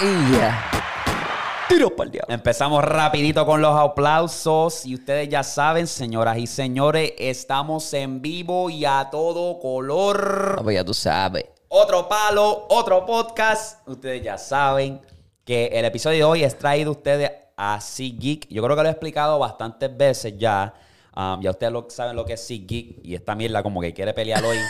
[0.00, 0.70] Y ya.
[1.68, 2.32] Tiro para el diablo.
[2.32, 8.70] Empezamos rapidito con los aplausos y ustedes ya saben, señoras y señores, estamos en vivo
[8.70, 10.56] y a todo color.
[10.56, 11.46] Ah, pues ya tú sabes.
[11.66, 13.86] Otro palo, otro podcast.
[13.88, 15.00] Ustedes ya saben
[15.44, 18.46] que el episodio de hoy es traído a ustedes a Geek.
[18.48, 20.72] Yo creo que lo he explicado bastantes veces ya.
[21.18, 24.14] Um, ya ustedes lo, saben lo que es SeatGeek y esta mierda como que quiere
[24.14, 24.58] pelear hoy.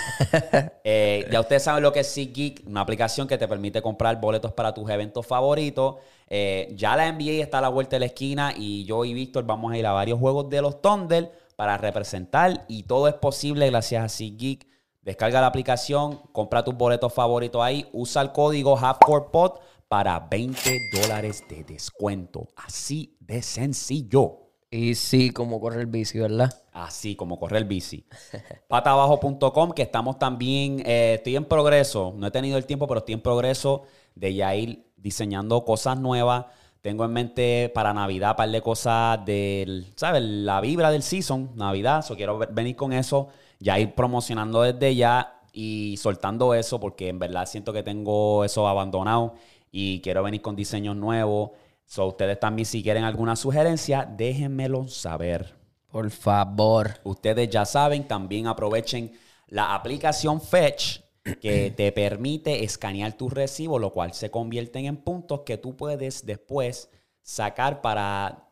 [0.90, 4.54] Eh, ya ustedes saben lo que es SeatGeek, una aplicación que te permite comprar boletos
[4.54, 5.96] para tus eventos favoritos.
[6.28, 9.44] Eh, ya la NBA está a la vuelta de la esquina y yo y Víctor
[9.44, 13.68] vamos a ir a varios juegos de los Thunder para representar y todo es posible
[13.68, 14.66] gracias a SeatGeek.
[15.02, 21.44] Descarga la aplicación, compra tus boletos favoritos ahí, usa el código HalfCorePod para 20 dólares
[21.50, 22.48] de descuento.
[22.56, 24.47] Así de sencillo.
[24.70, 26.62] Y sí, como correr bici, ¿verdad?
[26.72, 28.04] Así como correr bici.
[28.68, 33.14] Patabajo.com, que estamos también, eh, estoy en progreso, no he tenido el tiempo, pero estoy
[33.14, 36.46] en progreso de ya ir diseñando cosas nuevas.
[36.82, 40.22] Tengo en mente para Navidad un par de cosas del, ¿sabes?
[40.22, 42.02] La vibra del season, Navidad.
[42.02, 47.18] So quiero venir con eso, ya ir promocionando desde ya y soltando eso, porque en
[47.18, 49.34] verdad siento que tengo eso abandonado
[49.72, 51.52] y quiero venir con diseños nuevos.
[51.88, 55.56] So, ustedes también, si quieren alguna sugerencia, déjenmelo saber.
[55.90, 57.00] Por favor.
[57.02, 61.00] Ustedes ya saben, también aprovechen la aplicación Fetch
[61.40, 66.26] que te permite escanear tus recibos, lo cual se convierten en puntos que tú puedes
[66.26, 66.90] después
[67.22, 68.50] sacar para,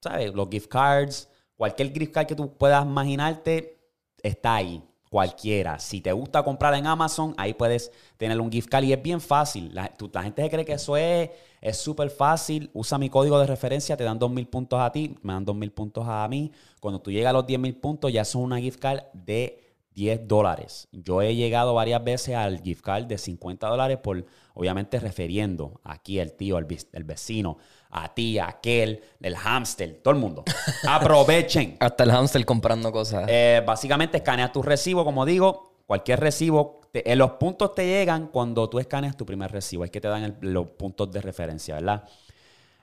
[0.00, 0.32] ¿sabes?
[0.32, 3.82] Los gift cards, cualquier gift card que tú puedas imaginarte,
[4.22, 4.82] está ahí.
[5.10, 5.78] Cualquiera.
[5.78, 9.20] Si te gusta comprar en Amazon, ahí puedes tener un gift card y es bien
[9.20, 9.74] fácil.
[9.74, 9.90] La,
[10.22, 11.30] gente se cree que eso es
[11.78, 12.70] súper fácil.
[12.72, 16.04] Usa mi código de referencia, te dan 2.000 puntos a ti, me dan 2.000 puntos
[16.06, 16.52] a mí.
[16.80, 20.86] Cuando tú llegas a los 10.000 puntos, ya son una gift card de 10 dólares.
[20.92, 26.20] Yo he llegado varias veces al gift card de 50 dólares por, obviamente, refiriendo aquí
[26.20, 27.58] el tío, el, el vecino,
[27.90, 30.44] a ti, a aquel, el hámster, todo el mundo.
[30.88, 31.76] Aprovechen.
[31.80, 33.26] Hasta el hámster comprando cosas.
[33.28, 36.77] Eh, básicamente, escaneas tu recibo, como digo, cualquier recibo.
[36.92, 39.84] En eh, los puntos te llegan cuando tú escaneas tu primer recibo.
[39.84, 42.04] Es que te dan los puntos de referencia, ¿verdad?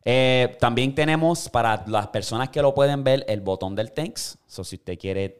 [0.04, 4.38] Eh, también tenemos para las personas que lo pueden ver el botón del thanks.
[4.46, 5.40] So, si usted quiere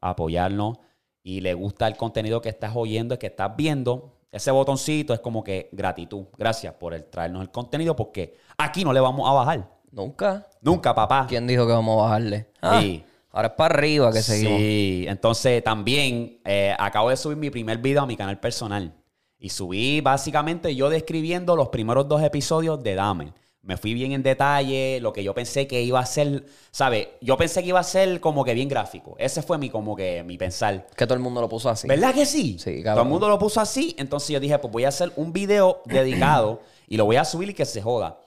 [0.00, 0.78] apoyarnos
[1.22, 5.20] y le gusta el contenido que estás oyendo y que estás viendo, ese botoncito es
[5.20, 6.24] como que gratitud.
[6.38, 9.68] Gracias por el traernos el contenido porque aquí no le vamos a bajar.
[9.90, 10.48] Nunca.
[10.62, 11.26] Nunca, papá.
[11.28, 12.48] ¿Quién dijo que vamos a bajarle?
[12.62, 13.04] Ah, sí.
[13.32, 14.58] Ahora es para arriba que seguimos.
[14.58, 18.94] Sí, entonces también eh, acabo de subir mi primer video a mi canal personal.
[19.38, 23.32] Y subí básicamente yo describiendo los primeros dos episodios de Dame.
[23.62, 27.08] Me fui bien en detalle, lo que yo pensé que iba a ser, ¿sabes?
[27.20, 29.14] Yo pensé que iba a ser como que bien gráfico.
[29.18, 30.88] Ese fue mi como que mi pensar.
[30.96, 31.86] Que todo el mundo lo puso así.
[31.86, 32.58] ¿Verdad que sí?
[32.58, 33.94] Sí, Todo el mundo lo puso así.
[33.98, 37.50] Entonces yo dije, pues voy a hacer un video dedicado y lo voy a subir
[37.50, 38.18] y que se joda.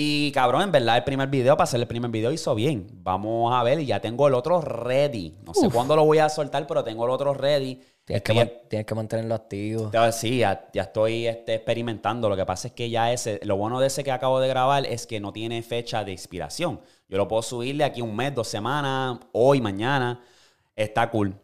[0.00, 2.86] Y cabrón, en verdad, el primer video, para hacer el primer video, hizo bien.
[3.02, 5.34] Vamos a ver, y ya tengo el otro ready.
[5.44, 7.80] No sé cuándo lo voy a soltar, pero tengo el otro ready.
[8.04, 9.90] Tienes, que, tienes que, mantenerlo activo.
[10.12, 12.28] Sí, ya, estoy este, experimentando.
[12.28, 14.86] Lo que pasa es que ya ese, lo bueno de ese que acabo de grabar
[14.86, 16.80] es que no tiene fecha de inspiración.
[17.08, 20.22] Yo lo puedo subirle aquí un mes, dos semanas, hoy, mañana.
[20.76, 21.34] Está cool.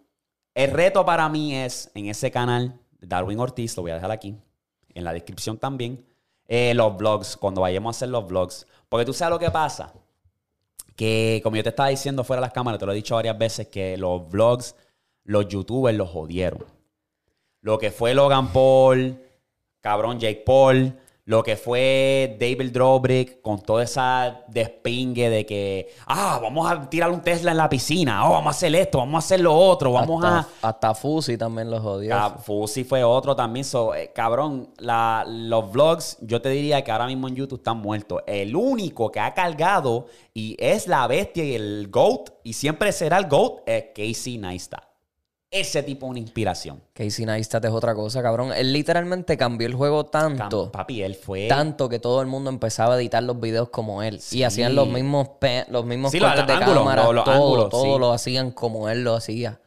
[0.54, 4.36] El reto para mí es en ese canal, Darwin Ortiz, lo voy a dejar aquí,
[4.94, 6.06] en la descripción también,
[6.48, 8.66] eh, los vlogs, cuando vayamos a hacer los vlogs.
[8.88, 9.92] Porque tú sabes lo que pasa.
[10.96, 13.36] Que como yo te estaba diciendo fuera de las cámaras, te lo he dicho varias
[13.36, 14.76] veces, que los vlogs
[15.24, 16.64] los youtubers los jodieron.
[17.60, 19.18] Lo que fue Logan Paul,
[19.80, 26.38] cabrón Jake Paul, lo que fue David Drobrick con toda esa despingue de que, ah,
[26.42, 29.18] vamos a tirar un Tesla en la piscina, oh, vamos a hacer esto, vamos a
[29.18, 30.46] hacer lo otro, vamos a...
[30.60, 32.14] Hasta Fusi también los jodió.
[32.42, 33.64] Fusi fue otro también.
[33.64, 38.22] So, eh, cabrón, los vlogs, yo te diría que ahora mismo en YouTube están muertos.
[38.26, 43.18] El único que ha cargado y es la bestia y el GOAT, y siempre será
[43.18, 44.93] el GOAT, es Casey Neistat
[45.54, 46.82] ese tipo de inspiración.
[46.92, 48.52] Casey Neistat es otra cosa, cabrón.
[48.52, 50.72] Él literalmente cambió el juego tanto.
[50.72, 51.46] papi, él fue.
[51.46, 54.20] Tanto que todo el mundo empezaba a editar los videos como él.
[54.32, 55.28] Y hacían los mismos,
[55.68, 57.04] los mismos cortes de cámara.
[57.24, 59.60] todo, todo lo hacían como él lo hacía.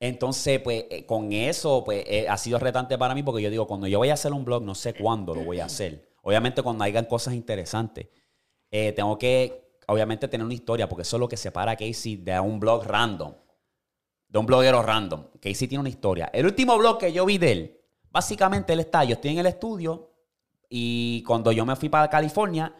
[0.00, 3.66] Entonces, pues, eh, con eso, pues, eh, ha sido retante para mí porque yo digo,
[3.66, 6.08] cuando yo voy a hacer un blog, no sé cuándo lo voy a hacer.
[6.22, 8.06] Obviamente, cuando hayan cosas interesantes,
[8.70, 12.16] eh, tengo que, obviamente, tener una historia porque eso es lo que separa a Casey
[12.16, 13.34] de un blog random
[14.28, 16.30] de un bloguero random, que sí tiene una historia.
[16.32, 17.80] El último blog que yo vi de él,
[18.10, 20.10] básicamente él está, yo estoy en el estudio
[20.68, 22.74] y cuando yo me fui para California,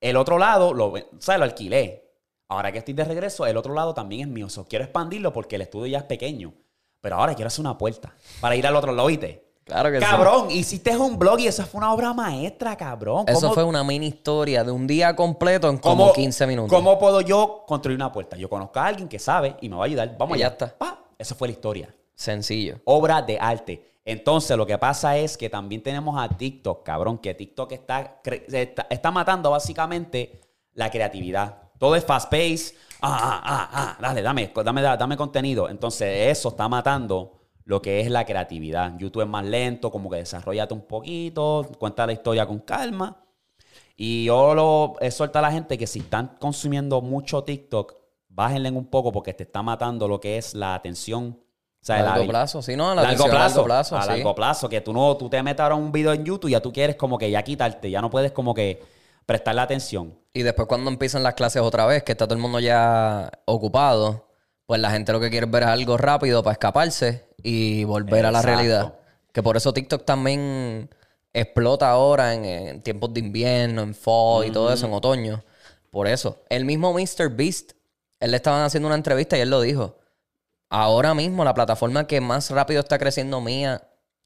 [0.00, 2.02] el otro lado, lo, o sea, lo alquilé.
[2.48, 4.48] Ahora que estoy de regreso, el otro lado también es mío.
[4.68, 6.52] quiero expandirlo porque el estudio ya es pequeño.
[7.00, 9.44] Pero ahora quiero hacer una puerta para ir al otro lado, ¿viste?
[9.64, 13.24] Claro que cabrón, hiciste un blog y esa fue una obra maestra, cabrón.
[13.26, 16.70] Eso fue una mini historia de un día completo en como 15 minutos.
[16.70, 18.36] ¿Cómo puedo yo construir una puerta?
[18.36, 20.16] Yo conozco a alguien que sabe y me va a ayudar.
[20.18, 20.48] Vamos allá.
[20.58, 20.98] Ya está.
[21.18, 21.94] Esa fue la historia.
[22.14, 22.80] Sencillo.
[22.84, 23.82] Obra de arte.
[24.04, 28.20] Entonces, lo que pasa es que también tenemos a TikTok, cabrón, que TikTok está,
[28.90, 30.42] está, matando básicamente
[30.74, 31.56] la creatividad.
[31.78, 32.74] Todo es fast pace.
[33.00, 35.70] Ah, ah, ah, ah, dale, dame, dame, dame contenido.
[35.70, 38.96] Entonces, eso está matando lo que es la creatividad.
[38.98, 43.24] YouTube es más lento, como que desarrollate un poquito, cuenta la historia con calma.
[43.96, 47.94] Y yo lo exhorto a la gente que si están consumiendo mucho TikTok,
[48.28, 51.38] bájenle un poco porque te está matando lo que es la atención
[51.88, 52.90] a largo plazo, sí, ¿no?
[52.90, 53.96] A largo plazo, largo plazo.
[53.96, 56.52] A largo plazo, que tú no, tú te metes ahora un video en YouTube y
[56.52, 58.82] ya tú quieres como que ya quitarte, ya no puedes como que
[59.26, 60.18] prestarle atención.
[60.32, 64.28] Y después cuando empiezan las clases otra vez, que está todo el mundo ya ocupado,
[64.66, 68.32] pues la gente lo que quiere es ver algo rápido para escaparse y volver a
[68.32, 68.94] la realidad.
[69.30, 70.88] Que por eso TikTok también
[71.32, 75.44] explota ahora en, tiempos de invierno, en fall y todo eso, en otoño.
[75.90, 76.42] Por eso.
[76.48, 77.28] El mismo Mr.
[77.30, 77.72] Beast,
[78.18, 79.98] él le estaban haciendo una entrevista y él lo dijo
[80.70, 83.82] Ahora mismo la plataforma que más rápido está creciendo mía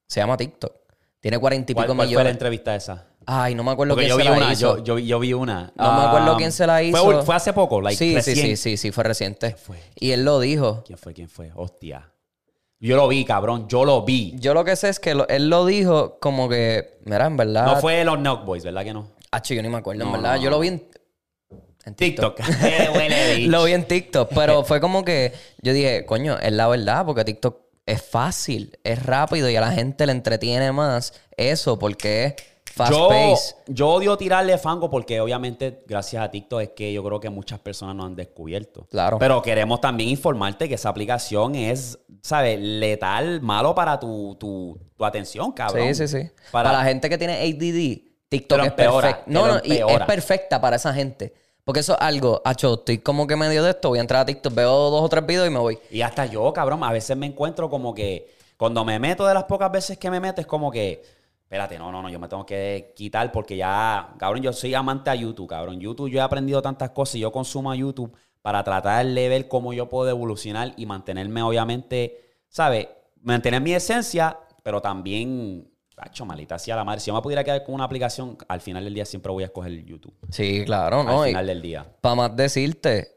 [0.07, 0.73] se llama TikTok.
[1.21, 2.07] Tiene cuarenta y pico millones.
[2.07, 3.07] ¿Cuál fue la entrevista esa?
[3.27, 4.83] Ay, no me acuerdo quién se vi la una, hizo.
[4.83, 5.73] Yo, yo, vi una.
[5.75, 7.23] No me acuerdo quién se la hizo.
[7.23, 9.57] Fue, hace poco, like, sí, sí, sí, sí, sí, fue reciente.
[9.57, 9.79] Fue?
[9.97, 10.85] Y él lo dijo.
[10.87, 11.13] ¿Quién fue?
[11.13, 11.51] ¿Quién fue?
[11.55, 12.11] Hostia.
[12.81, 13.67] Yo lo vi, cabrón.
[13.69, 14.35] Yo lo vi.
[14.39, 17.67] Yo lo que sé es que él lo dijo como que, mira, en verdad.
[17.67, 19.09] No fue los Knock Boys, ¿verdad que no?
[19.33, 20.37] Ah, yo ni me acuerdo, en verdad.
[20.37, 20.89] Yo lo vi en,
[21.85, 22.39] en TikTok.
[23.47, 27.25] Lo vi en TikTok, pero fue como que yo dije, coño, es la verdad, porque
[27.25, 32.35] TikTok es fácil, es rápido y a la gente le entretiene más eso porque es
[32.79, 33.55] fast yo, pace.
[33.67, 37.59] Yo odio tirarle fango porque obviamente gracias a TikTok es que yo creo que muchas
[37.59, 38.87] personas no han descubierto.
[38.91, 39.19] Claro.
[39.19, 42.59] Pero queremos también informarte que esa aplicación es, ¿sabes?
[42.61, 45.95] Letal, malo para tu, tu, atención, cabrón.
[45.95, 46.31] Sí, sí, sí.
[46.53, 49.23] Para, la gente que tiene ADD, TikTok es perfecta.
[49.27, 51.33] No, no, y es perfecta para esa gente.
[51.65, 54.25] Porque eso es algo, acho, estoy como que medio de esto, voy a entrar a
[54.25, 55.79] TikTok, veo dos o tres videos y me voy.
[55.91, 59.45] Y hasta yo, cabrón, a veces me encuentro como que cuando me meto de las
[59.45, 61.03] pocas veces que me meto es como que,
[61.49, 65.09] espérate, no, no, no, yo me tengo que quitar porque ya, cabrón, yo soy amante
[65.09, 65.81] a YouTube, cabrón.
[65.81, 68.13] YouTube, yo he aprendido tantas cosas y yo consumo a YouTube
[68.43, 72.89] para tratar de ver cómo yo puedo evolucionar y mantenerme, obviamente, ¿sabes?
[73.23, 75.67] Mantener mi esencia, pero también
[75.97, 77.01] Cacho, malita a la madre.
[77.01, 79.47] Si yo me pudiera quedar con una aplicación, al final del día siempre voy a
[79.47, 80.15] escoger YouTube.
[80.31, 81.23] Sí, claro, ¿no?
[81.23, 81.87] Al final del día.
[82.01, 83.17] Para más decirte,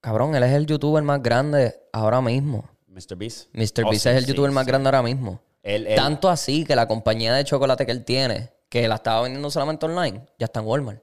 [0.00, 2.68] cabrón, él es el youtuber más grande ahora mismo.
[2.88, 3.16] Mr.
[3.16, 3.54] Beast.
[3.54, 3.84] Mr.
[3.88, 5.40] Beast es el youtuber más grande ahora mismo.
[5.94, 9.86] Tanto así que la compañía de chocolate que él tiene, que la estaba vendiendo solamente
[9.86, 11.02] online, ya está en Walmart.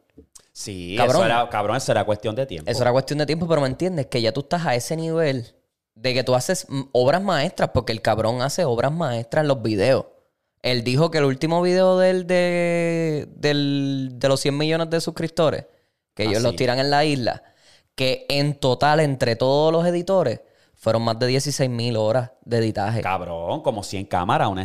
[0.52, 2.72] Sí, cabrón, eso era, cabrón, eso era cuestión de tiempo.
[2.72, 5.54] Eso era cuestión de tiempo, pero me entiendes que ya tú estás a ese nivel
[5.94, 10.06] de que tú haces obras maestras, porque el cabrón hace obras maestras en los videos.
[10.64, 15.66] Él dijo que el último video del, de, de los 100 millones de suscriptores,
[16.16, 17.44] que ellos ah, los tiran en la isla,
[17.94, 20.42] que en total, entre todos los editores,
[20.78, 23.02] fueron más de 16 mil horas de editaje.
[23.02, 24.64] Cabrón, como 100 cámaras, una,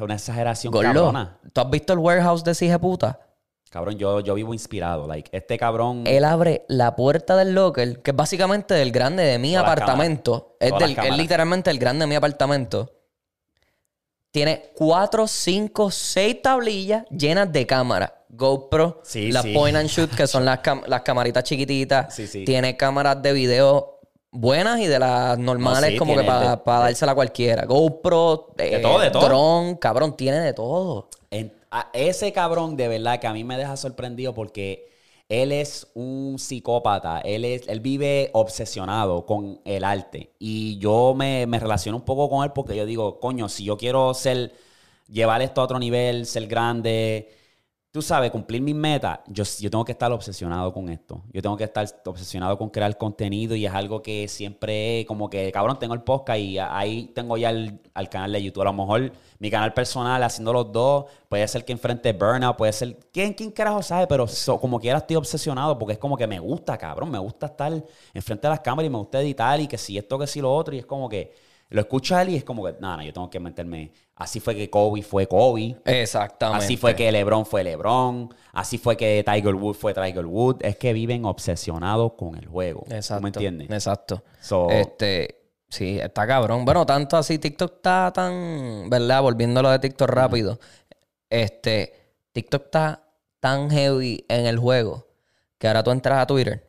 [0.00, 1.38] una, exageración cabrona.
[1.52, 3.18] ¿Tú has visto el warehouse de Sige Puta?
[3.70, 5.06] Cabrón, yo, yo vivo inspirado.
[5.06, 6.04] Like, este cabrón.
[6.06, 10.56] Él abre la puerta del locker, que es básicamente el grande de mi apartamento.
[10.60, 12.92] Es, es, literalmente el grande de mi apartamento.
[14.30, 18.12] Tiene cuatro, cinco, seis tablillas llenas de cámaras.
[18.30, 22.14] GoPro, las point and shoot, que son las, las camaritas chiquititas.
[22.44, 23.97] Tiene cámaras de video
[24.30, 27.64] buenas y de las normales, como que para dársela a cualquiera.
[27.64, 29.78] GoPro, de eh, todo, de todo.
[29.78, 31.08] cabrón, tiene de todo.
[31.92, 34.88] ese cabrón, de verdad, que a mí me deja sorprendido porque
[35.28, 40.32] él es un psicópata, él, es, él vive obsesionado con el arte.
[40.38, 43.76] Y yo me, me relaciono un poco con él porque yo digo, coño, si yo
[43.76, 44.52] quiero ser,
[45.08, 47.37] llevar esto a otro nivel, ser grande,
[47.90, 51.22] tú sabes, cumplir mis metas, yo, yo tengo que estar obsesionado con esto.
[51.32, 55.50] Yo tengo que estar obsesionado con crear contenido y es algo que siempre, como que,
[55.52, 57.80] cabrón, tengo el podcast y ahí tengo ya el,
[58.10, 58.62] canal de YouTube.
[58.62, 62.72] A lo mejor mi canal personal, haciendo los dos, puede ser que enfrente Burnout, puede
[62.72, 64.06] ser, ¿quién, quién carajo sabe?
[64.06, 64.26] Pero
[64.60, 67.72] como quiera estoy obsesionado porque es como que me gusta, cabrón, me gusta estar
[68.14, 70.54] enfrente de las cámaras y me gusta editar y que si esto, que si lo
[70.54, 71.32] otro y es como que
[71.70, 73.92] lo escucha él y es como que, nada, no, yo tengo que meterme.
[74.18, 75.76] Así fue que Kobe fue Kobe.
[75.84, 76.64] Exactamente.
[76.64, 78.34] Así fue que LeBron fue LeBron.
[78.52, 80.56] Así fue que Tiger Wood fue Tiger Wood.
[80.60, 82.84] Es que viven obsesionados con el juego.
[82.90, 83.22] Exacto.
[83.22, 83.70] ¿Me entiendes?
[83.70, 84.24] Exacto.
[84.70, 86.64] este, sí, está cabrón.
[86.64, 89.22] Bueno, tanto así, TikTok está tan, ¿verdad?
[89.22, 90.58] Volviéndolo de TikTok rápido.
[91.30, 93.04] Este, TikTok está
[93.38, 95.06] tan heavy en el juego
[95.58, 96.68] que ahora tú entras a Twitter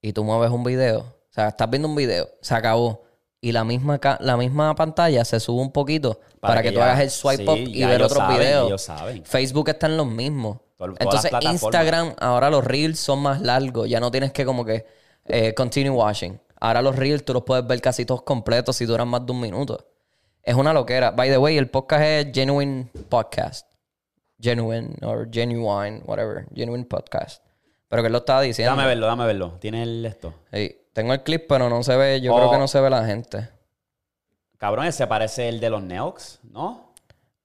[0.00, 1.00] y tú mueves un video.
[1.00, 3.04] O sea, estás viendo un video, se acabó
[3.42, 6.78] y la misma, la misma pantalla se sube un poquito para, Para que, que tú
[6.78, 8.88] ya- hagas el swipe sí, up y ver otros saben, videos.
[9.24, 10.58] Facebook está en los mismos.
[10.78, 11.32] Todas Entonces.
[11.42, 13.88] Instagram, ahora los reels son más largos.
[13.88, 14.86] Ya no tienes que como que
[15.26, 16.40] eh, continue watching.
[16.60, 19.40] Ahora los reels tú los puedes ver casi todos completos si duran más de un
[19.40, 19.86] minuto.
[20.42, 21.10] Es una loquera.
[21.10, 23.66] By the way, el podcast es Genuine Podcast.
[24.40, 26.46] Genuine or Genuine, whatever.
[26.54, 27.44] Genuine Podcast.
[27.88, 28.74] Pero que él lo estaba diciendo.
[28.74, 29.52] Dame verlo, dame verlo.
[29.60, 30.34] ¿Tienes el esto?
[30.52, 32.20] Sí, tengo el clip, pero no se ve.
[32.20, 32.36] Yo Oh.
[32.38, 33.48] creo que no se ve la gente.
[34.58, 36.92] Cabrón, ese parece el de los Neox, ¿no?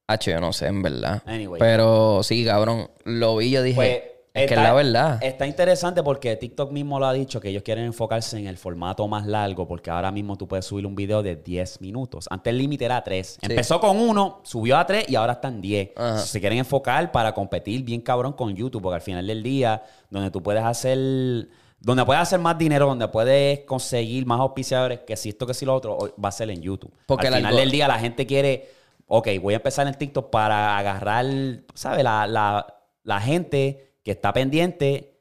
[0.07, 1.21] H, yo no sé, en verdad.
[1.25, 1.59] Anyway.
[1.59, 2.89] Pero sí, cabrón.
[3.03, 3.75] Lo vi, yo dije.
[3.75, 4.01] Pues,
[4.33, 5.17] es que es la verdad.
[5.23, 9.07] Está interesante porque TikTok mismo lo ha dicho que ellos quieren enfocarse en el formato
[9.07, 12.27] más largo porque ahora mismo tú puedes subir un video de 10 minutos.
[12.29, 13.39] Antes el límite era 3.
[13.41, 15.89] Empezó con 1, subió a 3 y ahora están 10.
[15.95, 16.19] Ajá.
[16.19, 20.29] Se quieren enfocar para competir bien cabrón con YouTube porque al final del día, donde
[20.29, 21.47] tú puedes hacer...
[21.87, 25.65] Donde puedes hacer más dinero, donde puedes conseguir más auspiciadores, que si esto, que si
[25.65, 26.91] lo otro, va a ser en YouTube.
[27.05, 28.69] Porque al final del día la gente quiere,
[29.07, 31.25] ok, voy a empezar en TikTok para agarrar,
[31.73, 32.03] ¿sabes?
[32.03, 32.65] La, la,
[33.03, 35.13] la gente que está pendiente,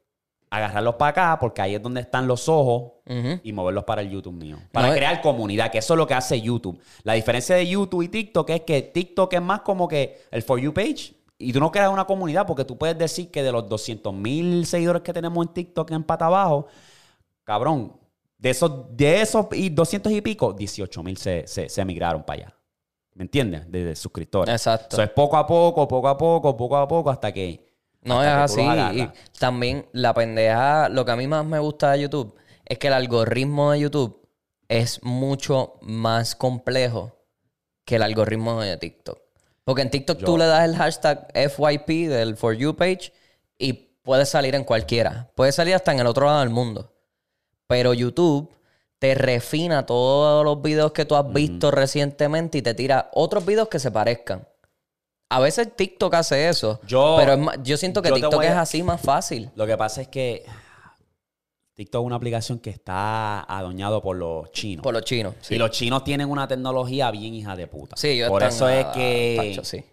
[0.49, 2.91] agarrarlos para acá, porque ahí es donde están los ojos
[3.43, 4.57] y moverlos para el YouTube mío.
[4.73, 6.77] Para No, es- crear comunidad, que eso es lo que hace YouTube.
[7.03, 10.59] La diferencia de YouTube y TikTok es que TikTok es más como que el For
[10.59, 11.13] You page.
[11.37, 14.65] Y tú no creas una comunidad porque tú puedes decir que de los 200 mil
[14.65, 16.67] seguidores que tenemos en TikTok en pata abajo,
[17.43, 17.93] cabrón,
[18.37, 22.41] de esos, de esos y 200 y pico, 18 mil se, se, se migraron para
[22.43, 22.57] allá.
[23.13, 23.69] ¿Me entiendes?
[23.71, 24.53] De, de suscriptores.
[24.53, 24.95] Exacto.
[24.95, 27.65] Eso es poco a poco, poco a poco, poco a poco, hasta que.
[28.01, 28.61] No es que así.
[28.99, 32.87] Y también la pendeja, lo que a mí más me gusta de YouTube es que
[32.87, 34.27] el algoritmo de YouTube
[34.67, 37.17] es mucho más complejo
[37.85, 39.19] que el algoritmo de TikTok.
[39.67, 43.11] Porque en TikTok tú le das el hashtag FYP del For You page
[43.57, 45.29] y puedes salir en cualquiera.
[45.35, 46.93] Puedes salir hasta en el otro lado del mundo.
[47.67, 48.49] Pero YouTube
[48.97, 53.67] te refina todos los videos que tú has visto recientemente y te tira otros videos
[53.67, 54.47] que se parezcan.
[55.29, 56.79] A veces TikTok hace eso.
[56.87, 59.51] Yo- pero es más- yo siento que yo TikTok a- es así más fácil.
[59.55, 60.45] Lo que pasa es que
[61.77, 64.81] TikTok es una aplicación que está adoñado por los chinos.
[64.81, 65.35] Por los chinos.
[65.41, 67.95] Sí, Y los chinos tienen una tecnología bien hija de puta.
[67.95, 69.85] sí ellos por eso es que tacho, sí.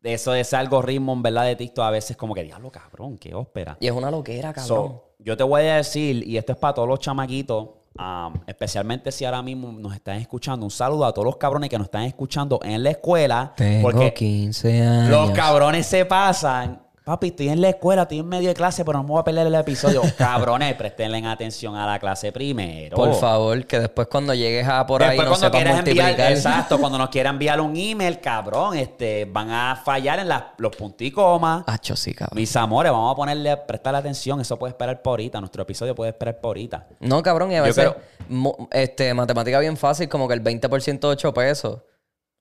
[0.00, 3.18] de eso de ese algoritmo en verdad de TikTok a veces como que diablo cabrón,
[3.18, 3.76] qué ópera.
[3.80, 4.68] Y es una loquera, cabrón.
[4.68, 9.10] So, yo te voy a decir, y esto es para todos los chamaquitos, um, especialmente
[9.10, 12.04] si ahora mismo nos están escuchando, un saludo a todos los cabrones que nos están
[12.04, 13.52] escuchando en la escuela.
[13.56, 15.10] Tengo porque 15 años.
[15.10, 16.82] los cabrones se pasan.
[17.02, 19.24] Papi, estoy en la escuela, estoy en medio de clase, pero no me voy a
[19.24, 20.02] perder el episodio.
[20.18, 22.94] cabrones, prestenle atención a la clase primero.
[22.96, 26.06] Por favor, que después cuando llegues a por ahí Después no cuando sepas quieras enviar,
[26.08, 26.32] multiplicar.
[26.32, 30.76] exacto, cuando nos quieran enviar un email, cabrón, este, van a fallar en las- los
[30.76, 31.64] puntos y comas.
[31.66, 32.36] Hacho, sí, cabrón.
[32.38, 36.10] Mis amores, vamos a ponerle, prestarle atención, eso puede esperar por ahorita, nuestro episodio puede
[36.10, 36.86] esperar por ahorita.
[37.00, 37.92] No, cabrón, y a veces
[38.28, 41.80] creo- este, matemática bien fácil, como que el 20% de 8 pesos.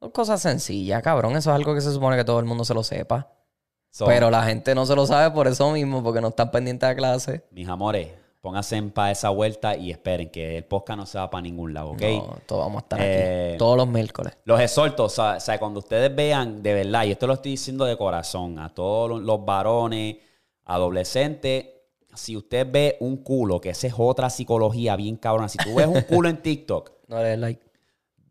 [0.02, 1.32] Son cosas sencillas, cabrón.
[1.38, 3.28] Eso es algo que se supone que todo el mundo se lo sepa.
[3.92, 6.88] So, Pero la gente no se lo sabe por eso mismo, porque no están pendientes
[6.88, 7.44] a clase.
[7.52, 11.42] mis amores, pónganse para esa vuelta y esperen que el podcast no se va para
[11.42, 12.02] ningún lado, ¿ok?
[12.02, 13.58] No, todos vamos a estar Eh, aquí.
[13.58, 14.34] Todos los miércoles.
[14.46, 17.52] Los exhorto, o sea, o sea, cuando ustedes vean de verdad, y esto lo estoy
[17.52, 20.18] diciendo de corazón, a todos los- los varones,
[20.66, 21.66] adolescentes,
[22.14, 25.88] si usted ve un culo, que esa es otra psicología bien cabrona, si tú ves
[25.88, 27.62] un culo en TikTok, No le des like.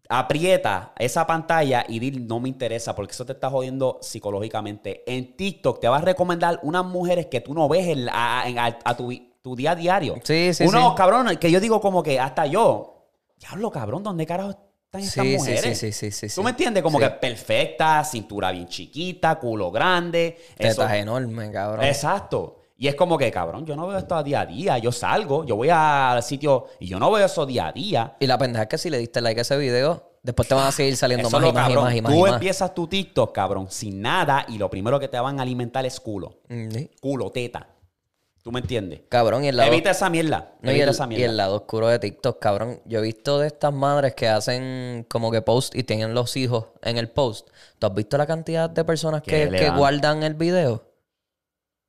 [0.08, 5.02] Aprieta esa pantalla y di no me interesa porque eso te está jodiendo psicológicamente.
[5.06, 8.96] En TikTok te va a recomendar unas mujeres que tú no ves en a, a
[8.96, 9.12] tu,
[9.42, 10.14] tu día a diario.
[10.24, 10.94] Sí, sí, Unos sí.
[10.96, 13.06] cabrones que yo digo como que hasta yo,
[13.38, 15.78] diablo cabrón, ¿dónde carajo están estas Sí, mujeres?
[15.78, 16.82] sí, sí, sí, sí, ¿Tú me entiendes?
[16.82, 20.38] Como que perfecta, cintura bien chiquita, culo grande.
[20.58, 21.84] eso- Tetas enormes, cabrón.
[21.84, 22.57] Exacto.
[22.80, 24.78] Y es como que, cabrón, yo no veo esto a día a día.
[24.78, 28.16] Yo salgo, yo voy al sitio y yo no veo eso día a día.
[28.20, 30.68] Y la pendeja es que si le diste like a ese video, después te van
[30.68, 32.32] a seguir saliendo más y más y más y más Tú y más.
[32.34, 35.98] empiezas tu TikTok, cabrón, sin nada y lo primero que te van a alimentar es
[35.98, 36.38] culo.
[36.48, 36.90] Mm, sí.
[37.00, 37.66] Culo, teta.
[38.44, 39.00] ¿Tú me entiendes?
[39.08, 39.72] Cabrón, y el lado...
[39.72, 40.52] Evita esa mierda.
[40.62, 41.26] No, y, Evita el, esa y mierda.
[41.26, 42.80] el lado oscuro de TikTok, cabrón.
[42.84, 46.66] Yo he visto de estas madres que hacen como que post y tienen los hijos
[46.82, 47.48] en el post.
[47.80, 50.87] ¿Tú has visto la cantidad de personas Que guardan el video?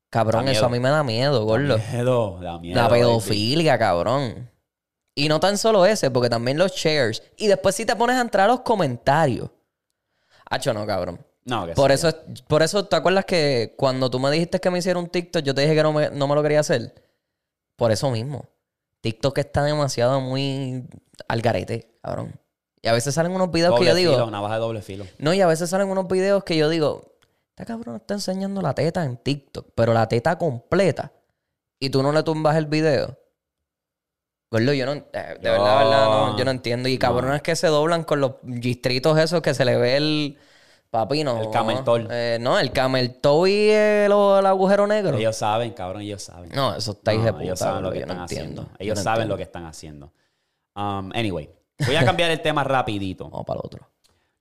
[0.10, 1.78] Cabrón, Da eso a mí me da miedo, gordo.
[1.78, 2.76] Da miedo, da miedo.
[2.76, 3.02] La baby.
[3.02, 4.50] pedofilia, cabrón.
[5.14, 7.24] Y no tan solo ese, porque también los shares.
[7.38, 9.50] Y después si te pones a entrar a los comentarios.
[10.50, 11.24] Hacho, no, cabrón.
[11.46, 11.96] No, que Por sí.
[11.96, 12.16] eso,
[12.48, 15.54] por eso, ¿te acuerdas que cuando tú me dijiste que me hiciera un TikTok, yo
[15.54, 16.94] te dije que no me, no me lo quería hacer?
[17.76, 18.50] Por eso mismo.
[19.02, 20.86] TikTok está demasiado muy
[21.28, 22.40] al garete, cabrón.
[22.82, 24.32] Y a veces salen unos videos Doble que yo digo...
[24.32, 25.06] navaja de doble filo.
[25.18, 27.09] No, y a veces salen unos videos que yo digo...
[27.60, 31.12] Esta cabrón está enseñando la teta en TikTok, pero la teta completa.
[31.80, 33.18] Y tú no le tumbas el video.
[34.52, 34.94] Gordo, yo no...
[34.94, 35.04] eh,
[35.42, 36.90] De verdad, verdad, no, yo no entiendo.
[36.90, 40.38] Y cabrones que se doblan con los gistritos esos que se le ve el...
[40.90, 41.40] Papi, no.
[41.40, 42.08] El camel toe.
[42.10, 45.16] Eh, no, el camel toe y el, el agujero negro.
[45.18, 46.50] Ellos saben, cabrón, ellos saben.
[46.56, 47.44] No, eso está No, de puta.
[47.44, 48.62] ellos saben lo que no están entiendo.
[48.64, 48.78] haciendo.
[48.84, 49.34] Ellos no saben entiendo.
[49.34, 50.12] lo que están haciendo.
[50.76, 51.48] Um, anyway,
[51.86, 53.26] voy a cambiar el tema rapidito.
[53.30, 53.88] Vamos para el otro.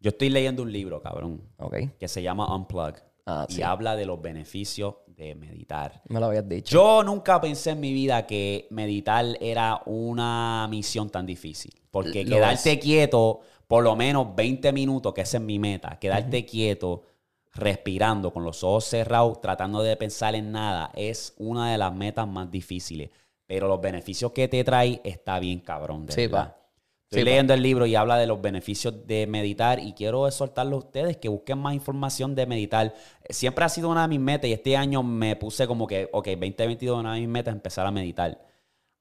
[0.00, 1.76] Yo estoy leyendo un libro, cabrón, Ok.
[1.98, 2.94] que se llama Unplug.
[3.30, 3.62] Ah, y sí.
[3.62, 6.00] habla de los beneficios de meditar.
[6.08, 6.70] Me lo habías dicho.
[6.72, 11.70] Yo nunca pensé en mi vida que meditar era una misión tan difícil.
[11.90, 16.46] Porque Lo quedarte quieto por lo menos 20 minutos, que esa es mi meta, quedarte
[16.46, 17.02] quieto,
[17.52, 22.26] respirando, con los ojos cerrados, tratando de pensar en nada, es una de las metas
[22.26, 23.10] más difíciles.
[23.46, 26.06] Pero los beneficios que te trae está bien cabrón.
[26.06, 26.54] De Sí, verdad.
[26.54, 26.67] pa.
[27.10, 27.30] Estoy Sí, pa.
[27.30, 31.16] leyendo el libro y habla de los beneficios de meditar y quiero exhortarlo a ustedes
[31.16, 32.94] que busquen más información de meditar.
[33.30, 36.26] Siempre ha sido una de mis metas y este año me puse como que, ok,
[36.28, 38.38] 2022 una de mis metas es empezar a meditar.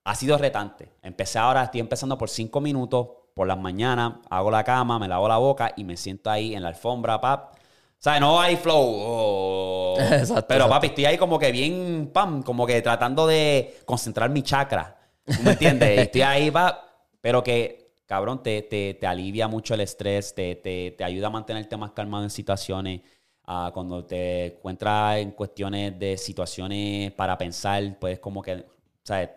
[0.04, 0.90] Ha sido retante.
[1.02, 5.28] Empecé ahora, estoy empezando por cinco minutos por las mañanas, hago la cama, me lavo
[5.28, 7.52] la boca y me siento ahí en la alfombra, pap.
[7.54, 7.56] O
[8.00, 8.74] sea, no hay flow.
[8.80, 9.96] oh.
[10.00, 10.68] Exacto, Pero exacto.
[10.70, 14.96] papi, estoy ahí como que bien, pam, como que tratando de concentrar mi chakra.
[15.26, 15.98] ¿Tú me entiendes?
[16.00, 16.84] estoy ahí, pa,
[17.20, 21.30] pero que, cabrón, te, te, te alivia mucho el estrés, te, te, te ayuda a
[21.30, 23.02] mantenerte más calmado en situaciones.
[23.44, 28.64] Ah, cuando te encuentras en cuestiones de situaciones para pensar, puedes como que,
[29.02, 29.30] sea,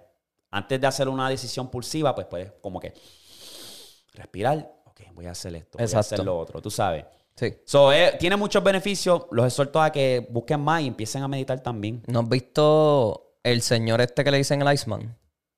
[0.49, 2.93] antes de hacer una decisión pulsiva, pues puedes como que
[4.13, 4.73] respirar.
[4.85, 7.05] Ok, voy a hacer esto, voy a hacer lo otro, tú sabes.
[7.35, 7.53] Sí.
[7.65, 9.23] So, eh, tiene muchos beneficios.
[9.31, 12.03] Los exhorto a que busquen más y empiecen a meditar también.
[12.07, 15.17] ¿No has visto el señor este que le dicen el Iceman?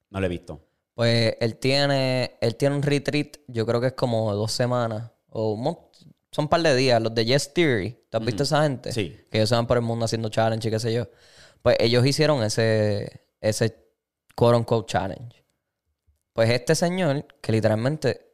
[0.09, 0.61] No lo he visto.
[0.93, 5.11] Pues él tiene, él tiene un retreat, yo creo que es como dos semanas.
[5.29, 5.77] O un
[6.31, 7.01] son un par de días.
[7.01, 7.91] Los de Yes Theory.
[8.09, 8.91] ¿Te has visto esa gente?
[8.91, 9.15] Sí.
[9.29, 11.07] Que ellos se van por el mundo haciendo challenge y qué sé yo.
[11.61, 13.75] Pues ellos hicieron ese, ese
[14.35, 15.43] quote unquote challenge.
[16.33, 18.33] Pues este señor, que literalmente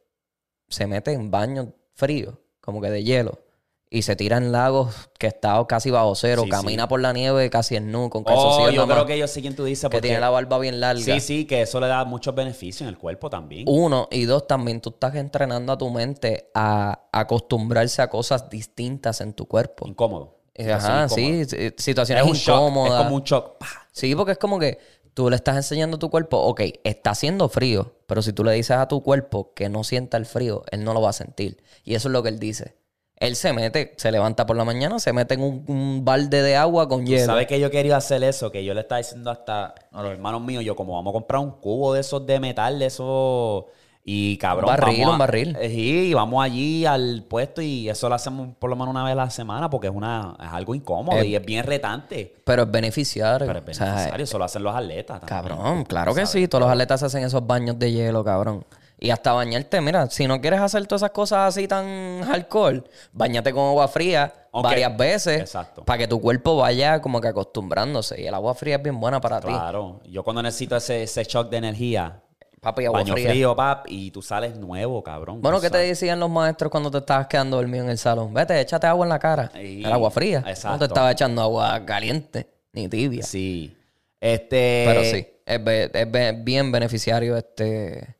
[0.68, 3.44] se mete en baños fríos, como que de hielo,
[3.92, 6.88] y se tira en lagos que está casi bajo cero, Sí, camina sí.
[6.88, 9.40] por la nieve casi en nu, con Oh, calzoncillos yo nada creo que yo sé
[9.42, 9.82] quién tú dices.
[9.82, 11.02] que porque- tiene la barba bien larga.
[11.02, 13.64] Sí, sí, que eso le da muchos beneficios en el cuerpo también.
[13.68, 19.20] Uno, y dos, también tú estás entrenando a tu mente a acostumbrarse a cosas distintas
[19.20, 19.88] en tu cuerpo.
[19.88, 20.36] Incómodo.
[20.58, 22.36] Ajá, Situación sí, Es situaciones shock.
[22.56, 22.92] incómodas.
[23.00, 23.58] Es como un shock.
[23.58, 23.66] ¡Pah!
[23.92, 24.78] Sí, porque es como que
[25.14, 28.52] tú le estás enseñando a tu cuerpo, ok, está haciendo frío, pero si tú le
[28.52, 31.62] dices a tu cuerpo que no sienta el frío, él no lo va a sentir.
[31.82, 32.76] Y eso es lo que él dice.
[33.20, 36.56] Él se mete, se levanta por la mañana, se mete en un, un balde de
[36.56, 37.26] agua con Tú hielo.
[37.26, 38.50] ¿Sabes que yo quería hacer eso?
[38.50, 41.42] Que yo le estaba diciendo hasta a los hermanos míos, yo como vamos a comprar
[41.42, 43.64] un cubo de esos de metal, de esos...
[44.02, 45.56] Y cabrón, Un barril, vamos a- un barril.
[45.60, 49.04] Eh, Sí, y vamos allí al puesto y eso lo hacemos por lo menos una
[49.04, 52.32] vez a la semana porque es, una, es algo incómodo Eh, y es bien retante.
[52.42, 53.46] Pero es beneficiario.
[53.46, 55.20] Pero es O sea, beneficiario, eso lo hacen los atletas.
[55.20, 55.56] también.
[55.58, 56.30] Cabrón, claro que ¿Sabes?
[56.30, 56.48] sí.
[56.48, 58.64] Todos los atletas hacen esos baños de hielo, cabrón.
[59.02, 63.50] Y hasta bañarte, mira, si no quieres hacer todas esas cosas así tan hardcore, bañate
[63.52, 65.40] con agua fría varias veces.
[65.40, 65.84] Exacto.
[65.86, 68.20] Para que tu cuerpo vaya como que acostumbrándose.
[68.20, 69.46] Y el agua fría es bien buena para ti.
[69.48, 72.20] Claro, yo cuando necesito ese, ese shock de energía,
[72.60, 73.30] Papi, agua baño fría.
[73.30, 75.40] frío, pap, y tú sales nuevo, cabrón.
[75.40, 78.34] Bueno, ¿qué te decían los maestros cuando te estabas quedando dormido en el salón?
[78.34, 79.50] Vete, échate agua en la cara.
[79.58, 80.40] Y- El agua fría.
[80.42, 80.78] No Exacto.
[80.80, 83.22] te estaba echando agua caliente ni tibia.
[83.22, 83.74] Sí.
[84.20, 84.84] Este...
[84.86, 85.60] Pero sí, es,
[85.94, 88.14] es bien beneficiario este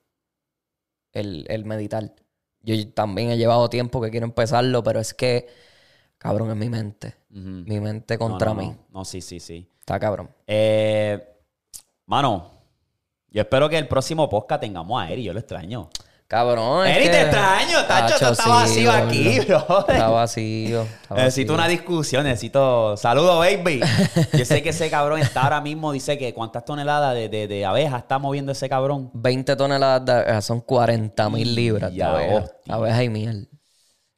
[1.12, 2.12] el, el meditar.
[2.62, 5.48] Yo también he llevado tiempo que quiero empezarlo, pero es que,
[6.18, 7.16] cabrón, es mi mente.
[7.30, 8.66] Mi mente No, contra no, mí.
[8.66, 9.00] No.
[9.00, 9.66] no, sí, sí, sí.
[9.78, 10.30] Está cabrón.
[10.46, 11.22] Eh,
[12.06, 12.50] mano,
[13.30, 15.88] yo espero que el próximo podcast tengamos a Eri, yo lo extraño.
[16.30, 16.86] Cabrón.
[16.86, 19.84] Eri, te extraño, tacho, Tacho, está vacío aquí, bro.
[19.88, 20.82] Está vacío.
[20.82, 21.54] está Necesito vacío.
[21.54, 22.96] una discusión, necesito...
[22.96, 23.80] Saludos, baby.
[24.38, 27.66] Yo sé que ese cabrón está ahora mismo, dice que cuántas toneladas de, de, de
[27.66, 29.10] abejas está moviendo ese cabrón.
[29.12, 32.54] 20 toneladas de abejas son 40 mil libras de Ya, abejas.
[32.68, 33.48] Abejas y miel.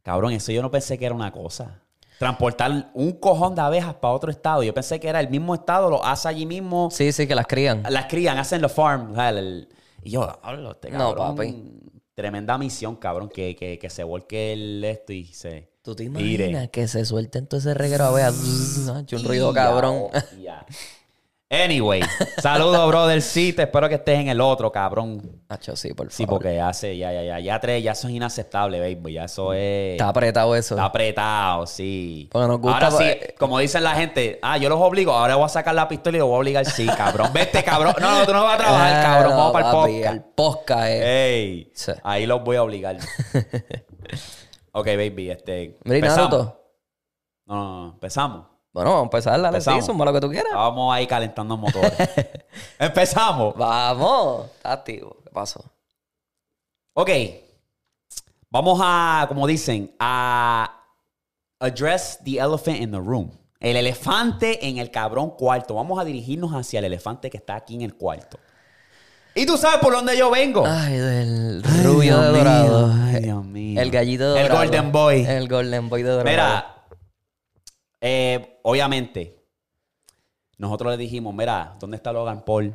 [0.02, 1.80] Cabrón, eso yo no pensé que era una cosa.
[2.18, 4.62] Transportar un cojón de abejas para otro estado.
[4.62, 6.90] Yo pensé que era el mismo estado, lo hace allí mismo.
[6.92, 7.82] Sí, sí, que las crían.
[7.88, 9.12] Las crían, hacen los farm.
[9.12, 9.68] o sea, el- el-
[10.04, 11.78] y yo, hablo, este No, cabrón, papi.
[12.14, 15.72] Tremenda misión, cabrón, que, que, que se volque el esto y se.
[15.82, 16.44] ¿Tú te tire.
[16.46, 18.04] imaginas que se suelten todo ese reguero
[18.94, 20.04] ha hecho un ruido Ya, cabrón.
[21.52, 22.00] Anyway,
[22.40, 23.20] saludos, brother.
[23.20, 25.42] Sí, te espero que estés en el otro, cabrón.
[25.50, 26.12] Hacho, sí, por favor.
[26.12, 29.12] Sí, porque hace, ya, ya, ya, ya tres, ya eso es inaceptable, baby.
[29.12, 29.92] Ya eso es.
[29.92, 30.74] Está apretado eso.
[30.76, 32.30] Está apretado, sí.
[32.32, 33.04] Porque nos gusta, ahora sí,
[33.38, 36.20] como dicen la gente, ah, yo los obligo, ahora voy a sacar la pistola y
[36.20, 37.30] los voy a obligar, sí, cabrón.
[37.34, 37.94] Vete, cabrón.
[38.00, 39.30] No, no, tú no vas a trabajar, Ah, cabrón.
[39.32, 40.14] no, Vamos para el podcast.
[40.14, 41.34] El podcast eh.
[41.34, 41.92] Ey, Sí.
[42.02, 42.96] ahí los voy a obligar.
[44.72, 45.78] ok, baby, este.
[45.84, 46.08] Mira.
[46.16, 46.60] Naruto.
[47.44, 48.46] No, no, no, empezamos.
[48.72, 49.84] Bueno, vamos a empezar, Empezamos.
[49.84, 50.52] zumba lo que tú quieras.
[50.54, 51.92] Vamos ahí calentando motores.
[52.78, 53.54] empezamos.
[53.54, 54.46] Vamos.
[54.56, 55.16] Está activo.
[55.32, 55.62] pasó?
[56.94, 57.10] Ok.
[58.48, 60.70] Vamos a, como dicen, a
[61.60, 63.30] address the elephant in the room.
[63.60, 65.74] El elefante en el cabrón cuarto.
[65.74, 68.38] Vamos a dirigirnos hacia el elefante que está aquí en el cuarto.
[69.34, 70.64] Y tú sabes por dónde yo vengo.
[70.66, 72.92] Ay, del rubio de dorado.
[72.92, 73.80] Ay, Dios mío.
[73.80, 74.64] El gallito de El dorado.
[74.64, 75.24] Golden Boy.
[75.24, 76.30] El Golden Boy de dorado.
[76.30, 76.81] Mira,
[78.02, 79.42] eh, obviamente,
[80.58, 82.74] nosotros le dijimos, mira, ¿dónde está Logan Paul?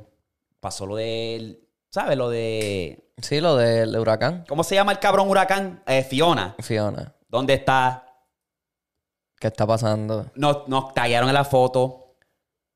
[0.60, 1.60] Pasó lo de,
[1.90, 2.18] ¿sabes?
[2.18, 4.46] Lo de, Sí, lo del huracán.
[4.48, 5.84] ¿cómo se llama el cabrón huracán?
[5.86, 6.56] Eh, Fiona.
[6.60, 7.14] Fiona.
[7.28, 8.06] ¿Dónde está?
[9.40, 10.32] ¿Qué está pasando?
[10.36, 12.16] Nos, nos tallaron en la foto.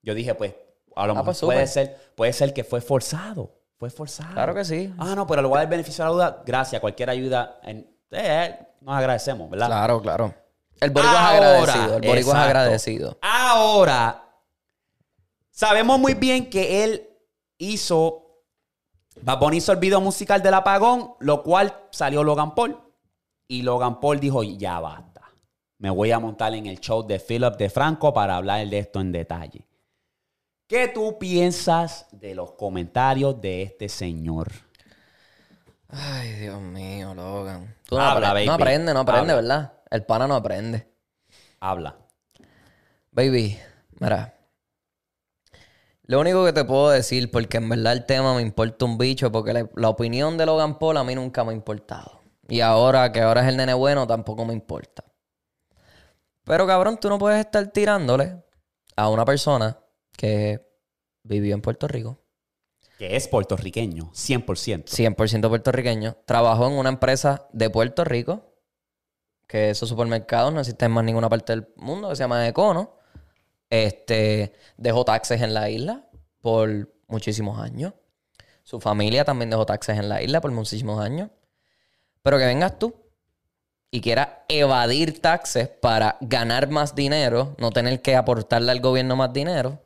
[0.04, 0.54] Yo dije, pues,
[0.96, 3.56] a lo Ah, mejor pues, puede ser, puede ser que fue forzado.
[3.78, 4.34] Fue forzado.
[4.34, 4.94] Claro que sí.
[5.00, 6.44] Ah, no, pero le voy a dar beneficio de la duda.
[6.46, 6.80] Gracias.
[6.82, 7.60] Cualquier ayuda.
[7.64, 9.68] En, eh, nos agradecemos, ¿verdad?
[9.68, 10.34] Claro, claro.
[10.82, 11.96] El boricua Ahora, es agradecido.
[11.98, 13.18] El boricua es agradecido.
[13.22, 14.26] Ahora,
[15.52, 17.08] sabemos muy bien que él
[17.58, 18.18] hizo.
[19.22, 22.78] Bad Bunny hizo el video musical del apagón, lo cual salió Logan Paul.
[23.48, 25.22] Y Logan Paul dijo: Ya basta.
[25.78, 29.00] Me voy a montar en el show de Philip de Franco para hablar de esto
[29.00, 29.68] en detalle.
[30.68, 34.48] ¿Qué tú piensas de los comentarios de este señor?
[35.90, 37.76] Ay, Dios mío, Logan.
[37.86, 38.62] Tú no, Habla, aprendes, no baby.
[38.64, 39.36] aprende, no aprende, Habla.
[39.36, 39.74] ¿verdad?
[39.92, 40.88] El pana no aprende.
[41.60, 41.98] Habla.
[43.12, 43.60] Baby,
[44.00, 44.34] mira.
[46.04, 49.32] Lo único que te puedo decir, porque en verdad el tema me importa un bicho,
[49.32, 52.22] porque la, la opinión de Logan Paul a mí nunca me ha importado.
[52.50, 55.04] Y ahora que ahora es el nene bueno, tampoco me importa.
[56.44, 58.44] Pero cabrón, tú no puedes estar tirándole
[58.96, 59.80] a una persona
[60.18, 60.60] que
[61.24, 62.20] vivió en Puerto Rico,
[62.98, 64.86] Que es puertorriqueño, 100%.
[64.86, 68.51] 100% puertorriqueño, trabajó en una empresa de Puerto Rico,
[69.52, 72.96] que esos supermercados no existen en más ninguna parte del mundo, que se llama Econo.
[73.70, 76.08] Este, dejó taxes en la isla
[76.40, 77.94] por muchísimos años.
[78.64, 81.32] Su familia también dejó taxes en la isla por muchísimos años.
[82.22, 82.96] Pero que vengas tú
[83.90, 89.34] y quieras evadir taxes para ganar más dinero, no tener que aportarle al gobierno más
[89.34, 89.82] dinero,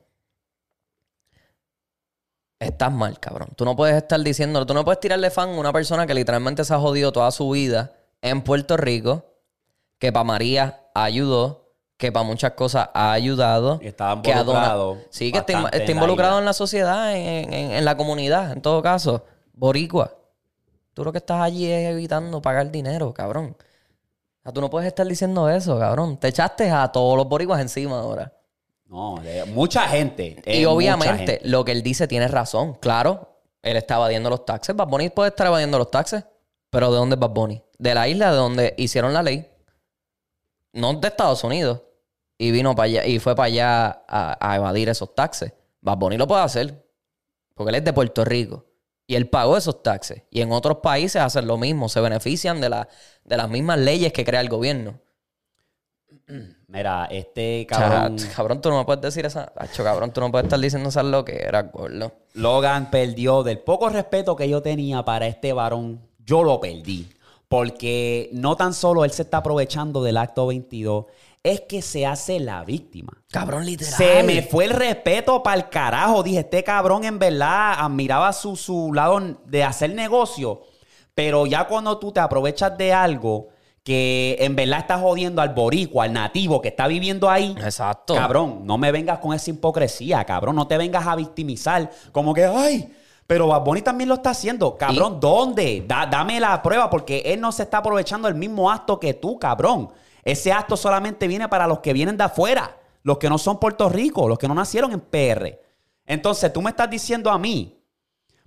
[2.60, 3.50] estás mal, cabrón.
[3.56, 6.64] Tú no puedes estar diciendo, tú no puedes tirarle fan a una persona que literalmente
[6.64, 9.35] se ha jodido toda su vida en Puerto Rico,
[10.00, 13.80] que para María ayudó, que para muchas cosas ha ayudado.
[13.82, 15.06] Y estaba que ha involucrado donado.
[15.10, 18.82] Sí, que está, está involucrado en la sociedad, en, en- en la comunidad, en todo
[18.82, 19.24] caso.
[19.54, 20.12] Boricua.
[20.94, 23.56] Tú lo que estás allí es evitando pagar dinero, cabrón.
[23.60, 26.18] O sea, tú no puedes estar diciendo eso, cabrón.
[26.18, 28.32] Te echaste a todos los boricuas encima ahora.
[28.88, 30.42] No, de- mucha gente.
[30.46, 31.40] eh, Y mucha obviamente gente.
[31.44, 32.76] lo que él dice tiene razón.
[32.76, 34.76] Claro, él está evadiendo los taxes.
[34.76, 36.24] Bad Bunny puede estar evadiendo los taxes.
[36.70, 37.62] Pero ¿de dónde es Bad Bunny?
[37.78, 39.50] De la isla de donde hicieron la ley.
[40.76, 41.82] No de Estados Unidos.
[42.38, 45.54] Y vino para allá y fue para allá a, a evadir esos taxes.
[45.82, 46.86] Bad Bunny lo puede hacer.
[47.54, 48.66] Porque él es de Puerto Rico.
[49.08, 50.24] Y él pagó esos taxes.
[50.30, 51.90] Y en otros países hacen lo mismo.
[51.90, 52.88] Se benefician de, la,
[53.24, 55.00] de las mismas leyes que crea el gobierno.
[56.68, 58.30] Mira, este Cabrón, cabrón.
[58.36, 59.54] cabrón tú no me puedes decir esa.
[59.56, 62.12] Acho, cabrón, tú no puedes estar diciendo esas lo que era, gordo.
[62.34, 67.08] Logan perdió del poco respeto que yo tenía para este varón, yo lo perdí.
[67.48, 71.06] Porque no tan solo él se está aprovechando del acto 22,
[71.44, 73.14] es que se hace la víctima.
[73.30, 73.94] Cabrón, literal.
[73.94, 76.24] Se me fue el respeto para el carajo.
[76.24, 80.64] Dije, este cabrón en verdad admiraba su, su lado de hacer negocio.
[81.14, 83.50] Pero ya cuando tú te aprovechas de algo
[83.84, 87.56] que en verdad está jodiendo al boricua, al nativo que está viviendo ahí.
[87.64, 88.16] Exacto.
[88.16, 90.56] Cabrón, no me vengas con esa hipocresía, cabrón.
[90.56, 91.92] No te vengas a victimizar.
[92.12, 92.92] Como que, ay,
[93.28, 94.78] pero Bad Bunny también lo está haciendo.
[94.78, 95.84] Cabrón, ¿dónde?
[95.88, 99.40] Da- dame la prueba porque él no se está aprovechando del mismo acto que tú,
[99.40, 99.92] cabrón.
[100.24, 102.78] Ese acto solamente viene para los que vienen de afuera.
[103.04, 105.60] Los que no son Puerto Rico, los que no nacieron en PR.
[106.08, 107.80] Entonces, tú me estás diciendo a mí,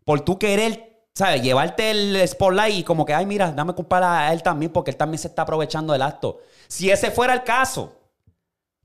[0.04, 1.42] por tú querer, ¿sabes?
[1.42, 4.96] Llevarte el spotlight y como que, ay, mira, dame culpar a él también porque él
[4.96, 6.40] también se está aprovechando del acto.
[6.66, 7.92] Si ese fuera el caso,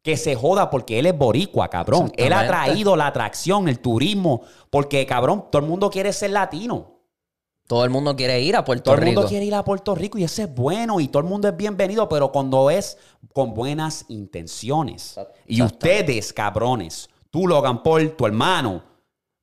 [0.03, 2.11] que se joda porque él es boricua, cabrón.
[2.17, 6.91] Él ha traído la atracción, el turismo, porque, cabrón, todo el mundo quiere ser latino.
[7.65, 9.21] Todo el mundo quiere ir a Puerto Todo el Rico.
[9.21, 11.55] mundo quiere ir a Puerto Rico y eso es bueno y todo el mundo es
[11.55, 12.97] bienvenido, pero cuando es
[13.33, 15.17] con buenas intenciones.
[15.47, 18.83] Y ustedes, cabrones, tú, Logan Paul, tu hermano,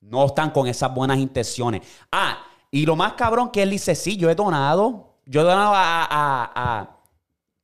[0.01, 1.81] no están con esas buenas intenciones.
[2.11, 2.37] Ah,
[2.69, 6.03] y lo más cabrón que él dice, sí, yo he donado, yo he donado a,
[6.03, 6.97] a- a-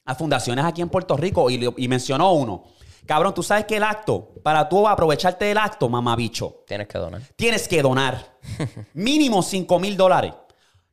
[0.06, 2.64] a fundaciones aquí en Puerto Rico y mencionó uno.
[3.08, 7.22] Cabrón, tú sabes que el acto, para tú aprovecharte del acto, mamabicho, Tienes que donar.
[7.36, 8.38] tienes que donar
[8.94, 10.34] mínimo 5 mil dólares.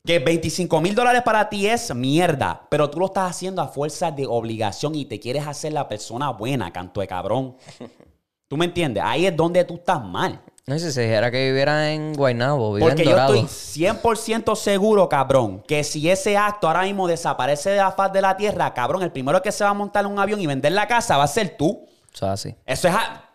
[0.07, 4.11] Que 25 mil dólares para ti es mierda, pero tú lo estás haciendo a fuerza
[4.11, 7.57] de obligación y te quieres hacer la persona buena, canto de cabrón.
[8.49, 9.03] ¿Tú me entiendes?
[9.05, 10.41] Ahí es donde tú estás mal.
[10.67, 13.35] No sé si se dijera que viviera en Guaynabo, viviera Porque en yo Dorado.
[13.35, 18.21] estoy 100% seguro, cabrón, que si ese acto ahora mismo desaparece de la faz de
[18.23, 20.73] la tierra, cabrón, el primero que se va a montar en un avión y vender
[20.73, 21.87] la casa va a ser tú.
[22.15, 22.55] O sea, así.
[22.65, 22.95] Eso es...
[22.95, 23.29] a-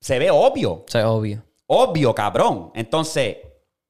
[0.00, 0.84] Se ve obvio.
[0.86, 1.42] Eso es obvio.
[1.66, 2.70] Obvio, cabrón.
[2.74, 3.38] Entonces,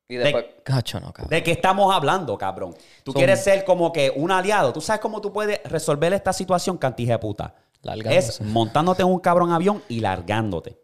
[0.09, 0.45] Y De- después...
[0.65, 1.31] Cacho, no, cabrón.
[1.31, 2.75] ¿de qué estamos hablando, cabrón?
[3.05, 4.73] Tú Son- quieres ser como que un aliado.
[4.73, 7.55] ¿Tú sabes cómo tú puedes resolver esta situación, cantija de puta?
[7.83, 8.29] Largándose.
[8.29, 10.79] Es montándote en un cabrón avión y largándote.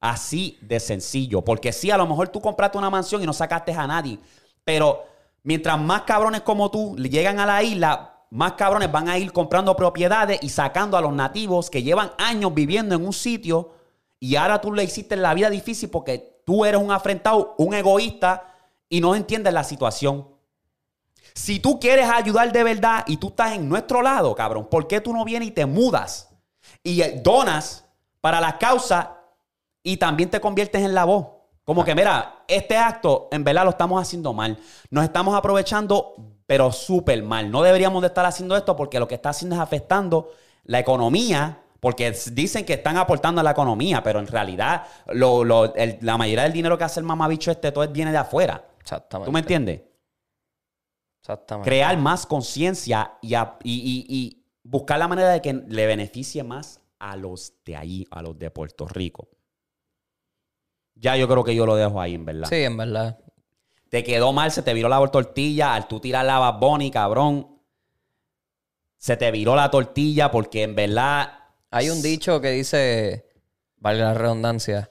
[0.00, 1.42] Así de sencillo.
[1.42, 4.18] Porque sí, a lo mejor tú compraste una mansión y no sacaste a nadie.
[4.64, 5.04] Pero
[5.42, 9.76] mientras más cabrones como tú llegan a la isla, más cabrones van a ir comprando
[9.76, 13.74] propiedades y sacando a los nativos que llevan años viviendo en un sitio
[14.18, 18.52] y ahora tú le hiciste la vida difícil porque tú eres un afrentado, un egoísta
[18.88, 20.26] y no entiendes la situación.
[21.32, 25.00] Si tú quieres ayudar de verdad y tú estás en nuestro lado, cabrón, ¿por qué
[25.00, 26.34] tú no vienes y te mudas
[26.82, 27.84] y eh, donas
[28.20, 29.10] para las causas
[29.80, 31.28] y también te conviertes en la voz?
[31.62, 34.58] Como que, mira, este acto en verdad lo estamos haciendo mal.
[34.90, 37.50] Nos estamos aprovechando, pero súper mal.
[37.50, 40.30] No deberíamos de estar haciendo esto porque lo que está haciendo es afectando
[40.64, 41.60] la economía.
[41.80, 46.16] Porque dicen que están aportando a la economía, pero en realidad lo- lo- el- la
[46.16, 48.66] mayoría del dinero que hace el mamabicho este todo viene de afuera.
[48.80, 49.26] Exactamente.
[49.28, 49.82] ¿Tú me entiendes?
[51.20, 51.68] Exactamente.
[51.68, 56.80] crear más conciencia y, y- y- y buscar la manera de que le beneficie más
[56.98, 59.28] a los de ahí, a los de Puerto Rico.
[60.94, 62.48] Ya yo creo que yo lo dejo ahí, en verdad.
[62.48, 63.18] Sí, en verdad.
[63.94, 66.58] Te quedó mal, se te viró la tortilla al tú tirar la Bad
[66.92, 67.60] cabrón.
[68.98, 71.32] Se te viró la tortilla porque en verdad
[71.70, 73.28] Hay un dicho que dice,
[73.76, 74.90] valga la redundancia,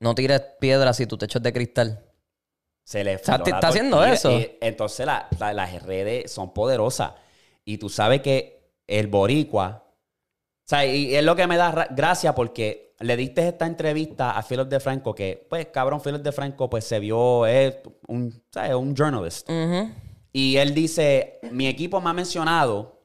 [0.00, 2.02] no tires piedras si tu techo es de cristal.
[2.82, 4.40] Se le sea, viró ¿te está haciendo eso?
[4.62, 7.12] Entonces la- la- las redes son poderosas.
[7.66, 9.84] Y tú sabes que el boricua...
[10.64, 14.32] O sea, y es lo que me da ra- gracia porque le diste esta entrevista
[14.32, 17.46] a Philip DeFranco que, pues, cabrón, Philip DeFranco, pues, se vio...
[17.46, 17.76] Es
[18.08, 18.74] un, ¿sabes?
[18.74, 19.48] un journalist.
[20.32, 23.00] Y él dice, mi equipo me ha mencionado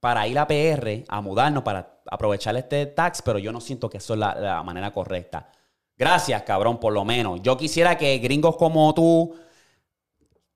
[0.00, 3.98] para ir a PR, a mudarnos, para aprovechar este tax, pero yo no siento que
[3.98, 5.50] eso es la, la manera correcta.
[5.96, 7.42] Gracias, cabrón, por lo menos.
[7.42, 9.34] Yo quisiera que gringos como tú,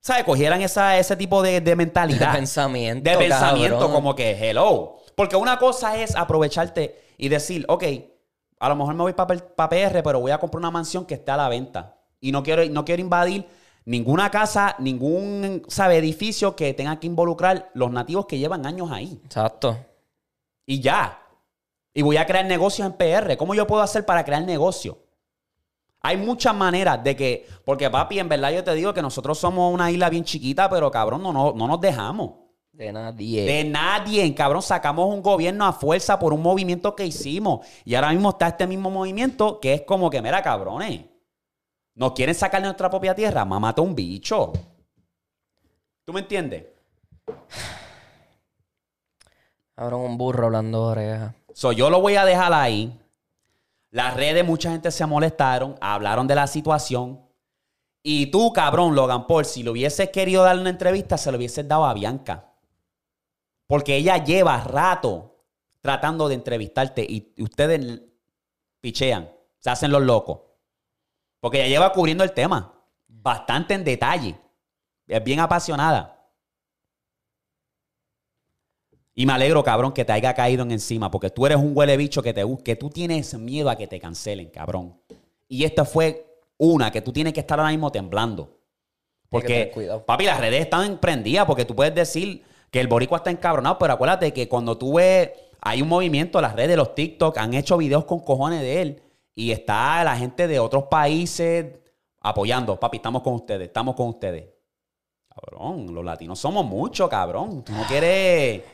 [0.01, 0.25] ¿sabes?
[0.25, 2.33] Cogieran esa, ese tipo de, de mentalidad.
[2.33, 3.93] De pensamiento, De pensamiento cabrón.
[3.93, 4.97] como que, hello.
[5.15, 7.85] Porque una cosa es aprovecharte y decir, ok,
[8.65, 11.31] a lo mejor me voy para PR, pero voy a comprar una mansión que esté
[11.31, 11.99] a la venta.
[12.19, 13.47] Y no quiero, no quiero invadir
[13.85, 15.99] ninguna casa, ningún, ¿sabe?
[15.99, 19.21] Edificio que tenga que involucrar los nativos que llevan años ahí.
[19.23, 19.79] Exacto.
[20.65, 21.21] Y ya.
[21.93, 23.37] Y voy a crear negocios en PR.
[23.37, 24.97] ¿Cómo yo puedo hacer para crear negocio?
[26.01, 29.75] Hay muchas maneras de que, porque papi, en verdad yo te digo que nosotros somos
[29.75, 32.44] una isla bien chiquita, pero cabrón, no, no, no nos dejamos.
[32.75, 33.45] De nadie.
[33.45, 37.65] De nadie, cabrón, sacamos un gobierno a fuerza por un movimiento que hicimos.
[37.85, 41.03] Y ahora mismo está este mismo movimiento que es como que, mira, cabrones,
[41.95, 44.53] nos quieren sacar de nuestra propia tierra, mamate un bicho.
[46.05, 46.65] ¿Tú me entiendes?
[49.77, 51.35] Cabrón, un burro hablando de oreja.
[51.53, 53.01] So, yo lo voy a dejar ahí.
[53.91, 57.21] Las redes, mucha gente se molestaron, hablaron de la situación.
[58.03, 61.67] Y tú, cabrón, Logan Paul, si le hubieses querido darle una entrevista, se lo hubieses
[61.67, 62.54] dado a Bianca.
[63.67, 65.45] Porque ella lleva rato
[65.81, 68.03] tratando de entrevistarte y ustedes
[68.81, 70.41] pichean, se hacen los locos.
[71.41, 72.75] Porque ella lleva cubriendo el tema
[73.07, 74.39] bastante en detalle.
[75.07, 76.11] Es bien apasionada.
[79.15, 81.97] Y me alegro, cabrón, que te haya caído en encima, porque tú eres un huele
[81.97, 85.01] bicho que, te, que tú tienes miedo a que te cancelen, cabrón.
[85.47, 88.59] Y esta fue una que tú tienes que estar ahora mismo temblando.
[89.29, 93.79] Porque, papi, las redes están prendidas, porque tú puedes decir que el boricua está encabronado,
[93.79, 97.77] pero acuérdate que cuando tú ves, hay un movimiento, las redes, los TikTok, han hecho
[97.77, 101.67] videos con cojones de él, y está la gente de otros países
[102.21, 102.81] apoyando.
[102.81, 104.49] Papi, estamos con ustedes, estamos con ustedes.
[105.29, 107.63] Cabrón, los latinos somos muchos, cabrón.
[107.63, 108.65] Tú no quieres...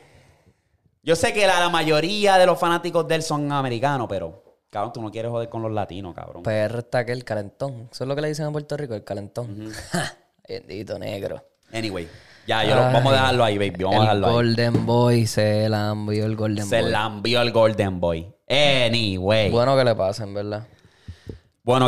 [1.03, 4.93] Yo sé que la, la mayoría de los fanáticos de él son americanos, pero, cabrón,
[4.93, 6.41] tú no quieres joder con los latinos, cabrón.
[6.41, 7.87] PR está que el calentón.
[7.91, 9.71] Eso es lo que le dicen en Puerto Rico, el calentón.
[9.91, 10.17] Ja,
[10.49, 11.45] Bendito negro.
[11.71, 12.09] Anyway,
[12.47, 13.83] ya, yo lo- vamos a dejarlo ahí, baby.
[13.83, 14.33] Vamos a el dejarlo ahí.
[14.33, 16.91] Golden Boy se la envió el Golden Se Boy.
[16.91, 18.33] la envió el Golden Boy.
[18.49, 19.49] Anyway.
[19.49, 20.67] Bueno, Bueno que le pasen, ¿verdad?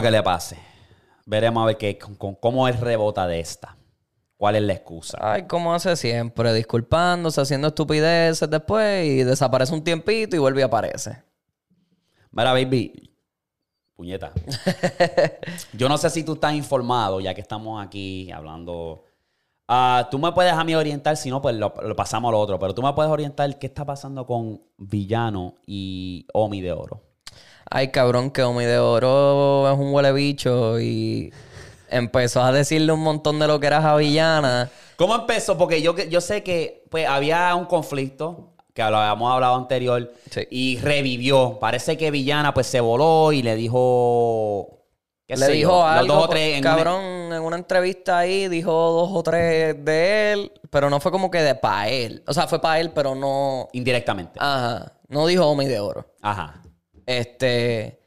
[0.02, 0.58] que le pase.
[1.26, 3.78] Veremos a ver qué, con- con- cómo él rebota de esta.
[4.38, 5.18] ¿Cuál es la excusa?
[5.22, 10.63] Ay, como hace siempre, disculpándose, haciendo estupideces después y desaparece un tiempito y vuelve y
[10.63, 11.24] aparece.
[12.32, 13.10] Mira, baby.
[13.96, 14.34] Puñeta.
[15.74, 19.04] Yo no sé si tú estás informado, ya que estamos aquí hablando.
[19.76, 22.40] Ah, tú me puedes a mí orientar, si no, pues lo, lo pasamos a lo
[22.40, 22.60] otro.
[22.60, 27.02] Pero tú me puedes orientar qué está pasando con Villano y Omi de Oro.
[27.72, 31.34] ay cabrón, que Omi de Oro es un huele bicho y
[31.90, 34.70] empezó a decirle un montón de lo que era Javillana.
[34.96, 35.58] ¿Cómo empezó?
[35.58, 40.42] Porque yo, yo sé que pues, había un conflicto que lo habíamos hablado anterior Sí.
[40.52, 41.58] y revivió.
[41.60, 44.83] Parece que Villana pues se voló y le dijo...
[45.34, 48.17] qué Le sé dijo yo, algo, dos o tres en una- cabrón, en una entrevista
[48.19, 52.24] ahí dijo dos o tres de él, pero no fue como que de pa' él.
[52.28, 53.67] O sea, fue para él, pero no...
[53.74, 54.39] indirectamente.
[54.41, 56.06] Ajá, no dijo Omi de Oro.
[56.22, 56.62] Ajá.
[57.06, 58.00] Este...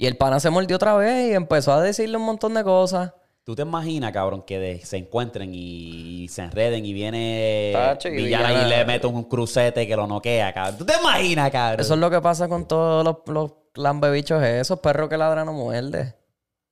[0.00, 3.12] Y el pana se mordió otra vez y empezó a decirle un montón de cosas.
[3.42, 8.12] ¿Tú te imaginas, cabrón, que de- se encuentren y, se enreden y viene Tacho, y
[8.12, 10.76] Villana, Villana- y le mete un crucete que lo noquea, cabrón?
[10.78, 11.80] ¿Tú te imaginas, cabrón?
[11.80, 15.52] Eso es lo que pasa con todos los, los lambebichos esos, perros que ladran no
[15.54, 16.14] muerde.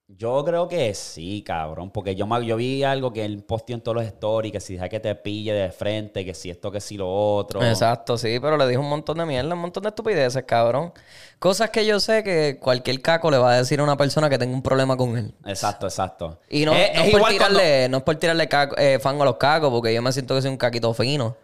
[0.09, 3.83] Yo creo que sí, cabrón, porque yo, me- yo vi algo que él posteó en
[3.83, 6.81] todos los stories, que si deja que te pille de frente, que si esto, que
[6.81, 7.61] si lo otro.
[7.61, 10.93] Exacto, sí, pero le dijo un montón de mierda, un montón de estupideces, cabrón.
[11.41, 14.39] Cosas que yo sé que cualquier caco le va a decir a una persona que
[14.39, 15.35] tenga un problema con él.
[15.45, 16.39] Exacto, exacto.
[16.49, 19.01] Y no, es, no es es por cuando, tirarle, no es por tirarle caco- eh,
[19.01, 21.37] fango a los cacos, porque yo me siento que soy un caquito fino.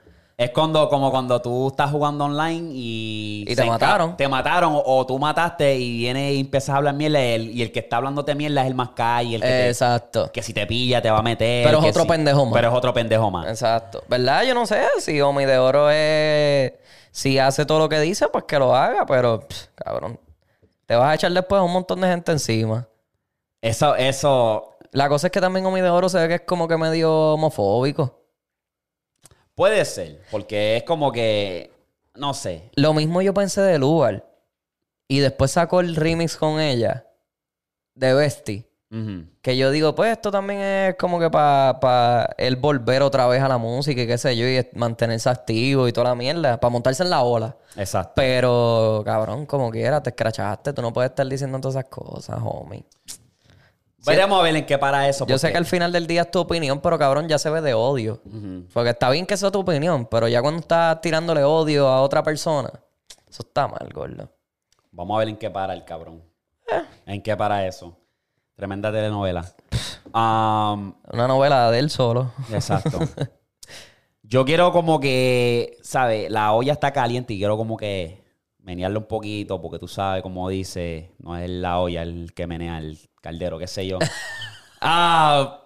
[0.44, 3.44] Es cuando, como cuando tú estás jugando online y...
[3.48, 4.16] Y te mataron.
[4.16, 7.50] Te mataron o, o tú mataste y viene y empiezas a hablar mierda y el,
[7.50, 10.30] y el que está hablándote mierda es el más calle, el que, te- Exacto.
[10.32, 11.64] que si te pilla te va a meter.
[11.66, 12.54] Pero es que otro si- pendejo más.
[12.54, 13.46] Pero es otro pendejo más.
[13.48, 14.02] Exacto.
[14.08, 14.42] ¿Verdad?
[14.44, 16.72] Yo no sé si Omi de Oro es...
[17.10, 20.18] Si hace todo lo que dice, pues que lo haga, pero, pff, cabrón,
[20.86, 22.88] te vas a echar después a un montón de gente encima.
[23.60, 26.66] Eso, eso La cosa es que también Omi de Oro se ve que es como
[26.68, 28.21] que medio homofóbico.
[29.54, 31.70] Puede ser, porque es como que,
[32.14, 32.70] no sé.
[32.74, 34.28] Lo mismo yo pensé de Lugar.
[35.08, 37.06] Y después sacó el remix con ella.
[37.94, 38.66] De Bestie.
[39.40, 43.48] Que yo digo, pues esto también es como que para él volver otra vez a
[43.48, 44.46] la música y qué sé yo.
[44.46, 46.58] Y mantenerse activo y toda la mierda.
[46.60, 47.56] Para montarse en la ola.
[47.76, 48.12] Exacto.
[48.16, 50.72] Pero, cabrón, como quiera, te escrachaste.
[50.72, 52.84] Tú no puedes estar diciendo todas esas cosas, homie.
[54.04, 55.26] Veremos a ver en qué para eso.
[55.26, 57.60] Yo sé que al final del día es tu opinión, pero cabrón, ya se ve
[57.60, 58.20] de odio.
[58.72, 62.22] Porque está bien que sea tu opinión, pero ya cuando estás tirándole odio a otra
[62.22, 62.70] persona,
[63.28, 64.28] eso está mal, gordo.
[64.90, 66.22] Vamos a ver en qué para el cabrón.
[66.70, 66.82] Eh.
[67.06, 67.96] En qué para eso.
[68.56, 69.44] Tremenda telenovela.
[70.14, 72.32] Um, Una novela de él solo.
[72.52, 72.98] exacto.
[74.22, 76.30] Yo quiero como que, ¿sabes?
[76.30, 78.22] La olla está caliente y quiero como que
[78.58, 82.76] menearla un poquito porque tú sabes, como dice, no es la olla el que menea
[82.78, 83.98] el caldero, qué sé yo.
[84.80, 85.60] Ah,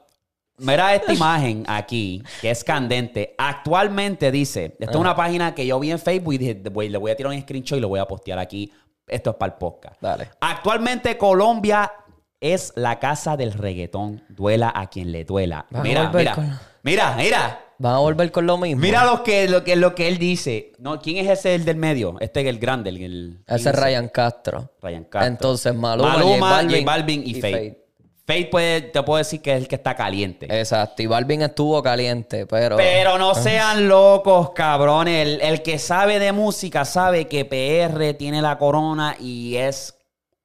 [0.59, 3.35] mira esta imagen aquí, que es candente.
[3.39, 6.99] Actualmente dice, esta es una página que yo vi en Facebook y dije, "Voy- le
[6.99, 8.73] voy a tirar un screenshot y lo voy a postear aquí.
[9.07, 10.01] Esto es para el podcast.
[10.01, 10.31] Dale.
[10.41, 11.93] Actualmente Colombia
[12.41, 14.23] es la casa del reggaetón.
[14.29, 15.67] Duela a quien le duela.
[15.71, 16.35] Mira, mira,
[16.83, 17.63] mira, mira.
[17.79, 18.81] Van a volver con lo mismo.
[18.81, 20.73] Mira lo que, lo que, lo que él dice.
[20.79, 22.17] No, ¿Quién es ese el del medio?
[22.21, 22.91] Este es el grande.
[22.91, 23.77] El, el- ¿quién Ese es?
[23.79, 24.71] Ryan Castro.
[24.81, 25.27] Ryan Castro.
[25.29, 27.41] Entonces, Maluma, Maluma, J J Balvin y, y.
[27.41, 27.83] Fate.
[28.27, 30.47] Fate puede, te puedo decir que es el que está caliente.
[30.59, 31.01] Exacto.
[31.03, 32.77] Y Balvin estuvo caliente, pero.
[32.77, 35.27] Pero no sean locos, cabrones.
[35.27, 39.95] El, el que sabe de música sabe que PR tiene la corona y es...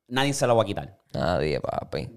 [0.07, 0.99] Nadie se lo va a quitar.
[1.13, 2.07] Nadie, papi.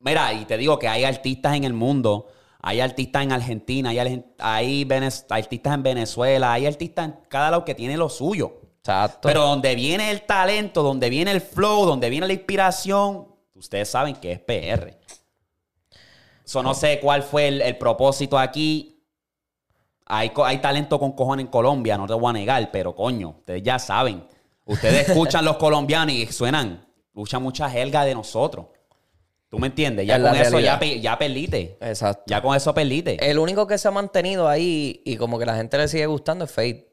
[0.00, 2.28] Mira, y te digo que hay artistas en el mundo,
[2.60, 7.50] hay artistas en Argentina, hay, argen- hay venez- artistas en Venezuela, hay artistas en cada
[7.52, 8.60] lado que tiene lo suyo.
[8.80, 9.20] Exacto.
[9.28, 14.16] Pero donde viene el talento, donde viene el flow, donde viene la inspiración, ustedes saben
[14.16, 14.96] que es PR.
[16.44, 18.94] So, no sé cuál fue el, el propósito aquí.
[20.06, 20.30] Hay
[20.62, 24.26] talento con cojones en Colombia, no te voy a negar, pero coño, ustedes ya saben.
[24.64, 28.66] Ustedes escuchan los colombianos y suenan, escuchan mucha jerga de nosotros.
[29.50, 30.06] ¿Tú me entiendes?
[30.06, 30.78] Ya la con eso ya, realidad.
[30.80, 31.78] pe- ya perdiste.
[31.80, 32.22] Exacto.
[32.26, 33.30] Ya con eso perdiste.
[33.30, 36.44] El único que se ha mantenido ahí y como que la gente le sigue gustando
[36.44, 36.92] es Fate.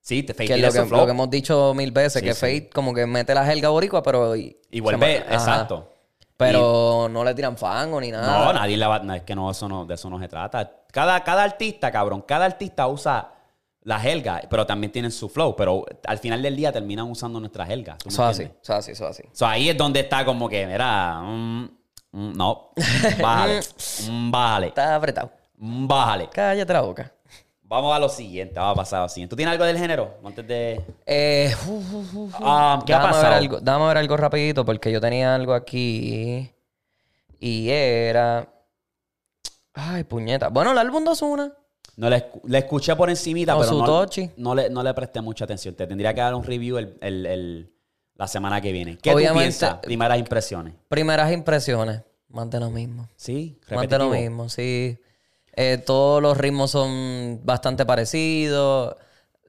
[0.00, 2.26] sí, te Fate Que es tiene lo que, lo que hemos dicho mil veces, Sí,
[2.28, 2.40] que sí.
[2.40, 4.36] Fate como que mete la jerga boricua, pero...
[4.36, 5.90] Y, Y vuelve, exacto.
[6.36, 8.44] Pero no le tiran fango ni nada.
[8.46, 8.98] No, nadie le va...
[8.98, 10.82] no, es que no, eso no, de eso no se trata.
[10.92, 13.33] Cada, cada artista, cabrón, cada artista usa
[13.84, 15.54] la jerga, pero también tienen su flow.
[15.56, 17.96] Pero al final del día terminan usando nuestra jerga.
[17.98, 19.22] ¿tú me Eso es así, eso es así, eso es así.
[19.32, 21.64] So, ahí es donde está como que, mira, mm,
[22.12, 22.70] mm, no,
[23.22, 23.60] bájale,
[24.10, 25.30] mm, bájale, Está apretado.
[25.56, 26.28] bájale.
[26.32, 27.12] Cállate la boca.
[27.66, 29.30] Vamos a lo siguiente, vamos a pasar a lo siguiente.
[29.30, 30.18] ¿Tú tienes algo del género?
[30.24, 30.80] Antes de...
[31.06, 31.52] Eh.
[32.40, 33.34] Ah, ¿Qué ha Déjame ver pasado?
[33.34, 36.50] algo, déjame ver algo rapidito porque yo tenía algo aquí
[37.40, 38.48] y era...
[39.72, 40.48] Ay, puñeta.
[40.50, 41.52] Bueno, el álbum de Ozuna.
[41.96, 43.78] No le, escu- le escuché por encimita, pero su
[44.36, 45.74] no, le, no le presté mucha atención.
[45.74, 47.70] Te tendría que dar un review el, el- el-
[48.16, 48.96] la semana que viene.
[48.98, 49.74] ¿Qué Obviamente- tú piensas?
[49.80, 50.74] Primeras impresiones.
[50.88, 52.02] Primeras impresiones.
[52.28, 53.08] Más de lo mismo.
[53.16, 54.10] Sí, Más de lo repetitivo.
[54.20, 54.98] mismo, sí.
[55.56, 58.96] Eh, todos los ritmos son bastante parecidos.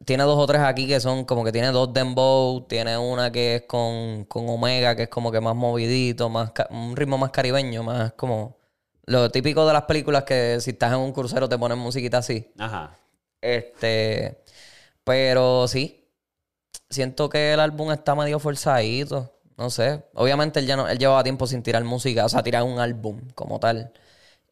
[0.03, 3.55] tiene dos o tres aquí que son como que tiene dos dembow, tiene una que
[3.55, 7.81] es con, con Omega, que es como que más movidito, más un ritmo más caribeño,
[7.81, 8.57] más como
[9.05, 12.51] lo típico de las películas que si estás en un crucero te ponen musiquita así.
[12.57, 12.97] Ajá.
[13.41, 14.43] Este,
[15.03, 16.09] pero sí,
[16.89, 19.31] siento que el álbum está medio forzadito.
[19.57, 20.03] No sé.
[20.15, 23.21] Obviamente él ya no, él llevaba tiempo sin tirar música, o sea, tirar un álbum
[23.35, 23.93] como tal.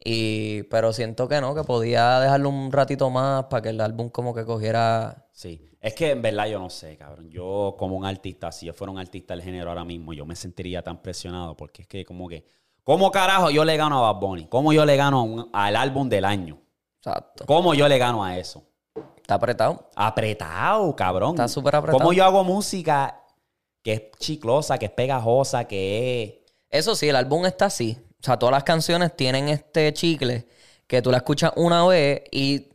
[0.02, 4.08] Y, pero siento que no, que podía dejarlo un ratito más para que el álbum
[4.10, 5.26] como que cogiera.
[5.32, 5.70] Sí.
[5.80, 7.30] Es que en verdad yo no sé, cabrón.
[7.30, 10.36] Yo como un artista, si yo fuera un artista del género ahora mismo, yo me
[10.36, 12.46] sentiría tan presionado porque es que como que...
[12.84, 14.46] ¿Cómo carajo yo le gano a Bad Bunny?
[14.46, 16.58] ¿Cómo yo le gano a un- al álbum del año?
[16.98, 17.44] Exacto.
[17.46, 18.62] ¿Cómo yo le gano a eso?
[19.16, 19.88] Está apretado.
[19.96, 21.30] Apretado, cabrón.
[21.30, 21.98] Está súper apretado.
[21.98, 23.22] ¿Cómo yo hago música
[23.82, 26.52] que es chiclosa, que es pegajosa, que es...
[26.70, 27.96] Eso sí, el álbum está así.
[28.20, 30.46] O sea, todas las canciones tienen este chicle
[30.86, 32.68] que tú la escuchas una vez y,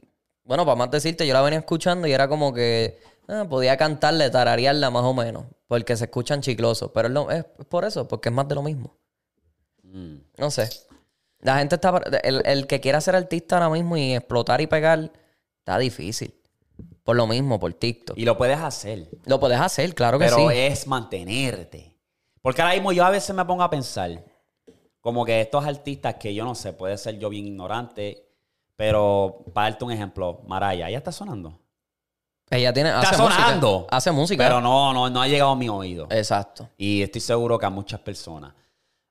[0.43, 4.29] bueno, para más decirte, yo la venía escuchando y era como que ah, podía cantarle,
[4.29, 6.91] tararearla más o menos, porque se escuchan chiclosos.
[6.93, 8.95] Pero es, lo- es por eso, porque es más de lo mismo.
[9.91, 10.69] Mm, No sé.
[11.41, 12.01] La gente está.
[12.23, 15.11] El, el que quiera ser artista ahora mismo y explotar y pegar,
[15.59, 16.33] está difícil.
[17.03, 18.17] Por lo mismo, por TikTok.
[18.17, 19.09] Y lo puedes hacer.
[19.25, 20.57] Lo puedes hacer, claro que Pero sí.
[20.57, 21.95] es mantenerte.
[22.41, 24.23] Porque ahora mismo yo a veces me pongo a pensar,
[25.01, 28.29] como que estos artistas que yo no sé, puede ser yo bien ignorante,
[28.75, 31.59] pero para darte un ejemplo, Maraya, ella está sonando.
[32.49, 32.89] Ella tiene.
[32.89, 33.43] Está hace música.
[33.43, 33.87] sonando.
[33.91, 34.43] Hace música.
[34.43, 36.07] Pero no, no, no ha llegado a mi oído.
[36.09, 36.69] Exacto.
[36.77, 38.53] Y estoy seguro que a muchas personas.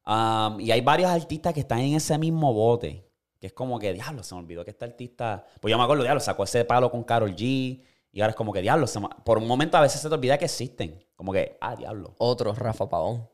[0.08, 3.04] Um, y hay varios artistas que están en ese mismo bote.
[3.38, 5.44] Que es como que, diablo, se me olvidó que este artista.
[5.60, 7.82] Pues yo me acuerdo, diablo, sacó ese palo con Carol G.
[8.10, 10.14] Y ahora es como que, diablo, se me- por un momento a veces se te
[10.14, 11.04] olvida que existen.
[11.14, 12.14] Como que, ah, diablo.
[12.18, 13.28] Otro, Rafa Pavón.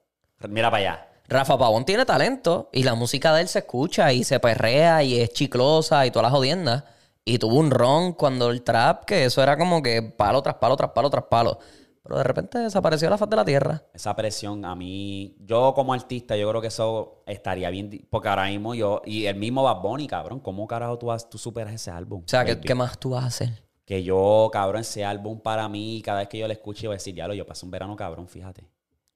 [0.48, 1.08] Mira para allá.
[1.28, 5.20] Rafa Pavón tiene talento y la música de él se escucha y se perrea y
[5.20, 6.84] es chiclosa y todas las jodiendas.
[7.24, 10.76] Y tuvo un ron cuando el trap, que eso era como que palo tras palo,
[10.76, 11.58] tras palo, tras palo.
[12.04, 13.82] Pero de repente desapareció de la faz de la tierra.
[13.94, 18.06] Esa presión a mí, yo como artista, yo creo que eso estaría bien.
[18.10, 21.38] Porque ahora mismo yo, y el mismo Bad Bunny, cabrón, ¿cómo carajo tú, has- tú
[21.38, 22.20] superas ese álbum?
[22.24, 23.64] O sea, ¿qué, qué más tú vas a hacer?
[23.86, 26.94] Que yo, cabrón, ese álbum para mí, cada vez que yo lo escucho, yo voy
[26.94, 28.68] a decir, diablo, yo pasé un verano, cabrón, fíjate.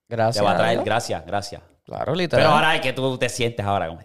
[0.08, 0.42] Gracias.
[0.42, 1.60] Te va a traer, gracias, gracias.
[1.84, 2.42] Claro, literal.
[2.46, 4.00] Pero ahora es que tú te sientes ahora como.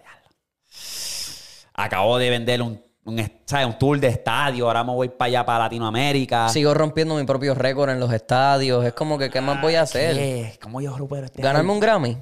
[1.74, 3.66] Acabo de vender un, un, ¿sabes?
[3.66, 6.48] un tour de estadio, ahora me voy para allá, para Latinoamérica.
[6.48, 8.84] Sigo rompiendo mi propio récord en los estadios.
[8.84, 10.16] Es como que, ¿qué más voy a hacer?
[10.16, 10.58] ¿Qué?
[10.62, 12.16] ¿Cómo yo recupero este Ganarme un Grammy.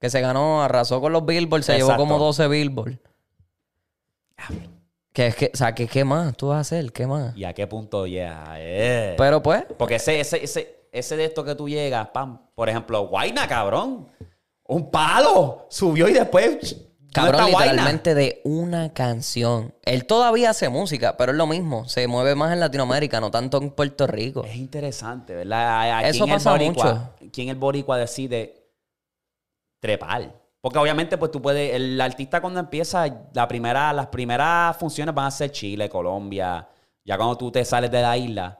[0.00, 2.98] Que se ganó, arrasó con los Billboard, se llevó como 12 Billboard.
[5.12, 6.92] Que es que, o sea, que, ¿qué más tú vas a hacer?
[6.92, 7.34] ¿Qué más?
[7.36, 8.56] ¿Y a qué punto llega?
[8.58, 9.14] Eh.
[9.16, 13.08] Pero pues, Porque ese, ese, ese, ese de esto que tú llegas, pam, por ejemplo,
[13.08, 14.08] Guaina, cabrón.
[14.64, 15.66] Un palo.
[15.70, 16.76] Subió y después.
[17.16, 19.74] ¿Dónde cabrón, literalmente de una canción.
[19.84, 21.88] Él todavía hace música, pero es lo mismo.
[21.88, 24.44] Se mueve más en Latinoamérica, no tanto en Puerto Rico.
[24.44, 25.60] Es interesante, ¿verdad?
[25.60, 27.30] ¿A- a Eso quién el pasa boricua- mucho.
[27.32, 28.70] ¿Quién el boricua decide
[29.80, 30.32] trepar?
[30.60, 35.26] Porque obviamente, pues tú puedes, el artista cuando empieza, la primera, las primeras funciones van
[35.26, 36.66] a ser Chile, Colombia.
[37.04, 38.58] Ya cuando tú te sales de la isla,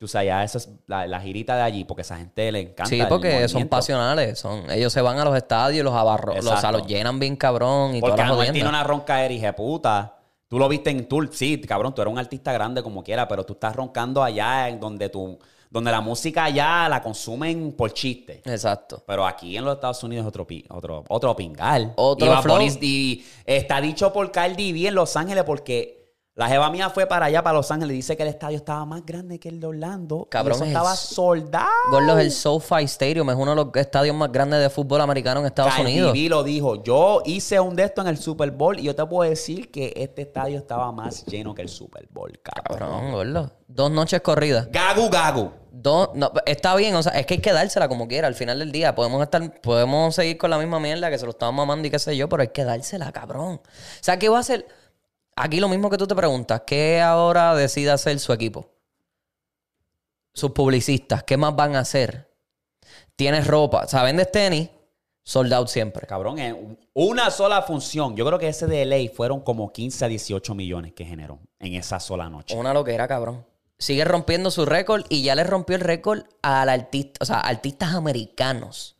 [0.00, 2.86] tú sabes, ya esa es la, la girita de allí, porque esa gente le encanta.
[2.86, 4.38] Sí, porque son pasionales.
[4.38, 7.36] Son, ellos se van a los estadios, los abarro, los, o sea, los llenan bien
[7.36, 10.16] cabrón y Porque Anuel tiene una ronca de puta.
[10.48, 13.44] Tú lo viste en tour, sí, cabrón, tú eres un artista grande como quiera, pero
[13.44, 15.38] tú estás roncando allá en donde tú,
[15.68, 18.42] donde la música allá la consumen por chiste.
[18.46, 19.04] Exacto.
[19.06, 21.92] Pero aquí en los Estados Unidos es otro, pi- otro, otro pingal.
[21.96, 22.58] Otro y flow.
[22.80, 25.99] Y está dicho por Cardi B en Los Ángeles porque
[26.40, 29.04] la jeva mía fue para allá, para Los Ángeles, dice que el estadio estaba más
[29.04, 30.26] grande que el de Orlando.
[30.30, 31.66] Cabrón, y eso es estaba el- soldado.
[31.90, 35.46] Gordos, el SoFi Stadium es uno de los estadios más grandes de fútbol americano en
[35.46, 36.12] Estados Cardi Unidos.
[36.14, 36.82] B lo dijo.
[36.82, 39.92] Yo hice un de esto en el Super Bowl y yo te puedo decir que
[39.96, 42.78] este estadio estaba más lleno que el Super Bowl, cabrón.
[42.88, 43.52] Cabrón, gordo.
[43.68, 44.66] Dos noches corridas.
[44.72, 45.50] Gagu, gagu.
[45.72, 48.58] Dos, no, está bien, o sea, es que hay que dársela como quiera al final
[48.58, 48.94] del día.
[48.94, 51.98] Podemos estar, podemos seguir con la misma mierda que se lo estamos mamando y qué
[51.98, 53.60] sé yo, pero hay que dársela, cabrón.
[53.62, 53.62] O
[54.00, 54.66] sea, ¿qué va a hacer?
[55.42, 58.68] Aquí lo mismo que tú te preguntas, ¿qué ahora decide hacer su equipo?
[60.34, 62.30] Sus publicistas, ¿qué más van a hacer?
[63.16, 64.68] Tienes ropa, o sea, vendes tenis,
[65.22, 66.06] sold out siempre.
[66.06, 66.54] Cabrón, es
[66.92, 68.14] una sola función.
[68.16, 71.72] Yo creo que ese de ley fueron como 15 a 18 millones que generó en
[71.72, 72.54] esa sola noche.
[72.54, 73.46] Una loquera, cabrón.
[73.78, 77.94] Sigue rompiendo su récord y ya le rompió el récord al artista, o sea, artistas
[77.94, 78.98] americanos.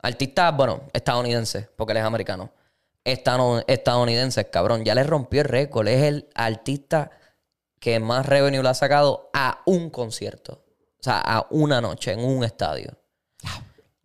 [0.00, 2.52] Artistas, bueno, estadounidenses, porque él es americano.
[3.12, 4.84] Estadounidenses, cabrón.
[4.84, 5.88] Ya le rompió el récord.
[5.88, 7.10] Es el artista
[7.80, 10.64] que más revenue le ha sacado a un concierto.
[11.00, 12.92] O sea, a una noche en un estadio.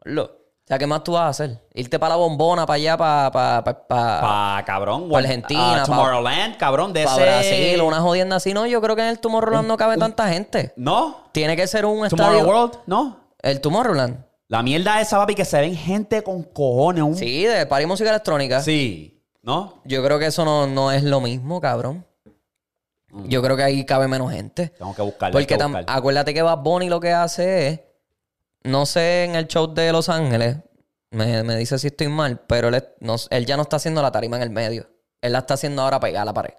[0.03, 0.23] Lo-
[0.63, 1.59] O sea, ¿qué más tú vas a hacer?
[1.73, 3.31] Irte para la bombona, para allá, para...
[3.31, 3.85] Para, para,
[4.21, 5.09] Pa, cabrón.
[5.09, 7.21] Pa' Argentina, pa- Tomorrowland, cabrón, de ese...
[7.21, 8.53] Brasil, una jodienda así.
[8.53, 10.71] No, yo creo que en el Tomorrowland no cabe tanta gente.
[10.77, 11.27] ¿No?
[11.33, 12.47] Tiene que ser un Tomorrow estadio...
[12.47, 13.19] World, ¿no?
[13.41, 14.23] El Tomorrowland.
[14.53, 17.03] La mierda esa, papi, que se ven gente con cojones.
[17.03, 17.15] Un...
[17.15, 18.61] Sí, de party música electrónica.
[18.61, 19.19] Sí.
[19.41, 19.81] ¿No?
[19.83, 22.05] Yo creo que eso no, no es lo mismo, cabrón.
[23.25, 24.67] Yo creo que ahí cabe menos gente.
[24.77, 25.39] Tengo que buscarlo.
[25.39, 25.85] hay Porque que tam- buscar.
[25.87, 27.79] acuérdate que Bad Bunny lo que hace es,
[28.63, 30.57] no sé, en el show de Los Ángeles,
[31.09, 34.03] me, me dice si estoy mal, pero él, es- no- él ya no está haciendo
[34.03, 34.87] la tarima en el medio.
[35.19, 36.53] Él la está haciendo ahora pegada a la pared.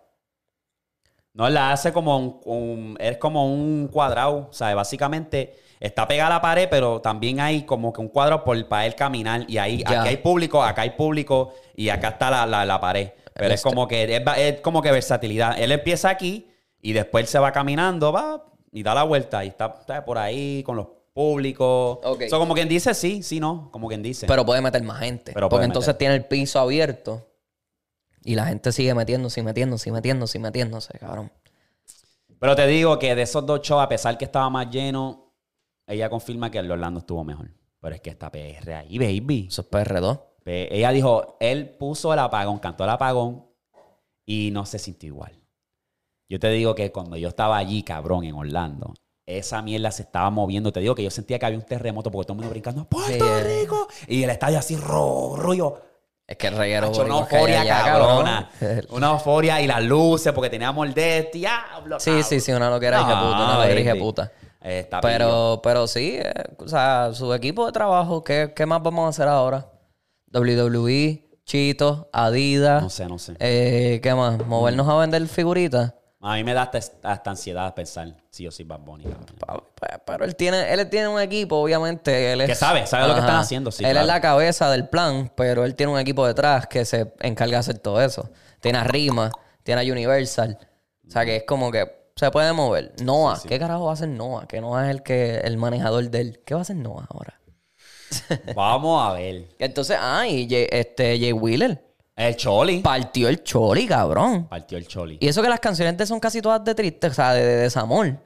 [1.32, 6.28] No, la hace como un, un- es como un cuadrado, o sea, básicamente está pegada
[6.28, 9.58] a la pared, pero también hay como que un cuadrado por, para él caminar y
[9.58, 10.00] ahí Ya.
[10.00, 13.10] aquí hay público, acá hay público y acá está la, la- la pared.
[13.34, 15.58] Pero es Este- como que es, como que versatilidad.
[15.60, 16.48] Él empieza aquí
[16.80, 20.18] y después él se va caminando, va y da la vuelta y está, está por
[20.18, 21.98] ahí con los públicos.
[22.04, 22.22] Ok.
[22.22, 24.26] Eso como quien dice, sí, sí, no, como quien dice.
[24.26, 25.32] Pero puede meter más gente.
[25.32, 25.98] Pero porque entonces meter.
[25.98, 27.26] tiene el piso abierto
[28.24, 31.30] y la gente sigue metiéndose y metiéndose y metiéndose y metiéndose, cabrón.
[32.40, 35.23] Pero te digo que de esos dos shows, a pesar que estaba más lleno,
[35.86, 37.50] ella confirma que el de Orlando estuvo mejor.
[37.80, 39.46] Pero es que está PR ahí, baby.
[39.50, 40.20] Eso es PR2.
[40.42, 43.46] Pe- Ella dijo, él puso el apagón, cantó el apagón
[44.26, 45.38] y no se sintió igual.
[46.28, 48.94] Yo te digo que cuando yo estaba allí, cabrón, en Orlando,
[49.26, 50.72] esa mierda se estaba moviendo.
[50.72, 53.24] Te digo que yo sentía que había un terremoto porque todo el mundo brincando, ¡Puerto
[53.38, 53.42] Sí.
[53.60, 53.88] Rico!
[54.08, 55.80] Y el estadio así, ro, rollo.
[56.26, 58.50] Es que el reguero Hacho, una euforia allá, cabrona.
[58.58, 58.86] cabrón.
[58.90, 62.00] Una euforia y las luces porque teníamos el de diablo.
[62.00, 64.32] Sí, sí, sí, una loquera hija puta, una No, loquera hija puta.
[64.64, 65.12] Eh, está pillo.
[65.12, 69.08] Pero, pero sí, eh, o sea, su equipo de trabajo, ¿qué, qué más vamos a
[69.10, 69.70] hacer ahora?
[70.32, 72.82] WWE, Chito, Adidas.
[72.82, 73.34] No sé, no sé.
[73.38, 74.44] eh, ¿Qué más?
[74.46, 75.94] ¿Movernos a vender figuritas?
[76.20, 79.64] A mí me da hasta, hasta ansiedad pensar si yo soy Bad Bunny, cabrón.
[80.06, 82.32] Pero él tiene, él tiene un equipo, obviamente.
[82.32, 84.06] Él es, Que sabe, sabe lo que están haciendo, sí, Él claro.
[84.06, 87.58] es la cabeza del plan, pero él tiene un equipo detrás que se encarga de
[87.58, 88.30] hacer todo eso.
[88.60, 89.30] Tiene a Rima,
[89.62, 90.58] tiene a Universal.
[91.06, 92.92] O sea que es como que se puede mover.
[93.02, 94.46] Noah, ¿qué carajo va a hacer Noah?
[94.46, 96.42] Que Noah es el que el manejador de él.
[96.44, 97.40] ¿Qué va a hacer Noah ahora?
[98.54, 99.48] Vamos a ver.
[99.58, 101.82] Entonces, ah, y Jay, este, Jay Wheeler
[102.16, 102.80] El Choli.
[102.80, 104.46] partió el choli, cabrón.
[104.48, 105.18] Partió el Choli.
[105.20, 107.56] Y eso que las canciones de son casi todas de triste, o sea, de, de
[107.56, 108.16] desamor.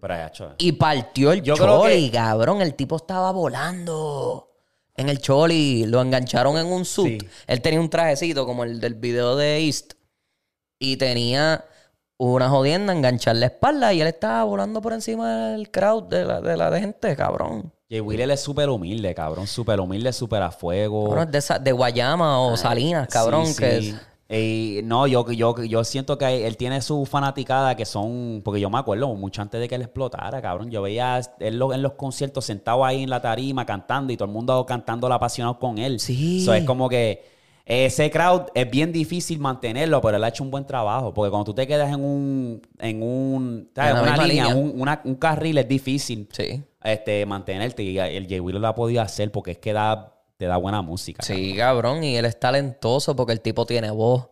[0.00, 0.14] Pero
[0.58, 2.62] Y partió el Yo choli, que- cabrón.
[2.62, 4.52] El tipo estaba volando.
[4.94, 7.22] En el choli lo engancharon en un suit.
[7.22, 7.28] Sí.
[7.48, 9.94] Él tenía un trajecito como el del video de East.
[10.78, 11.64] Y tenía
[12.18, 16.40] una jodienda enganchar la espalda y él estaba volando por encima del crowd de la,
[16.40, 17.72] de la gente, cabrón.
[17.90, 19.46] Jay Wheeler es súper humilde, cabrón.
[19.46, 21.04] Súper humilde, súper a fuego.
[21.10, 23.46] Cabrón, es de, de Guayama o Salinas, cabrón.
[23.46, 23.58] Sí, sí.
[23.60, 23.96] que es-
[24.28, 28.40] Y no, yo, yo, yo siento que él tiene su fanaticada que son.
[28.44, 30.68] Porque yo me acuerdo mucho antes de que él explotara, cabrón.
[30.68, 34.26] Yo veía él lo- en los conciertos sentado ahí en la tarima cantando y todo
[34.26, 36.00] el mundo cantando apasionado con él.
[36.00, 36.44] Sí.
[36.44, 37.35] So, es como que
[37.68, 41.12] ese crowd es bien difícil mantenerlo, pero él ha hecho un buen trabajo.
[41.12, 42.62] Porque cuando tú te quedas en un.
[42.78, 43.70] En un.
[43.74, 43.90] ¿sabes?
[43.94, 44.54] En una línea, línea.
[44.56, 46.62] Un, una- un carril es difícil Sí.
[46.84, 47.82] este, mantenerte.
[47.82, 51.22] Y el Wheeler lo ha podido hacer porque es que da, te da buena música.
[51.24, 52.04] Sí, cabrón.
[52.04, 54.28] Y él es talentoso porque el tipo tiene voz.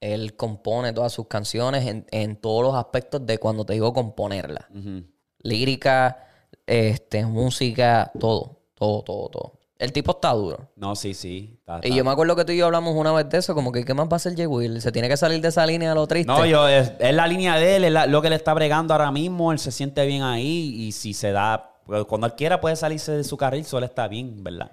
[0.00, 4.68] Él compone todas sus canciones en, en todos los aspectos de cuando te digo componerla.
[4.74, 5.04] Ujú.
[5.42, 6.26] Lírica,
[6.66, 8.60] este, música, todo.
[8.74, 9.59] Todo, todo, todo.
[9.80, 10.70] El tipo está duro.
[10.76, 11.56] No, sí, sí.
[11.58, 13.72] Está- Y yo me acuerdo que tú y yo hablamos una vez de eso, como
[13.72, 14.80] que ¿qué más va a hacer Jay Will?
[14.82, 16.30] Se tiene que salir de esa línea de lo triste.
[16.30, 18.92] No, yo, es, es la línea de él, es la- lo que le está bregando
[18.92, 22.60] ahora mismo, él se siente bien ahí y si se da, pues, cuando él quiera
[22.60, 24.70] puede salirse de su carril, solo está bien, ¿verdad?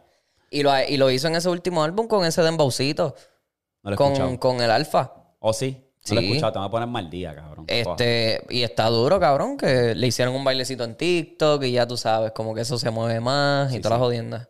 [0.51, 3.15] Y, lo, y lo hizo en ese último álbum con ese dembowcito,
[3.83, 4.39] No lo he con, escuchado.
[4.39, 5.13] con el alfa.
[5.39, 5.85] ¿O sí?
[6.09, 6.29] No lo he Sí.
[6.31, 7.63] escuchado, te voy a poner mal día, cabrón.
[7.67, 11.95] Este, y está duro, cabrón, que le hicieron un bailecito en TikTok y ya tú
[11.95, 13.99] sabes, como que eso se mueve más y Sí, todas sí.
[14.01, 14.49] las jodiendas.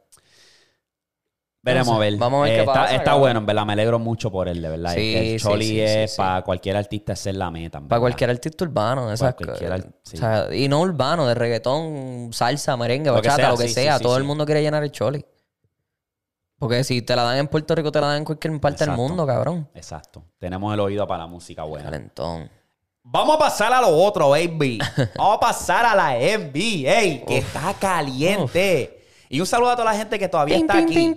[1.68, 2.15] Veremos a ver.
[2.18, 3.22] Vamos a ver Eh, qué está, pasa, Está cabrón.
[3.22, 4.93] bueno, en verdad, me alegro mucho por él, de verdad.
[4.93, 7.78] Sí, Es que el sí, Choli sí, es sí, para cualquier artista es la meta.
[7.78, 7.99] en Para verdad.
[8.01, 9.45] cualquier artista urbano, exacto.
[9.45, 10.18] cualquier ar- sí.
[10.18, 13.63] O sea, y no urbano, de reggaetón, salsa, merengue, Lo que bachata, sea, lo que
[13.63, 13.97] sí, sí, sea.
[13.97, 14.18] sí, Todo sí.
[14.22, 15.26] el mundo quiere llenar el choli.
[16.59, 18.95] Porque si te la dan en Puerto Rico, te la dan en cualquier parte del
[18.95, 19.70] mundo, cabrón.
[19.76, 20.24] Exacto.
[20.39, 21.86] Tenemos el oído para la música buena.
[21.86, 22.49] Calentón.
[23.03, 24.80] Vamos a pasar a lo otro, baby.
[25.18, 29.05] Vamos a pasar a la NBA, que está caliente.
[29.30, 31.13] Y un saludo a toda la gente que todavía está aquí.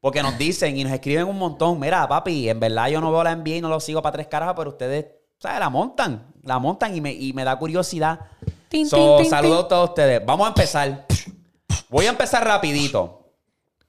[0.00, 1.78] Porque nos dicen y nos escriben un montón.
[1.80, 4.28] Mira, papi, en verdad yo no veo la NBA y no lo sigo para tres
[4.28, 5.06] caras, pero ustedes,
[5.38, 5.58] ¿sabes?
[5.58, 6.32] La montan.
[6.42, 8.20] La montan y me, y me da curiosidad.
[8.68, 9.64] Tin, So, tin, saludos tin.
[9.66, 10.24] a todos ustedes.
[10.24, 11.06] Vamos a empezar.
[11.88, 13.32] Voy a empezar rapidito.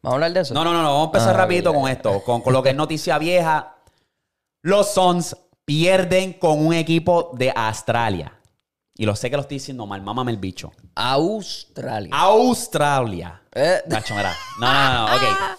[0.02, 0.54] ¿Vamos a hablar de eso?
[0.54, 0.90] No, no, no, no.
[0.94, 2.24] Vamos a empezar Ah, rapidito con esto.
[2.24, 3.76] Con, con lo que es noticia vieja.
[4.62, 5.36] Los Suns
[5.66, 8.34] pierden con un equipo de Australia.
[8.96, 10.72] Y lo sé que lo estoy diciendo mal, mámame el bicho.
[10.96, 12.10] Australia.
[12.14, 13.42] Australia.
[13.54, 14.34] Eh, Nacho, mira.
[14.60, 15.22] No, no, no, no, ok.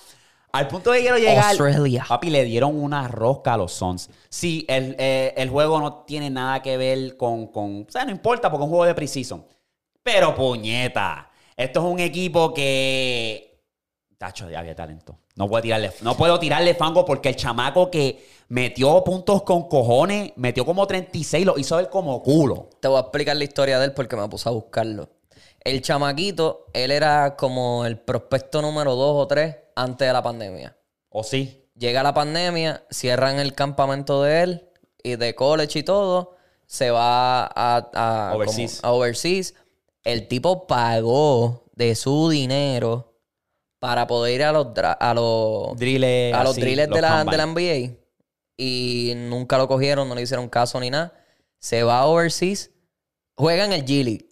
[0.53, 1.45] Al punto de que quiero llegar.
[1.51, 2.05] Australia.
[2.09, 4.11] Papi, le dieron una rosca a los Suns.
[4.29, 7.83] Sí, el, eh, el juego no tiene nada que ver con, con.
[7.89, 9.45] O sea, no importa porque es un juego de precision.
[10.03, 11.31] Pero puñeta.
[11.57, 13.63] Esto es un equipo que.
[14.19, 15.19] Tacho, había talento.
[15.37, 20.33] No puedo tirarle, no puedo tirarle fango porque el chamaco que metió puntos con cojones,
[20.37, 22.69] metió como 36, lo hizo ver como culo.
[22.81, 25.09] Te voy a explicar la historia de él porque me puse a buscarlo.
[25.63, 30.77] El chamaquito, él era como el prospecto número dos o tres antes de la pandemia.
[31.11, 31.69] ¿O sí?
[31.75, 34.69] Llega la pandemia, cierran el campamento de él
[35.03, 36.37] y de college y todo,
[36.67, 38.81] se va a, a, Overseas.
[38.81, 39.55] como a overseas.
[40.05, 43.19] El tipo pagó de su dinero
[43.79, 47.37] para poder ir a los, a los, Drillers a los así, los de, la, de
[47.37, 48.01] la NBA
[48.57, 51.15] y nunca lo cogieron, no le hicieron caso ni nada.
[51.59, 52.71] Se va a overseas,
[53.35, 54.29] juega en el G League.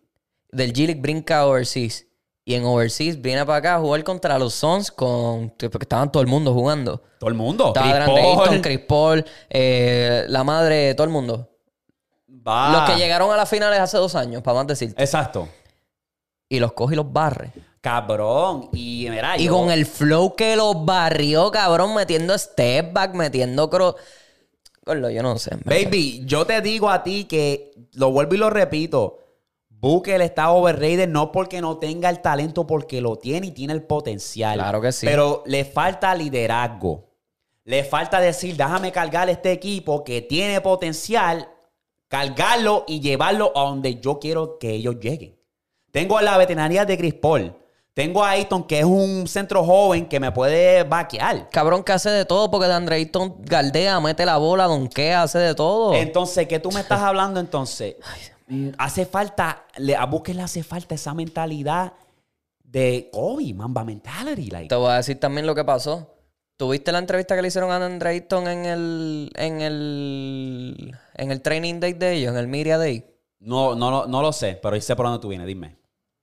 [0.50, 2.04] Del G League brinca a overseas.
[2.44, 6.22] Y en overseas viene para acá a jugar contra los Suns con, porque estaban todo
[6.22, 7.02] el mundo jugando.
[7.18, 7.68] Todo el mundo.
[7.68, 8.60] Estaba Chris Paul.
[8.62, 11.50] Chris Paul, eh, la madre, todo el mundo.
[12.46, 12.72] Va.
[12.72, 15.02] Los que llegaron a las finales hace dos años, para más decirte.
[15.02, 15.46] Exacto.
[16.48, 17.52] Y los coge y los barre.
[17.82, 18.70] Cabrón.
[18.72, 23.68] Y mira, Y yo- con el flow que los barrió, cabrón, metiendo step back, metiendo
[23.68, 23.94] cro...
[24.86, 25.50] Gordo, yo no sé.
[25.66, 29.18] Baby, yo te digo a ti que lo vuelvo y lo repito.
[29.80, 33.84] Booker está overrated no porque no tenga el talento, porque lo tiene y tiene el
[33.84, 34.58] potencial.
[34.58, 35.06] Claro que sí.
[35.06, 37.04] Pero le falta liderazgo.
[37.64, 41.48] Le falta decir, déjame cargar este equipo que tiene potencial,
[42.08, 45.38] cargarlo y llevarlo a donde yo quiero que ellos lleguen.
[45.92, 47.54] Tengo a la veterinaria de Chris Paul.
[47.94, 51.50] Tengo a Ayton, que es un centro joven que me puede vaquear.
[51.50, 55.54] Cabrón que hace de todo porque de Andreito galdea, mete la bola, donkea, hace de
[55.54, 55.94] todo.
[55.94, 57.96] Entonces, ¿qué tú me estás hablando entonces?
[58.48, 61.92] Mm, hace falta, le, a Booker le hace falta esa mentalidad
[62.62, 64.50] de Kobe, Mamba mentality.
[64.50, 64.68] Like.
[64.68, 66.14] Te voy a decir también lo que pasó.
[66.56, 71.40] ¿Tuviste la entrevista que le hicieron a Andre Ayton en el, en el, en el
[71.40, 73.04] training day de ellos, en el media day?
[73.38, 75.76] No, no, lo- no lo sé, pero sé por dónde tú vienes, dime.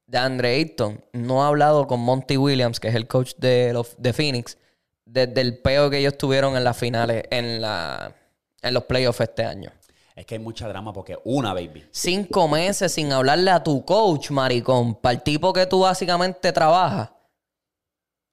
[0.07, 3.95] De Andre Ayton no ha hablado con Monty Williams, que es el coach de, los,
[3.97, 4.57] de Phoenix,
[5.05, 8.13] desde el peo que ellos tuvieron en las finales, en, la,
[8.61, 9.71] en los playoffs este año.
[10.15, 11.85] Es que hay mucha drama porque una, baby.
[11.91, 17.09] Cinco meses sin hablarle a tu coach, maricón, para el tipo que tú básicamente trabajas.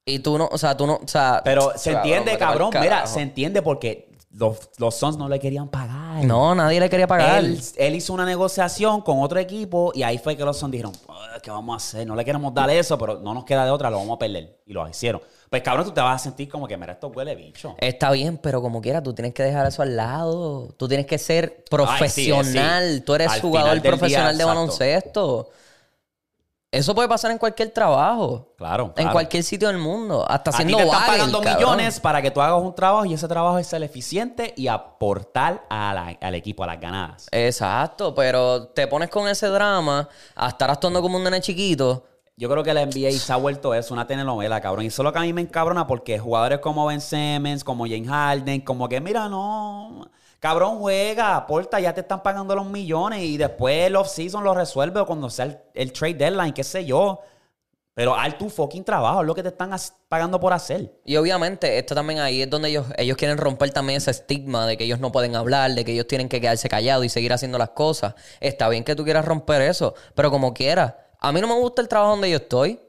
[0.05, 1.41] Y tú no, o sea, tú no, o sea...
[1.43, 2.71] Pero se entiende, cabrón.
[2.79, 6.23] Mira, se entiende porque los, los Suns no le querían pagar.
[6.23, 7.43] No, nadie le quería pagar.
[7.43, 10.93] Él, él hizo una negociación con otro equipo y ahí fue que los Suns dijeron,
[11.09, 12.07] "Ah, ¿qué vamos a hacer?
[12.07, 14.61] No le queremos dar eso, pero no nos queda de otra, lo vamos a perder.
[14.65, 15.21] Y lo hicieron.
[15.53, 17.75] Pues cabrón, tú te vas a sentir como que, mira, esto huele bicho.
[17.77, 20.73] Está bien, pero como quiera, tú tienes que dejar eso al lado.
[20.77, 22.93] Tú tienes que ser Ay, sí, profesional.
[22.95, 23.01] sí.
[23.01, 25.49] Tú eres Al jugador profesional día, de baloncesto.
[26.71, 28.55] Eso puede pasar en cualquier trabajo.
[28.57, 28.95] Claro.
[28.97, 30.25] En cualquier sitio del mundo.
[30.27, 31.57] Hasta A ti haciendo te están bagel, pagando cabrón.
[31.75, 35.63] millones para que tú hagas un trabajo y ese trabajo es ser eficiente y aportar
[35.69, 37.27] a la- al equipo, a las ganadas.
[37.31, 42.05] Exacto, pero te pones con ese drama a estar actuando como un nene chiquito.
[42.35, 44.85] Yo creo que la NBA se ha vuelto eso, una telenovela, cabrón.
[44.85, 47.85] Y eso es lo que a mí me encabrona porque jugadores como Ben Simmons, como
[47.85, 50.09] James Harden, como que, mira, no...
[50.39, 54.99] Cabrón, juega, aporta, ya te están pagando los millones y después el off-season lo resuelve
[54.99, 57.21] o cuando sea el, trade deadline, qué sé yo.
[57.93, 59.71] Pero haz tu fucking trabajo, es lo que te están
[60.09, 60.99] pagando por hacer.
[61.05, 64.75] Y obviamente, esto también ahí es donde ellos, ellos quieren romper también ese estigma de
[64.75, 67.57] que ellos no pueden hablar, de que ellos tienen que quedarse callados y seguir haciendo
[67.57, 68.15] las cosas.
[68.41, 70.95] Está bien que tú quieras romper eso, pero como quieras.
[71.23, 72.79] A mí no me gusta el trabajo donde yo estoy,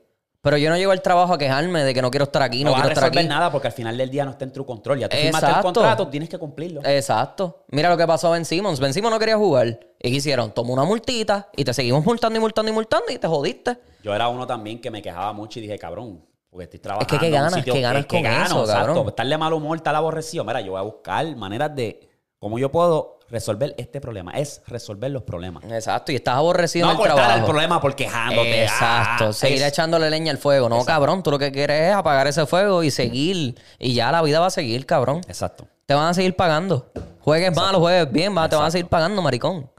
[0.43, 2.70] pero yo no llego al trabajo a quejarme de que no quiero estar aquí, no,
[2.70, 3.24] No, quiero estar aquí.
[3.26, 4.99] nada porque al final del día no está en tu control.
[4.99, 6.80] Ya tú firmaste el contrato, tienes que cumplirlo.
[6.85, 7.64] Exacto.
[7.68, 8.80] Mira lo que pasó a Ben Simmons.
[8.80, 9.66] Ben Simmons no quería jugar.
[10.01, 10.51] ¿Y qué hicieron?
[10.53, 13.78] Tomó una multita y te seguimos multando y multando y multando y te jodiste.
[14.03, 17.18] Yo era uno también que me quejaba mucho y dije, cabrón, porque estoy trabajando.
[17.18, 17.55] ¿qué en un ganas?
[17.55, 18.66] sitio ¿Qué ganas con eso, exacto.
[18.66, 19.09] cabrón?
[19.09, 20.45] Estar de mal humor, estar aborrecido.
[20.45, 24.33] Mira, yo voy a buscar maneras de cómo yo puedo resolver este problema.
[24.33, 25.64] Es resolver los problemas.
[25.64, 26.12] Exacto.
[26.12, 27.39] Y estás aborrecido No en el trabajo.
[27.39, 28.62] el problema por quejándote.
[28.64, 30.68] Exacto, Ah, seguir es- echándole leña al fuego.
[30.68, 33.57] No, cabrón, tú lo que quieres es apagar ese fuego y seguir.
[33.79, 35.20] Y ya la vida va a seguir, cabrón.
[35.29, 35.66] Exacto.
[35.87, 36.91] Te van a seguir pagando.
[37.20, 39.70] Juegues mal o juegues bien, va, te van a seguir pagando, maricón.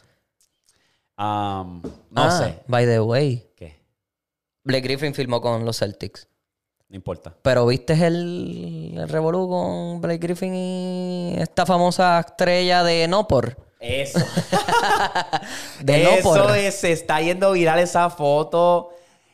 [1.17, 1.81] Um,
[2.11, 2.59] no Ah, sé.
[2.67, 3.79] By the way, ¿Qué?
[4.63, 6.27] Blake Griffin firmó con los Celtics.
[6.89, 7.35] No importa.
[7.41, 13.57] Pero ¿viste el, el revolú con Blake Griffin y esta famosa estrella de No por?
[13.79, 14.19] Eso.
[15.81, 18.89] De No Eso es, se está yendo viral esa foto.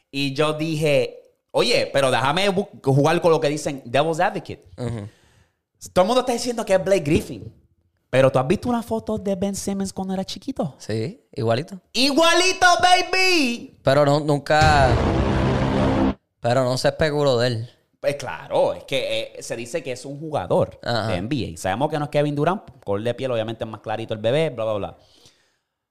[0.10, 1.22] Y yo dije,
[1.52, 2.47] oye, pero déjame
[2.84, 4.66] jugar con lo que dicen Devil's Advocate.
[5.93, 7.54] Todo el mundo está diciendo que es Blake Griffin.
[8.10, 10.76] Pero tú has visto una foto de Ben Simmons cuando era chiquito.
[10.80, 11.80] Sí, igualito.
[11.93, 13.80] Igualito, baby.
[13.82, 14.89] Pero no, nunca.
[16.42, 17.70] Pero no se especuló de él.
[18.02, 21.08] Pues claro, es que eh, se dice que es un jugador Ajá.
[21.08, 21.56] de NBA.
[21.58, 24.50] Sabemos que no es Kevin Durant, color de piel obviamente es más clarito el bebé,
[24.50, 24.98] bla, bla, bla.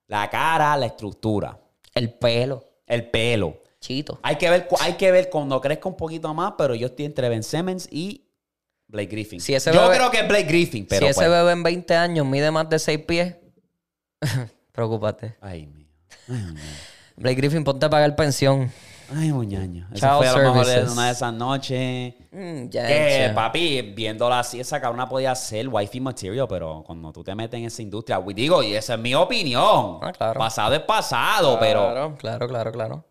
[0.09, 1.57] La cara, la estructura,
[1.95, 2.65] El pelo.
[2.87, 3.63] el pelo.
[3.81, 4.19] Chito.
[4.23, 7.29] Hay que ver, hay que ver cuando crezca un poquito más, pero yo estoy entre
[7.31, 8.27] Ben Simmons y
[8.89, 9.41] Blake Griffin.
[9.41, 11.63] Si ese yo bebé- creo que es Blake Griffin, pero si ese pues- bebé en
[11.63, 13.37] 20 años mide más de 6 pies,
[14.73, 15.37] preocúpate.
[15.41, 15.87] Ay, mío.
[16.29, 16.63] Ay, mío.
[17.17, 18.71] Blake Griffin, ponte a pagar pensión.
[19.17, 19.89] Ay, muñaño.
[19.93, 20.93] Eso Child fue a lo mejor de services.
[20.93, 22.15] una de esas noches.
[22.31, 23.35] Mm, ya Que, hecho.
[23.35, 27.67] papi, viéndola así, esa cabrona podía ser wifey material, pero cuando tú te metes en
[27.67, 29.99] esa industria, we- digo, y esa es mi opinión.
[30.01, 30.39] Ah, claro.
[30.39, 31.81] Pasado es pasado, pero.
[31.81, 33.05] Claro, claro, claro, claro.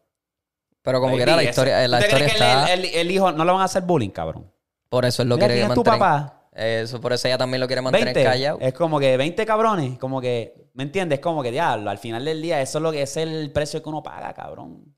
[0.81, 2.73] Pero como quiera, la historia, la ¿tú te historia crees que está...
[2.73, 4.49] el, el- el hijo no le van a hacer bullying, cabrón?
[4.87, 5.99] Por eso él lo Mira, quiere ¿quién es tu mantener...
[5.99, 6.35] papá?
[6.53, 8.23] Eso, por eso ella también lo quiere mantener 20.
[8.23, 8.57] callado.
[8.61, 11.19] Es como que 20 cabrones, como que, ¿me entiendes?
[11.19, 13.89] Como que diablo, al final del día, eso es lo que es el precio que
[13.89, 14.95] uno paga, cabrón.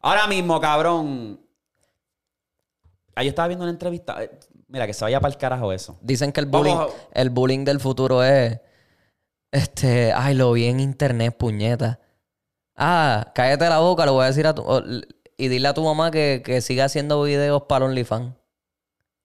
[0.00, 1.40] Ahora mismo, cabrón.
[3.14, 4.22] Ah, yo estaba viendo una entrevista.
[4.22, 4.30] eh,
[4.68, 5.98] Mira, que se vaya para el carajo eso.
[6.02, 8.60] Dicen que el bullying, Vamos el bullying del futuro es...
[9.50, 10.12] Este...
[10.12, 12.00] Ay, lo vi en internet, puñeta.
[12.76, 14.62] Ah, cállate la boca, lo voy a decir a tu...
[15.36, 18.34] y dile a tu mamá que, que siga haciendo videos para OnlyFans.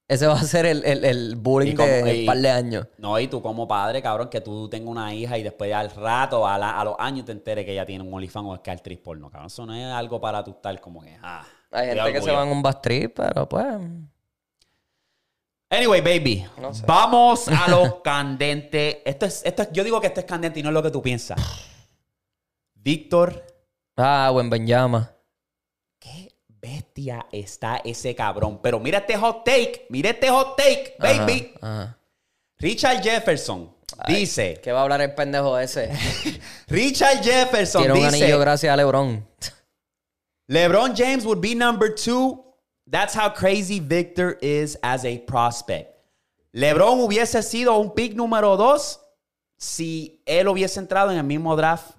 [0.06, 2.86] Ese va a ser el, el, el bullying como- de y- par de años.
[2.98, 6.46] No, y tú como padre, cabrón, que tú tengas una hija y después al rato,
[6.46, 8.70] a, la- a los años te enteres que ella tiene un OnlyFans o es que
[8.70, 9.46] actriz porno, cabrón.
[9.46, 11.44] Eso no es algo para tú estar como que, ah.
[11.70, 13.66] Hay gente que se va en un bus trip, pero pues...
[15.70, 16.46] Anyway, baby.
[16.60, 16.84] No sé.
[16.86, 19.02] Vamos a lo candente.
[19.08, 20.90] Esto es, esto es, yo digo que esto es candente y no es lo que
[20.90, 21.40] tú piensas.
[22.74, 23.44] Víctor,
[23.96, 25.10] Ah, buen Benjama.
[26.94, 28.60] Bestia está ese cabrón.
[28.62, 29.86] Pero mira este hot take.
[29.90, 31.52] Mira este hot take, baby.
[31.60, 31.98] Ajá, ajá.
[32.58, 34.60] Richard Jefferson Ay, dice.
[34.62, 35.90] ¿Qué va a hablar el pendejo ese?
[36.68, 39.26] Richard Jefferson Tiene un anillo gracias a LeBron.
[40.48, 42.42] LeBron James would be number two.
[42.90, 45.90] That's how crazy Victor is as a prospect.
[46.52, 49.00] LeBron hubiese sido un pick número dos
[49.56, 51.96] si él hubiese entrado en el mismo draft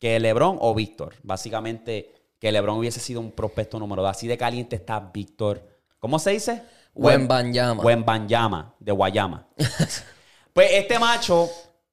[0.00, 1.14] que LeBron o Víctor.
[1.22, 4.10] Básicamente, que LeBron hubiese sido un prospecto número dos.
[4.10, 5.64] Así de caliente está Víctor.
[6.00, 6.64] ¿Cómo se dice?
[6.92, 7.80] Wembanyama.
[7.80, 9.46] Wembanyama, de Guayama.
[10.52, 11.48] pues este macho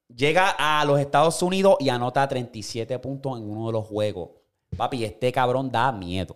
[0.07, 4.29] llega a los Estados Unidos y anota 37 puntos en uno de los juegos.
[4.75, 6.35] Papi, este cabrón da miedo.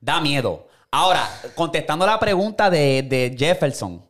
[0.00, 0.66] Da miedo.
[0.90, 1.24] Ahora,
[1.54, 4.04] contestando la pregunta de, de Jefferson.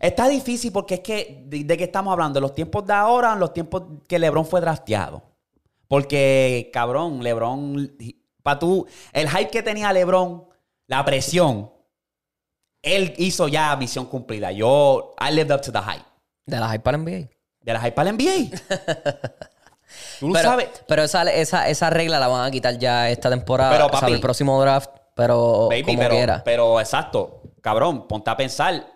[0.00, 2.38] Está difícil porque es que, de, de qué estamos hablando?
[2.38, 5.27] ¿De los tiempos de ahora los tiempos que LeBron fue drafteado?
[5.88, 7.96] Porque, cabrón, LeBron,
[8.42, 10.44] para tú, el hype que tenía LeBron,
[10.86, 11.72] la presión,
[12.82, 14.52] él hizo ya misión cumplida.
[14.52, 16.04] Yo, I lived up to the hype.
[16.46, 17.28] De la hype para NBA.
[17.62, 18.56] De la hype para el NBA.
[20.20, 20.68] Tú Pero, sabes.
[20.86, 23.70] pero esa, esa, esa regla la van a quitar ya esta temporada.
[23.70, 24.12] Pero, o sea, papi.
[24.12, 24.90] el próximo draft.
[25.14, 26.44] Pero Baby, como pero, quiera.
[26.44, 28.86] pero exacto, cabrón, ponte a pensar.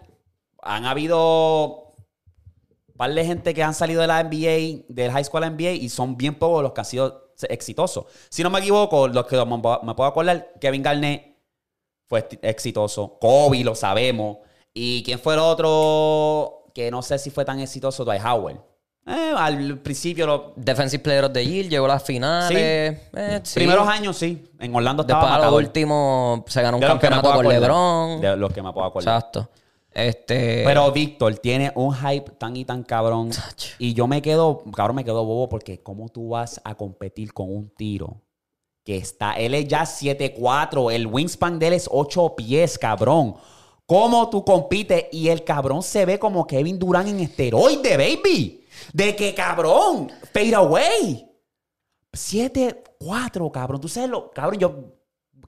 [0.63, 1.82] Han habido
[3.03, 5.73] par de gente que han salido de la NBA, del high school a la NBA,
[5.73, 8.05] y son bien pocos los que han sido exitosos.
[8.29, 11.37] Si no me equivoco, los que me puedo acordar, Kevin Garnett
[12.07, 13.19] fue exitoso.
[13.21, 14.37] Kobe, lo sabemos.
[14.73, 18.05] ¿Y quién fue el otro que no sé si fue tan exitoso?
[18.05, 18.59] Dwight Howard.
[19.05, 22.57] Eh, al principio, los Defensive Player of the Year, llegó a las finales.
[22.57, 23.59] Eh, sí.
[23.59, 24.49] primeros años, sí.
[24.61, 25.65] En Orlando estaba Después a lo matador.
[25.65, 27.49] último se ganó un De campeonato con.
[27.49, 28.21] LeBron.
[28.21, 29.17] De los que me puedo acordar.
[29.17, 29.49] Exacto.
[29.95, 30.63] Este.
[30.65, 33.31] Pero Víctor tiene un hype tan y tan cabrón.
[33.79, 37.55] Y yo me quedo, cabrón, me quedo bobo porque ¿cómo tú vas a competir con
[37.55, 38.23] un tiro
[38.85, 43.37] que está, él es ya 7'4, el wingspan de él es 8 pies, cabrón.
[43.87, 45.07] ¿Cómo tú compites?
[45.13, 48.65] Y el cabrón se ve como Kevin Durant en esteroide, baby.
[48.93, 51.29] De que cabrón, fade away.
[52.13, 53.81] 7'4, cabrón.
[53.81, 54.85] Tú sabes lo, cabrón, yo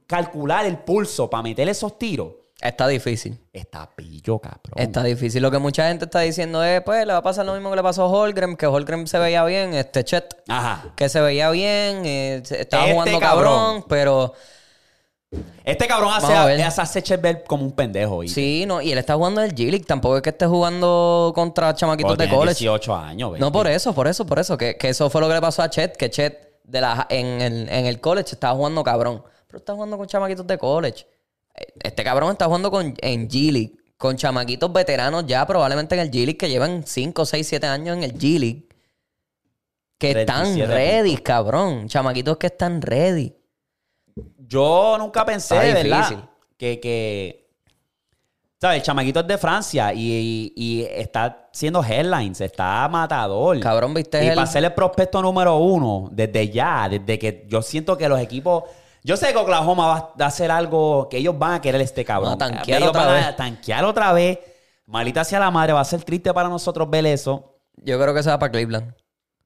[0.07, 2.35] calcular el pulso para meter esos tiros.
[2.61, 3.39] Está difícil.
[3.53, 4.73] Está pillo, cabrón.
[4.77, 5.43] Está difícil.
[5.43, 7.77] Lo que mucha gente está diciendo es, pues, le va a pasar lo mismo que
[7.77, 10.93] le pasó a Holgren, que Holgren se veía bien, este Chet, Ajá.
[10.97, 13.53] que se veía bien, eh, estaba Este jugando cabrón.
[13.53, 14.33] cabrón, pero
[15.65, 18.23] Este cabrón hace, a hace Sechel ver como un pendejo.
[18.23, 21.33] Y sí, no, y él está jugando en el G-League, tampoco es que esté jugando
[21.35, 22.61] contra chamaquitos de college.
[22.61, 23.39] 18 años.
[23.41, 25.63] No, por eso, por eso, por eso, que, que eso fue lo que le pasó
[25.63, 29.59] a Chet, que Chet de la, en, el, en el college estaba jugando cabrón, pero
[29.59, 31.07] está jugando con chamaquitos de college.
[31.83, 36.37] Este cabrón está jugando con, en G-League, con chamaquitos veteranos ya probablemente en el G-League
[36.37, 38.69] que llevan 5, 6, 7 años en el G-League.
[39.99, 41.89] Que están 37 ready, cabrón.
[41.89, 43.33] Chamaquitos que están ready.
[44.39, 46.29] Yo nunca pensé, de ¿verdad?
[46.57, 47.45] Que, que...
[48.61, 48.79] ¿Sabes?
[48.79, 53.61] El chamaquito es de Francia y, y- y está haciendo headlines, está matador.
[53.61, 57.63] Cabrón, ¿viste Y el- para ser el prospecto número uno, desde ya, desde que yo
[57.63, 58.65] siento que los equipos.
[59.07, 62.39] Yo sé que Oklahoma va a hacer algo que ellos van a querer este cabrón.
[62.39, 63.25] Van a tanquear ellos otra van vez.
[63.27, 64.39] a tanquear otra vez.
[64.87, 67.59] Malita sea la madre, va a ser triste para nosotros ver eso.
[67.77, 68.95] Yo creo que se va para Cleveland.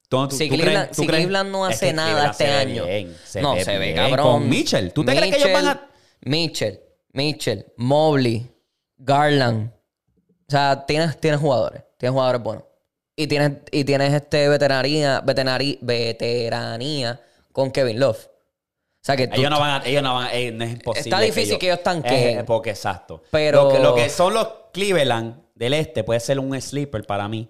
[0.08, 1.06] ¿Tú- tú- Si tú Cleveland- si
[1.50, 2.84] no Es hace que nada este año.
[2.86, 4.26] bien, se no, ve se ve cabrón.
[4.26, 4.92] Con Mitchell.
[4.92, 5.90] ¿Tú te crees que ellos van a.?
[6.22, 6.80] Mitchell,
[7.12, 8.50] Mitchell, Mobley,
[8.96, 9.70] Garland.
[9.70, 11.82] O sea, tienes, tienes jugadores.
[11.98, 12.64] Tienes jugadores buenos.
[13.16, 17.20] Y tienes, y tienes este veteranía, veteranía, veteranía
[17.52, 18.28] con Kevin Love.
[19.08, 21.00] Sea que Ellos no van a, ellos no van a, eh, no es imposible.
[21.08, 22.40] Está difícil que ellos tanqueen.
[22.40, 23.22] Eh, porque exacto.
[23.30, 27.26] Pero- Lo que, lo que son los Cleveland del este puede ser un sleeper para
[27.26, 27.48] mí.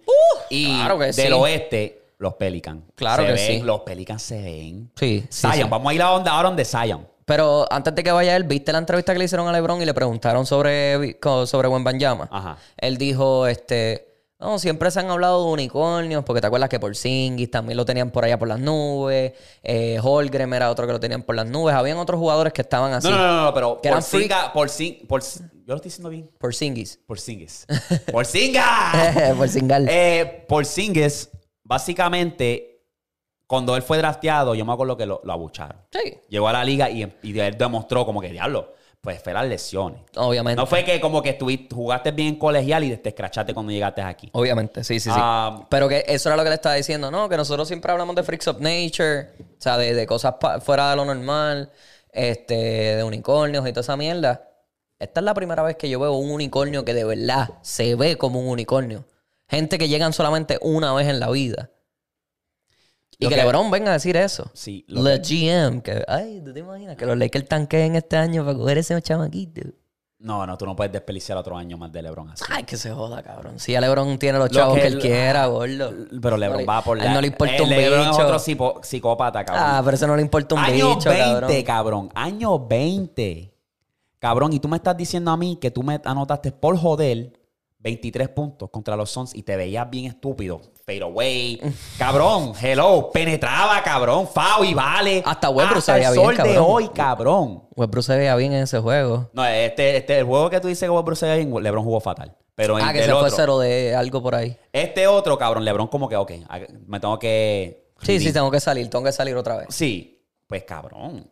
[0.50, 1.32] y Uh, claro que del sí.
[1.32, 2.84] oeste, los Pelicans.
[2.94, 3.62] Claro Se que ven- sí.
[3.66, 4.90] Los Pelicans se ven.
[4.94, 5.62] Sí, sí, Zion, sí.
[5.68, 7.06] vamos a ir a onda ahora donde Zion.
[7.24, 9.84] Pero antes de que vaya él, ¿viste la entrevista que le hicieron a LeBron y
[9.84, 12.28] le preguntaron sobre, sobre Wembanyama?
[12.32, 12.56] Ajá.
[12.78, 16.94] Él dijo, este, no, siempre se han hablado de unicornios, porque te acuerdas que por
[16.94, 19.32] Singis también lo tenían por allá por las nubes,
[19.64, 23.08] eh, era otro que lo tenían por las nubes, habían otros jugadores que estaban así.
[23.08, 24.22] No, no, no, no, pero Que por eran freak.
[24.24, 26.30] Singa, por Sing, por Sin- yo lo estoy diciendo bien.
[26.38, 27.00] Por Singis.
[27.06, 27.66] Por Singis.
[28.12, 28.92] por Singa.
[29.36, 29.88] por Singal.
[29.90, 31.30] Eh, por Singis,
[31.64, 32.84] básicamente,
[33.46, 35.78] cuando él fue drafteado, yo me acuerdo que lo, lo abucharon.
[35.90, 39.46] sí, Llegó a la liga y, y él demostró como que, diablo, pues fue las
[39.46, 40.00] lesiones.
[40.16, 40.60] obviamente.
[40.60, 44.28] No fue que como que estuviste, jugaste bien colegial y te escrachaste cuando llegaste aquí.
[44.32, 45.16] Obviamente, sí, sí, sí.
[45.18, 47.28] Ah, Pero que eso era lo que le estaba diciendo, ¿no?
[47.28, 50.96] Que nosotros siempre hablamos de freaks of nature, o sea, de, de cosas fuera de
[50.96, 51.70] lo normal,
[52.12, 52.54] este,
[52.96, 54.44] de unicornios y toda esa mierda.
[54.98, 58.16] Esta es la primera vez que yo veo un unicornio que de verdad se ve
[58.18, 59.04] como un unicornio.
[59.48, 61.70] Gente que llegan solamente una vez en la vida.
[63.18, 64.48] Y que, que- LeBron venga a decir eso.
[64.54, 66.96] Sí, lo La GM, que, ay, ¿tú te imaginas?
[66.96, 69.62] Que los Lakers tanqueen este año para coger ese chamaquito.
[70.20, 72.44] no, no, tú no puedes desperdiciar otro año más de LeBron así.
[72.48, 73.58] Ay, que se joda, cabrón.
[73.58, 75.92] Si ya LeBron tiene los Lo chavos que que, él quiera, gordo.
[76.22, 78.22] Pero LeBron No va por a él no le importa Eh, un LeBron es bicho.
[78.24, 79.64] otro psico- psicópata, cabrón.
[79.68, 81.62] Ah, pero eso no le importa un Año bicho, 20, cabrón.
[81.64, 82.10] cabrón.
[82.14, 83.52] Año 20.
[84.20, 87.32] Cabrón, y tú me estás diciendo a mí que tú me anotaste por joder
[87.80, 90.60] 23 puntos contra los Suns y te veías bien estúpido.
[90.84, 91.60] Fade away.
[91.98, 93.10] cabrón, hello.
[93.12, 94.26] Penetraba, cabrón.
[94.26, 95.22] Foul y vale.
[95.24, 96.64] Hasta Westbrook se el veía bien, sol de cabrón.
[96.66, 97.62] hoy, cabrón.
[97.76, 99.30] Westbrook se veía bien en ese juego.
[99.32, 102.00] No, este, este, el juego que tú dices que Westbrook se veía bien, LeBron jugó
[102.00, 102.36] fatal.
[102.54, 104.56] Pero en Ah, que el se fue cero de algo por ahí.
[104.72, 106.32] este otro, cabrón, LeBron como que, ok,
[106.86, 107.92] me tengo que...
[108.02, 109.68] Sí, sí, tengo que salir, tengo que salir otra vez.
[109.70, 111.30] Sí, pues cabrón.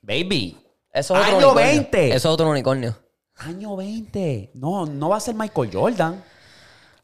[0.00, 0.58] Baby.
[0.92, 1.72] Eso es otro Año unicornio.
[1.72, 2.06] 20.
[2.08, 2.96] Eso es otro unicornio.
[3.46, 4.50] Año 20.
[4.54, 6.22] No, no va a ser Michael Jordan.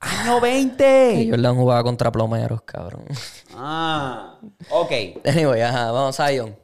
[0.00, 1.28] Año Que 20.
[1.30, 3.04] Jordan jugaba contra plomeros, cabrón.
[3.56, 4.38] Ah,
[4.70, 4.92] ok.
[5.24, 6.56] Anyway, ajá, vamos, Zion.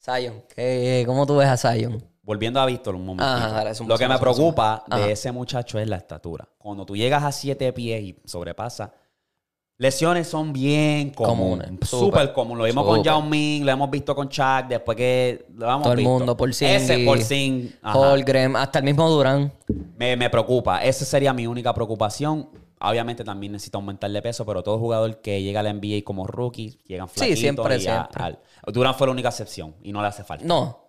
[0.00, 2.02] Zion, ¿qué- ¿cómo tú ves a Zion?
[2.22, 3.84] Volviendo a Víctor un momento.
[3.86, 5.08] Lo que me preocupa de Ajá.
[5.10, 6.46] ese muchacho es la estatura.
[6.58, 8.92] Cuando tú llegas a 7 pies y sobrepasa,
[9.78, 11.66] lesiones son bien comunes.
[11.68, 12.58] Comunes, Súper comunes.
[12.58, 13.02] Lo vimos con.
[13.02, 16.10] Yao Ming, lo hemos visto con Chuck, después que lo hemos Todo el visto.
[16.10, 17.70] mundo, por Ese por Sing.
[17.82, 19.52] Holgren, hasta el mismo Durán.
[19.96, 20.82] Me, me preocupa.
[20.84, 22.48] Esa sería mi única preocupación.
[22.80, 26.26] Obviamente también necesita aumentar de peso, pero todo jugador que llega a la NBA como
[26.28, 27.38] rookie, llegan Sí, flaquitos.
[27.40, 28.22] siempre, y a- siempre.
[28.22, 28.38] al-
[28.72, 30.44] Durant fue la única excepción y no le hace falta.
[30.44, 30.87] No.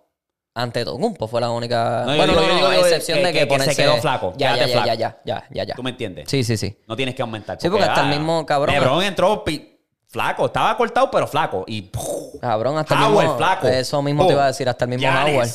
[0.62, 2.04] Ante Tocumpo fue la única.
[2.06, 3.60] No, yo bueno, digo- no, yo no, digo a que- excepción que- de que, que
[3.60, 4.32] se quedó flaco.
[4.36, 5.74] Ya, ya, ya, ya, ya, ya.
[5.74, 6.28] ¿Tú me entiendes?
[6.28, 6.76] Sí, sí, sí.
[6.86, 7.58] No tienes que aumentar.
[7.60, 10.46] Sí, porque hasta el ah, mismo cabrón- LeBron entró pi- flaco.
[10.46, 11.64] Estaba cortado, pero flaco.
[11.66, 12.40] Y ¡puf!
[12.40, 13.36] Cabrón, hasta el mismo.
[13.36, 13.68] flaco.
[13.68, 15.34] Eso mismo te iba a decir, hasta el mismo Giannis.
[15.34, 15.50] Howard.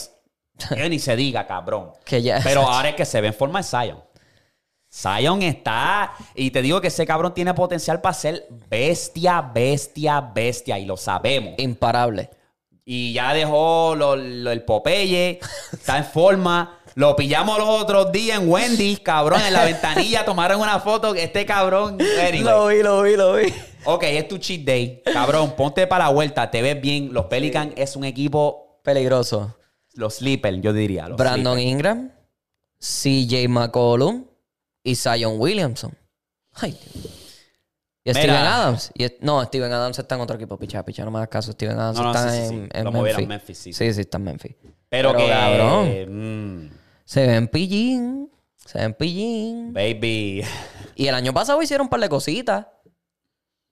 [0.78, 1.92] Que ni se diga, cabrón.
[2.06, 2.40] Que ya.
[2.44, 4.02] Pero ahora es que se ve en forma de Zion.
[4.90, 6.14] Zion está.
[6.36, 10.80] Y te digo que ese cabrón tiene potencial para ser bestia, bestia, bestia.
[10.80, 11.56] Y lo sabemos.
[11.58, 12.30] Imparable.
[12.86, 15.40] Y ya dejó lo- lo- el Popeye.
[15.74, 16.80] Está en forma.
[16.94, 20.24] Lo pillamos los otros días en Wendy's, cabrón, en la ventanilla.
[20.24, 21.14] Tomaron una foto.
[21.16, 21.98] Este cabrón.
[22.00, 22.78] Anyway.
[22.78, 23.54] vi, lo vi, lo vi.
[23.86, 25.02] Ok, es tu cheat day.
[25.04, 26.50] Cabrón, ponte para la vuelta.
[26.52, 27.12] Te ves bien.
[27.12, 28.80] Los Pelicans es un equipo.
[28.84, 29.56] Peligroso.
[29.94, 31.08] Los sleepers, yo diría.
[31.08, 31.60] Los Brandon.
[31.60, 32.12] Ingram,
[32.80, 34.26] CJ McCollum
[34.84, 35.98] y Zion Williamson.
[36.54, 37.15] Ay, Dios.
[38.08, 38.22] Y Mira.
[38.22, 38.92] Steven Adams.
[38.94, 40.58] Y no, Steven Adams está en otro equipo.
[40.58, 41.52] Picha, picha, no me hagas caso.
[41.52, 42.54] Steven Adams No, no, está sí, sí, sí.
[42.56, 43.60] en, en Lo Memphis.
[43.60, 44.56] a sí, sí, está en Memphis.
[44.90, 45.28] Pero, Pero, que.
[45.28, 46.66] cabrón.
[46.68, 46.70] mm,
[47.04, 48.30] Se ven pillín.
[48.56, 49.74] Se ven pillín.
[49.74, 50.44] baby.
[50.96, 52.68] Y el año pasado hicieron un par de cositas.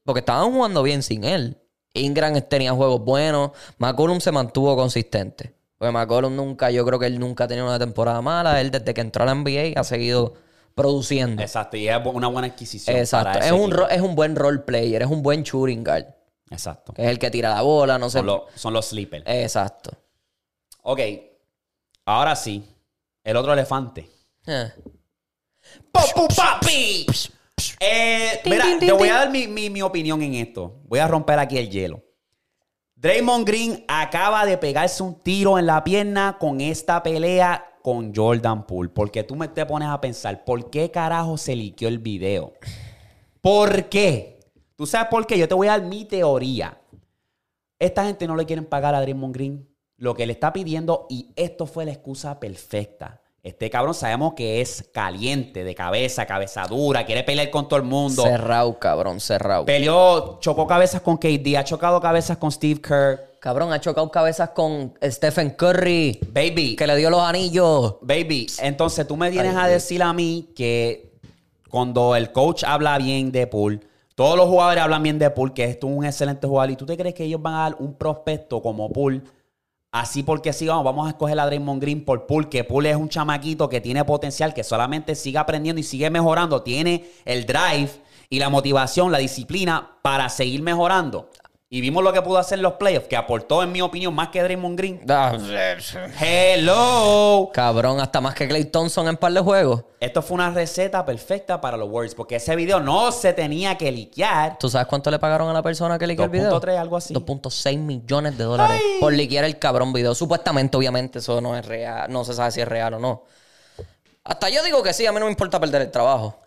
[0.03, 1.57] Porque estaban jugando bien sin él.
[1.93, 3.51] Ingram tenía juegos buenos.
[3.77, 5.53] McCollum se mantuvo consistente.
[5.77, 8.59] Porque McCollum nunca, yo creo que él nunca ha tenido una temporada mala.
[8.59, 10.33] Él desde que entró a la NBA ha seguido
[10.75, 11.41] produciendo.
[11.41, 11.77] Exacto.
[11.77, 12.95] Y es una buena adquisición.
[12.97, 13.33] Exacto.
[13.39, 15.01] para Es un, ro- es un buen role player.
[15.01, 16.05] Es un buen shooting guard.
[16.49, 16.93] Exacto.
[16.93, 18.19] Que es el que tira la bola, no sé.
[18.19, 19.23] Son, los- son los sleepers.
[19.27, 19.91] Exacto.
[20.83, 20.99] Ok.
[22.05, 22.63] Ahora sí.
[23.23, 24.09] El otro elefante.
[24.47, 24.71] Eh.
[25.91, 27.05] ¡Popu papi!
[27.79, 30.81] Eh, mira, te voy a dar mi, mi- mi opinión en esto.
[30.85, 32.03] Voy a romper aquí el hielo.
[32.95, 38.65] Draymond Green acaba de pegarse un tiro en la pierna con esta pelea con Jordan
[38.65, 38.89] Poole.
[38.89, 42.53] Porque tú me te pones a pensar, ¿por qué carajo se liqueó el video?
[43.41, 44.39] ¿Por qué?
[44.75, 45.37] ¿Tú sabes por qué?
[45.37, 46.81] Yo te voy a dar mi teoría.
[47.77, 51.31] Esta gente no le quieren pagar a Draymond Green lo que le está pidiendo y
[51.35, 53.21] esto fue la excusa perfecta.
[53.43, 57.85] Este cabrón sabemos que es caliente, de cabeza, cabeza dura, quiere pelear con todo el
[57.85, 58.23] mundo.
[58.23, 59.65] Cerrado, cabrón, cerrado.
[59.65, 63.32] Peleó, chocó cabezas con KD, ha chocado cabezas con Steve Kerr.
[63.43, 67.97] Cabrón, ha chocado cabezas con Stephen Curry, Baby, que le dio los anillos.
[67.99, 68.47] baby.
[68.59, 71.19] Entonces tú me vienes Ay, a decir a mí que
[71.69, 73.81] cuando el coach habla bien de Poole,
[74.15, 76.85] todos los jugadores hablan bien de Poole, que esto es un excelente jugador, y tú
[76.85, 79.21] te crees que ellos van a dar un prospecto como Poole
[79.91, 82.95] Así porque sí, vamos, vamos a escoger a Draymond Green por Poole, que Poole es
[82.95, 87.89] un chamaquito que tiene potencial, que solamente sigue aprendiendo y sigue mejorando, tiene el drive
[88.29, 91.29] y la motivación, la disciplina para seguir mejorando.
[91.73, 94.27] Y vimos lo que pudo hacer en los playoffs, que aportó, en mi opinión, más
[94.27, 95.01] que Draymond Green.
[96.21, 97.49] Hello.
[97.51, 99.83] Cabrón, hasta más que Clay Thompson en par de juegos.
[99.99, 103.91] Esto fue una receta perfecta para los Warriors, porque ese video no se tenía que
[103.91, 104.59] liquear.
[104.59, 106.61] ¿Tú sabes cuánto le pagaron a la persona que liqueó el video?
[106.61, 107.11] 2.3, algo así.
[107.11, 110.13] 2.6 millones de dólares por liquear el cabrón video.
[110.13, 112.05] Supuestamente, obviamente, eso no es real.
[112.07, 113.23] No se sabe si es real o no.
[114.23, 116.37] Hasta yo digo que sí, a mí no me importa perder el trabajo.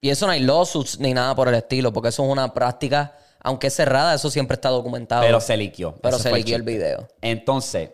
[0.00, 3.16] Y eso no hay lawsuits ni nada por el estilo, porque eso es una práctica,
[3.40, 5.22] aunque es cerrada, eso siempre está documentado.
[5.22, 5.96] Pero se liqueó.
[6.02, 7.08] Pero se fue liqueó el video.
[7.20, 7.90] Entonces,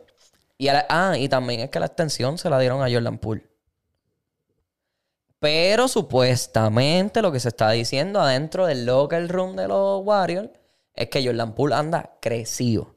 [0.59, 3.47] Y la- ah, y también es que la extensión se la dieron a Jordan Poole.
[5.41, 10.51] Pero supuestamente lo que se está diciendo adentro del locker room de los Warriors
[10.95, 12.95] es que Jordan Poole anda crecido.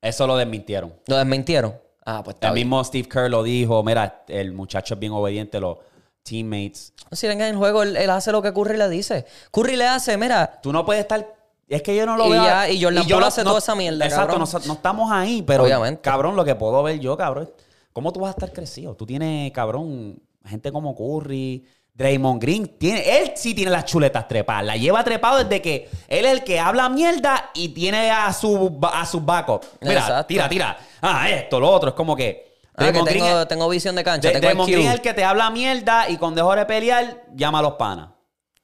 [0.00, 0.94] eso lo desmintieron.
[1.08, 1.78] ¿Lo desmintieron?
[2.04, 2.68] Ah, pues está El bien.
[2.68, 5.78] mismo Steve Kerr lo dijo, mira, el muchacho es bien obediente, los
[6.26, 6.92] teammates.
[7.12, 9.24] Si venga en el juego, él, él hace lo que Curry le dice.
[9.50, 11.34] Curry le hace, mira, Tú no puedes estar...
[11.68, 12.44] Es que yo no lo Y veo...
[12.44, 15.42] ya, y Jordan yo Poole hace no- toda esa mierda, Exacto, no, no estamos ahí,
[15.42, 15.64] pero...
[15.64, 16.00] Obviamente.
[16.00, 17.50] Cabrón, lo que puedo ver yo, cabrón,
[17.92, 18.94] ¿cómo tú vas a estar crecido?
[18.94, 21.64] Tú tienes, cabrón, gente como Curry...
[21.96, 24.66] Draymond Green tiene, él sí tiene las chuletas trepadas.
[24.66, 28.78] La lleva trepado desde que él es el que habla mierda y tiene a su
[28.92, 29.64] a sus backup.
[29.80, 30.26] Mira, Exacto.
[30.26, 30.78] tira, tira.
[31.00, 31.88] Ah, esto, lo otro.
[31.88, 32.45] Es como que.
[32.76, 35.24] Ah, que tengo, es- tengo visión de cancha, De, tengo Green es el que te
[35.24, 38.08] habla mierda y cuando dejó de pelear, llama a los panas.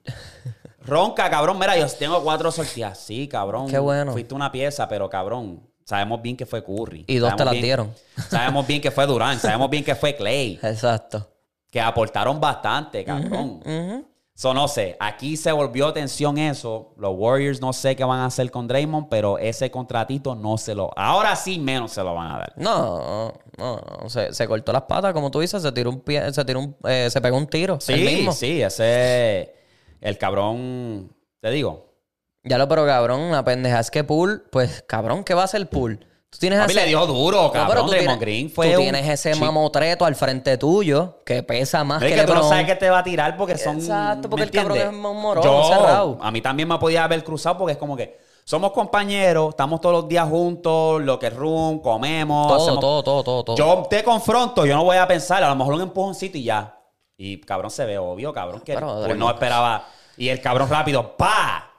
[0.84, 1.58] Ronca, cabrón.
[1.58, 2.98] Mira, yo tengo cuatro sorteadas.
[2.98, 3.68] Sí, cabrón.
[3.68, 4.12] Qué bueno.
[4.12, 5.68] Fuiste una pieza, pero cabrón.
[5.84, 7.04] Sabemos bien que fue Curry.
[7.06, 7.94] Y dos te las bien- dieron.
[8.28, 9.40] Sabemos bien que fue Durant.
[9.40, 10.58] Sabemos bien que fue Clay.
[10.62, 11.28] Exacto.
[11.70, 13.60] Que aportaron bastante, cabrón.
[13.64, 14.06] Ujú.
[14.43, 16.95] So, no sé, aquí se volvió tensión eso.
[16.97, 20.74] Los Warriors no sé qué van a hacer con Draymond, pero ese contratito no se
[20.74, 20.90] lo...
[20.97, 22.53] Ahora sí menos se lo van a dar.
[22.57, 24.09] No, no, no.
[24.11, 26.76] Se, se cortó las patas, como tú dices, se tiró un pie, se tiró un,
[26.88, 27.78] eh, se pegó un tiro.
[27.80, 28.32] Sí, mismo.
[28.32, 29.55] sí, ese...
[30.01, 31.14] El cabrón...
[31.40, 31.95] Te digo,
[32.43, 35.68] Ya lo, pero cabrón, la pendeja es que Pool, pues cabrón, ¿qué va a hacer
[35.68, 36.05] Pool?
[36.33, 37.85] Tú tienes Papi le dio duro, No, pero cabrón.
[37.85, 41.85] tú Draymond tienes, Green fue tú un tienes ese mamotreto al frente tuyo que pesa
[41.85, 43.76] más Es que, que tú no sabes que te va a tirar porque son.
[43.76, 46.18] Exacto, porque ¿me el cabrón es un morón, Yo, cerrado.
[46.22, 49.95] A mí también me podía haber cruzado porque es como que somos compañeros, estamos todos
[49.95, 52.49] los días juntos, lo que room, comemos.
[52.49, 53.57] Todo, hacemos- todo, todo, todo, todo.
[53.57, 56.78] Yo te confronto, yo no voy a pensar, a lo mejor un empujoncito y ya.
[57.18, 59.85] Y cabrón se ve obvio, cabrón, que Pero, pues, no esperaba.
[60.16, 61.71] Y el cabrón rápido, ¡pa!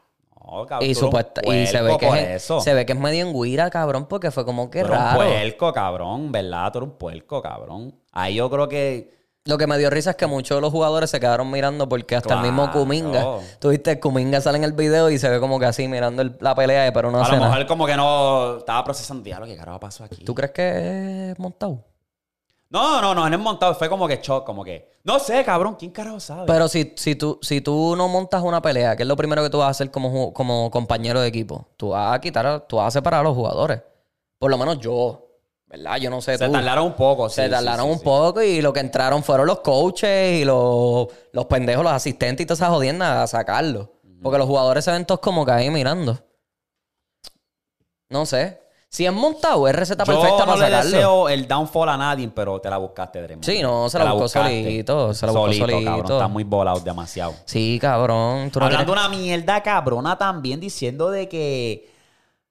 [0.45, 2.59] No, cabrón, y, supuesta, y se ve, que es, eso.
[2.61, 5.17] se ve que es medio enguira, cabrón, porque fue como que eres un raro.
[5.19, 6.71] puerco, cabrón, ¿verdad?
[6.71, 7.95] Tú eres un puerco, cabrón.
[8.11, 9.23] Ahí yo creo que.
[9.45, 12.15] Lo que me dio risa es que muchos de los jugadores se quedaron mirando porque
[12.15, 12.71] hasta el mismo.
[12.71, 13.25] Kuminga,
[13.59, 16.37] tú viste, Kuminga sale en el video y se ve como que así mirando el-
[16.39, 17.49] la pelea, pero no a hace lo nada.
[17.51, 19.21] mejor como que no estaba procesando.
[19.21, 20.23] Diablo, ¿qué carajo pasó aquí?
[20.23, 21.83] ¿Tú crees que es montado?
[22.73, 24.93] No, no, no, en el montado fue como que shock, como que.
[25.03, 26.45] No sé, cabrón, ¿quién carajo sabe?
[26.47, 29.51] Pero si, si, tú, si tú no montas una pelea, ¿qué es lo primero que
[29.51, 31.67] tú vas a hacer como, como compañero de equipo?
[31.77, 33.79] Tú vas a quitar, tú vas a separar a los jugadores.
[34.39, 35.27] Por lo menos yo,
[35.67, 35.97] ¿verdad?
[35.97, 36.51] Yo no sé se tú.
[36.51, 38.03] tardaron un poco, sí, Se tardaron sí, un sí.
[38.05, 42.47] poco y lo que entraron fueron los coaches y los, los pendejos, los asistentes y
[42.47, 43.91] todas esas jodiendas a sacarlo.
[44.23, 46.17] Porque los jugadores se ven todos como que ahí mirando.
[48.09, 48.62] No sé.
[48.93, 50.91] Si es montado, es receta Yo perfecta no para le sacarlo.
[50.91, 53.43] deseo el downfall a nadie, pero te la buscaste, Draymond.
[53.43, 54.63] Sí, no, se Te la buscó buscaste.
[54.63, 55.83] solito, se la buscó solito.
[55.83, 57.33] cabrón, está muy volado demasiado.
[57.45, 58.51] Sí, cabrón.
[58.51, 61.91] Tú no Hablando tienes- una mierda cabrona también diciendo de que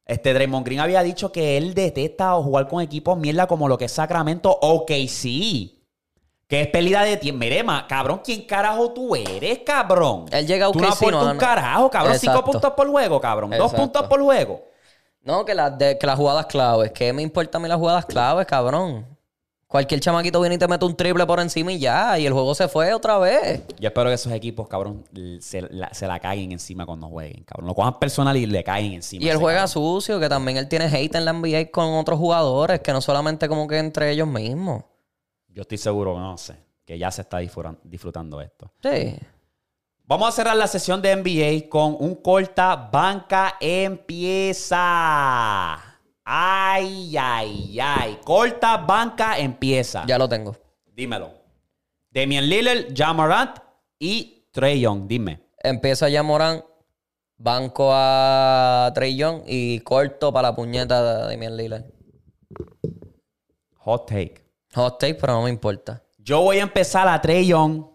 [0.04, 3.84] este Draymond Green había dicho que él detesta jugar con equipos mierda como lo que
[3.84, 5.78] es Sacramento o KC.
[6.48, 7.38] Que es pérdida de tiempo.
[7.38, 10.26] Mire, ma, cabrón, ¿quién carajo tú eres, cabrón?
[10.32, 11.38] Él llega a Tú no OKC, aportas no un gana.
[11.38, 12.18] carajo, cabrón.
[12.18, 12.50] Cinco Exacto.
[12.50, 13.50] puntos por juego, cabrón.
[13.50, 13.76] Dos Exacto.
[13.80, 14.71] puntos por juego.
[15.24, 16.90] No, que, las de, que las jugadas claves.
[16.92, 19.06] ¿Qué me importa a mí las jugadas claves, cabrón?
[19.68, 22.54] Cualquier chamaquito viene y te mete un triple por encima y ya, y el juego
[22.54, 23.62] se fue otra vez.
[23.80, 25.02] Yo espero que esos equipos, cabrón,
[25.40, 27.68] se la, se la caguen encima cuando jueguen, cabrón.
[27.68, 29.24] Lo cojan personal y le caen encima.
[29.24, 29.68] Y él juega cabrón.
[29.68, 33.48] sucio, que también él tiene hate en la NBA con otros jugadores, que no solamente
[33.48, 34.84] como que entre ellos mismos.
[35.48, 38.70] Yo estoy seguro, no sé, que ya se está disfrutan- disfrutando esto.
[38.82, 39.16] Sí.
[40.04, 44.78] Vamos a cerrar la sesión de NBA con un corta banca empieza.
[46.24, 48.18] Ay, ay, ay.
[48.24, 50.04] Corta banca empieza.
[50.06, 50.56] Ya lo tengo.
[50.86, 51.30] Dímelo.
[52.10, 53.58] Damian Lillard, Jamorant
[53.98, 55.06] y Trey Young.
[55.06, 55.40] Dime.
[55.62, 56.64] Empieza ya Morán,
[57.36, 61.84] banco a Trey Young y corto para la puñeta de Damian Lillard.
[63.78, 64.44] Hot take.
[64.74, 66.02] Hot take, pero no me importa.
[66.18, 67.91] Yo voy a empezar a Trey Young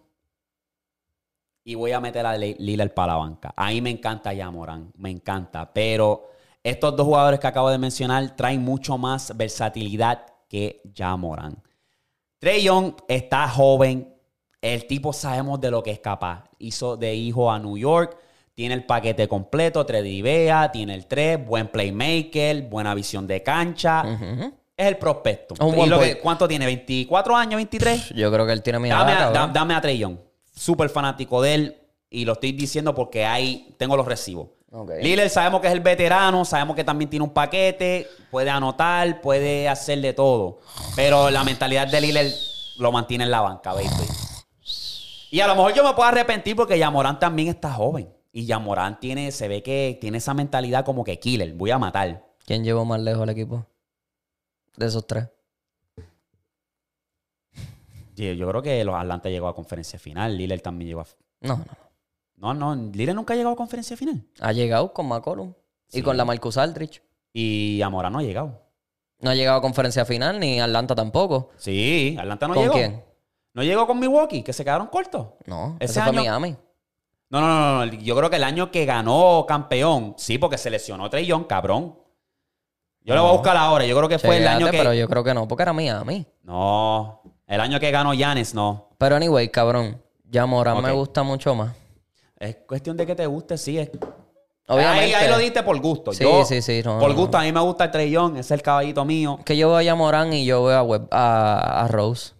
[1.67, 3.53] y voy a meter a Li- Lillard para la banca.
[3.57, 5.73] A mí me encanta Yamoran, me encanta.
[5.73, 6.29] Pero
[6.63, 11.61] estos dos jugadores que acabo de mencionar traen mucho más versatilidad que Yamoran.
[12.39, 14.13] Trey Young está joven.
[14.61, 16.45] El tipo sabemos de lo que es capaz.
[16.57, 18.17] Hizo de hijo a New York.
[18.53, 24.03] Tiene el paquete completo, Tredivea, tiene el 3, buen playmaker, buena visión de cancha.
[24.77, 25.53] Es el prospecto.
[25.59, 26.19] Un ¿Y buen lo que- point.
[26.21, 26.65] ¿Cuánto tiene?
[26.65, 27.59] ¿24 años?
[27.61, 28.13] ¿23?
[28.15, 30.17] Yo creo que él tiene mi Dame edad, a, dame a Trey Young.
[30.57, 31.81] Súper fanático de él.
[32.09, 34.49] Y lo estoy diciendo porque hay, tengo los recibos.
[34.71, 34.91] Ok.
[35.01, 39.69] Lillard sabemos que es el veterano, sabemos que también tiene un paquete, puede anotar, puede
[39.69, 40.59] hacer de todo.
[40.95, 42.31] Pero la mentalidad de Lillard
[42.77, 43.87] lo mantiene en la banca, baby.
[45.29, 48.13] Y a lo mejor yo me puedo arrepentir porque Yamorán también está joven.
[48.31, 52.25] Y Yamorán tiene, se ve que tiene esa mentalidad como que killer, voy a matar.
[52.45, 53.65] ¿Quién llevó más lejos al equipo?
[54.75, 55.27] De esos tres.
[58.17, 61.05] Yo, yo creo que los Atlanta llegó a conferencia final, Lillard también llegó a...
[61.41, 61.65] No, no.
[62.35, 64.23] No, no, Lillard nunca ha llegado a conferencia final.
[64.41, 65.53] Ha llegado con McCollum
[65.87, 65.99] Sí.
[65.99, 67.01] y con la Marcus Aldrich.
[67.33, 68.61] Y Amorán no ha llegado.
[69.19, 71.49] No ha llegado a conferencia final ni Atlanta tampoco.
[71.57, 72.73] Sí, Atlanta no ¿Con llegó.
[72.75, 73.03] quién?
[73.53, 75.27] No llegó con Milwaukee, que se quedaron cortos.
[75.45, 76.55] No, Ese fue año- Miami.
[77.29, 77.93] No, no, no, no.
[77.93, 81.97] Yo creo que el año que ganó campeón, sí, porque se lesionó Trey Young, cabrón.
[83.01, 83.37] Yo lo voy a No.
[83.39, 83.85] buscar ahora.
[83.85, 84.77] Yo creo que fue el año que.
[84.77, 86.25] Pero yo creo que no, porque era Miami.
[86.43, 87.21] No.
[87.47, 88.89] El año que ganó Yanes, no.
[88.97, 90.01] Pero anyway, cabrón.
[90.29, 91.73] Ya Morán me gusta mucho más.
[92.37, 93.79] Es cuestión de que te guste, sí.
[93.79, 93.89] Es...
[94.67, 95.05] Obviamente.
[95.05, 96.11] Ahí, ahí lo diste por gusto.
[96.11, 98.51] Sí, Yo, sí, sí, no, por no, gusto, a mí me gusta el Young, es
[98.51, 99.39] el caballito mío.
[99.45, 102.33] Que yo veo a Morán y yo veo a, Web- a, a Rose.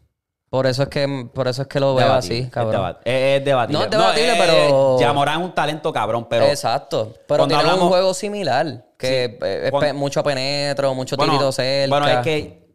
[0.50, 2.98] Por eso es que, por eso es que lo veo Debatible, así, cabrón.
[3.06, 3.80] Es, debatible.
[3.80, 6.46] No es debatible, pero- Yamorán es un talento cabrón, pero.
[6.46, 7.14] Exacto.
[7.28, 8.86] Pero tiene un hablamos- juego similar.
[8.98, 11.90] Que eh, es Cuando- mucho penetro, mucho Bueno, tirito cerca.
[11.98, 12.67] bueno, es que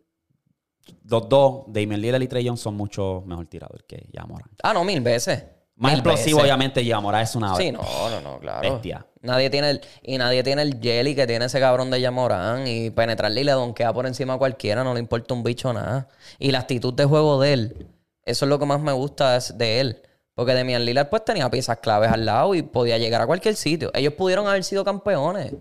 [1.04, 4.50] los dos, Damian Lillard y Trey Young, son mucho mejor tiradores que Yamorán.
[4.62, 5.44] Ah, no, mil veces.
[5.74, 6.44] Más Mil explosivo, veces.
[6.44, 7.80] obviamente, Yamorán es una Sí, no,
[8.10, 8.60] no, no, claro.
[8.74, 9.06] bestia.
[9.22, 12.90] Nadie tiene el, y nadie tiene el jelly que tiene ese cabrón de Yamorán y
[12.90, 16.08] penetrarle y le donkea por encima a cualquiera, no le importa un bicho nada.
[16.38, 17.86] Y la actitud de juego de él,
[18.24, 20.02] eso es lo que más me gusta de él.
[20.34, 23.90] Porque Demian Lillard pues tenía piezas claves al lado y podía llegar a cualquier sitio.
[23.94, 25.52] Ellos pudieron haber sido campeones.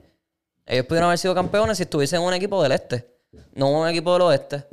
[0.66, 3.08] Ellos pudieron haber sido campeones si estuviesen en un equipo del este,
[3.54, 4.66] no un equipo del oeste.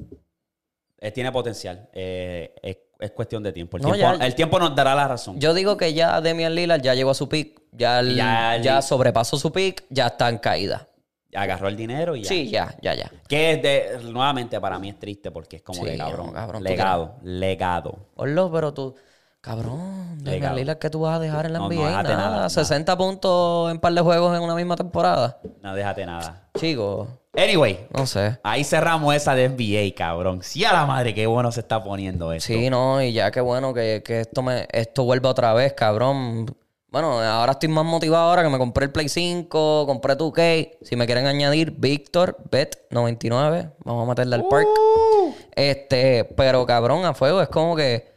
[1.01, 1.89] Eh, tiene potencial.
[1.93, 3.77] Eh, es, es cuestión de tiempo.
[3.77, 5.39] El, No, tiempo ya- el tiempo nos dará la razón.
[5.39, 8.83] Yo digo que ya Demian Lillard ya llegó a su pick, ya, el- Ya ya,
[8.83, 10.89] sobrepasó su pick, ya está en caída.
[11.35, 12.29] Agarró el dinero y ya.
[12.29, 13.13] Sí, ya, ya, ya.
[13.29, 16.27] Que es de, nuevamente para mí es triste porque es como Sí, de cabrón.
[16.29, 17.99] no, cabrón, legado, legado.
[18.17, 18.95] Orlo, pero tú,
[19.41, 20.57] cabrón, Damian.
[20.57, 21.87] Lillard, ¿qué tú vas a dejar en la No, no, NBA?
[21.89, 22.49] déjate nada, nada, nada.
[22.49, 25.39] 60 puntos en par de juegos en una misma temporada.
[25.63, 26.49] No, déjate nada.
[26.59, 28.37] Chico, Anyway, no sé.
[28.43, 30.43] ahí cerramos esa de NBA, cabrón.
[30.43, 32.49] Sí a la madre, qué bueno se está poniendo esto.
[32.49, 36.47] Sí, no, y ya qué bueno que, que esto me esto vuelva otra vez, cabrón.
[36.91, 40.43] Bueno, ahora estoy más motivado ahora que me compré el Play 5, compré tu k
[40.83, 44.67] Si me quieren añadir, Víctor, Bet99, vamos a meterle al park.
[44.67, 45.35] Uh.
[45.55, 48.08] Este, pero cabrón, a fuego, es como que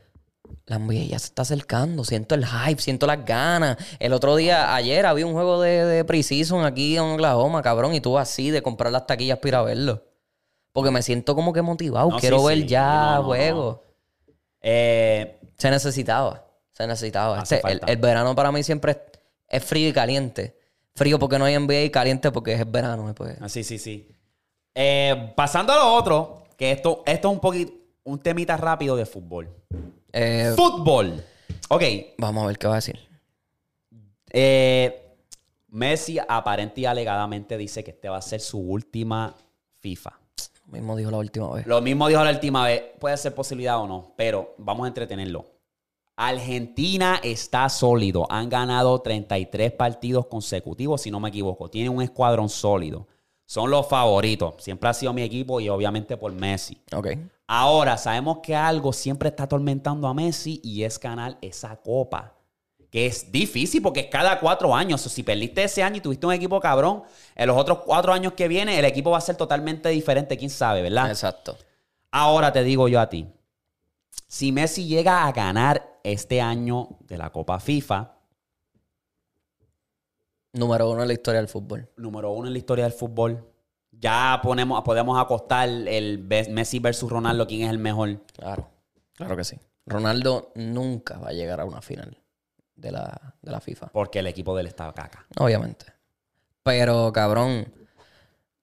[0.71, 2.03] la NBA ya se está acercando.
[2.03, 3.77] Siento el hype, siento las ganas.
[3.99, 8.01] El otro día, ayer, había un juego de, de Precision aquí en Oklahoma, cabrón, y
[8.01, 10.03] tú así de comprar las taquillas para ir a verlo.
[10.73, 12.09] Porque me siento como que motivado.
[12.09, 12.65] No, Quiero sí, ver sí.
[12.67, 13.77] ya No, no, juegos.
[14.61, 16.45] Eh, Se necesitaba.
[16.71, 17.41] Se necesitaba.
[17.41, 18.97] Este, el, el verano para mí siempre es,
[19.49, 20.57] es frío y caliente.
[20.95, 23.09] Frío porque no hay NBA y caliente porque es verano.
[23.09, 23.37] eh, Pues.
[23.41, 24.07] ah, sí, sí, sí.
[24.73, 27.73] Eh, pasando a lo otro, que esto, esto es un poquito,
[28.03, 29.49] un temita rápido de fútbol.
[30.13, 31.23] Eh, Fútbol.
[31.69, 31.83] Ok.
[32.17, 32.99] vamos a ver qué va a decir.
[34.29, 34.97] Eh,
[35.69, 39.33] Messi aparente y alegadamente dice que este va a ser su última
[39.79, 40.19] FIFA.
[40.67, 41.65] Lo mismo dijo la última vez.
[41.65, 42.83] Lo mismo dijo la última vez.
[42.99, 45.45] Puede ser posibilidad o no, pero vamos a entretenerlo.
[46.15, 48.27] Argentina está sólido.
[48.29, 51.69] Han ganado 33 partidos consecutivos, si no me equivoco.
[51.69, 53.07] Tiene un escuadrón sólido.
[53.51, 54.53] Son los favoritos.
[54.59, 56.81] Siempre ha sido mi equipo y obviamente por Messi.
[56.95, 57.07] Ok.
[57.47, 62.33] Ahora, sabemos que algo siempre está atormentando a Messi y es ganar esa copa.
[62.89, 65.05] Que es difícil porque es cada cuatro años.
[65.05, 67.03] O si perdiste ese año y tuviste un equipo cabrón,
[67.35, 70.37] en los otros cuatro años que vienen el equipo va a ser totalmente diferente.
[70.37, 71.09] ¿Quién sabe, verdad?
[71.09, 71.57] Exacto.
[72.09, 73.27] Ahora te digo yo a ti.
[74.29, 78.13] Si Messi llega a ganar este año de la Copa FIFA,
[80.53, 81.89] Número uno en la historia del fútbol.
[81.97, 83.47] número uno en la historia del fútbol,
[83.91, 86.19] ya ponemos, podemos acostar el
[86.49, 88.19] Messi versus Ronaldo, quién es el mejor.
[88.33, 88.69] Claro.
[89.13, 89.57] Claro que sí.
[89.85, 92.17] Ronaldo nunca va a llegar a una final
[92.75, 93.87] de la, de la FIFA.
[93.93, 95.25] Porque el equipo del estaba caca.
[95.39, 95.85] Obviamente.
[96.63, 97.71] Pero, cabrón.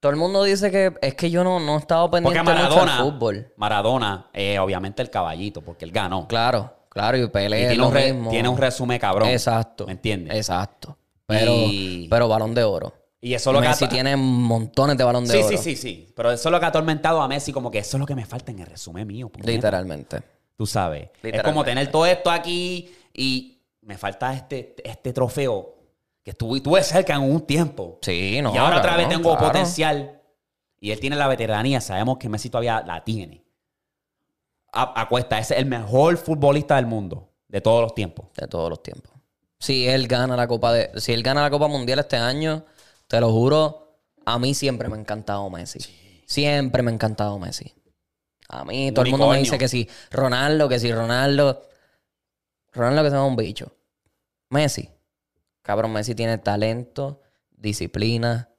[0.01, 2.62] Todo el mundo dice que es que yo no, no he estado pendiente Porque mucho
[2.69, 3.52] Maradona, al fútbol.
[3.56, 6.28] Maradona, eh, obviamente el caballito, porque él ganó.
[6.28, 8.31] Claro, claro, y Pelé Y es tiene, lo un re- mismo.
[8.31, 9.28] tiene un resumen cabrón.
[9.28, 9.86] Exacto.
[9.86, 10.36] ¿Me entiendes?
[10.36, 10.98] Exacto.
[11.29, 12.95] Pero, Y- pero balón de oro.
[13.21, 15.49] Y eso es lo que Messi tiene montones de balón de Sí, oro.
[15.49, 16.13] sí, sí, sí.
[16.17, 18.15] Pero eso es lo que ha atormentado a Messi, como que eso es lo que
[18.15, 19.31] me falta en el resumen mío.
[19.45, 20.23] Literalmente.
[20.57, 21.11] Tú sabes.
[21.23, 25.75] Es como tener todo esto aquí y me falta este, este trofeo
[26.23, 27.99] que estuve, estuve cerca en un tiempo.
[28.03, 28.55] Sí, no.
[28.55, 29.47] y ahora otra vez tengo claro.
[29.53, 30.21] potencial.
[30.81, 31.81] Y él tiene la veteranía.
[31.81, 33.45] Sabemos que Messi todavía la tiene.
[34.73, 35.39] A, a cuesta.
[35.39, 37.29] Es el mejor futbolista del mundo.
[37.49, 38.27] De todos los tiempos.
[38.37, 39.13] De todos los tiempos.
[39.61, 42.65] Si él gana la Copa de, si él gana la Copa Mundial este año,
[43.07, 45.81] te lo juro, a mí siempre me ha encantado Messi.
[46.27, 47.75] Siempre me ha encantado Messi.
[48.49, 51.63] A mí todo el mundo me dice que si Ronaldo, que si Ronaldo.
[52.73, 53.73] Ronaldo que se un bicho.
[54.51, 54.91] Messi.
[55.63, 57.21] Cabrón, Messi tiene talento,
[57.51, 58.51] disciplina,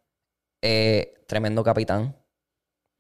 [0.62, 2.16] eh, tremendo capitán.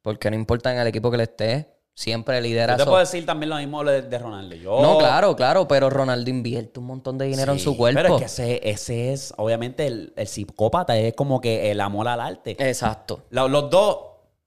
[0.02, 2.74] Porque no importa en el equipo que le esté, siempre lidera.
[2.78, 4.56] Yo te puedo decir también lo mismo de, de Ronaldo.
[4.56, 8.00] Yo, No, claro, claro, pero Ronaldo invierte un montón de dinero en su cuerpo.
[8.02, 10.98] Pero es que ese, ese es, obviamente, el, el psicópata.
[10.98, 12.56] Es como que el amor al arte.
[12.58, 13.24] Exacto.
[13.32, 13.98] Lo- Los dos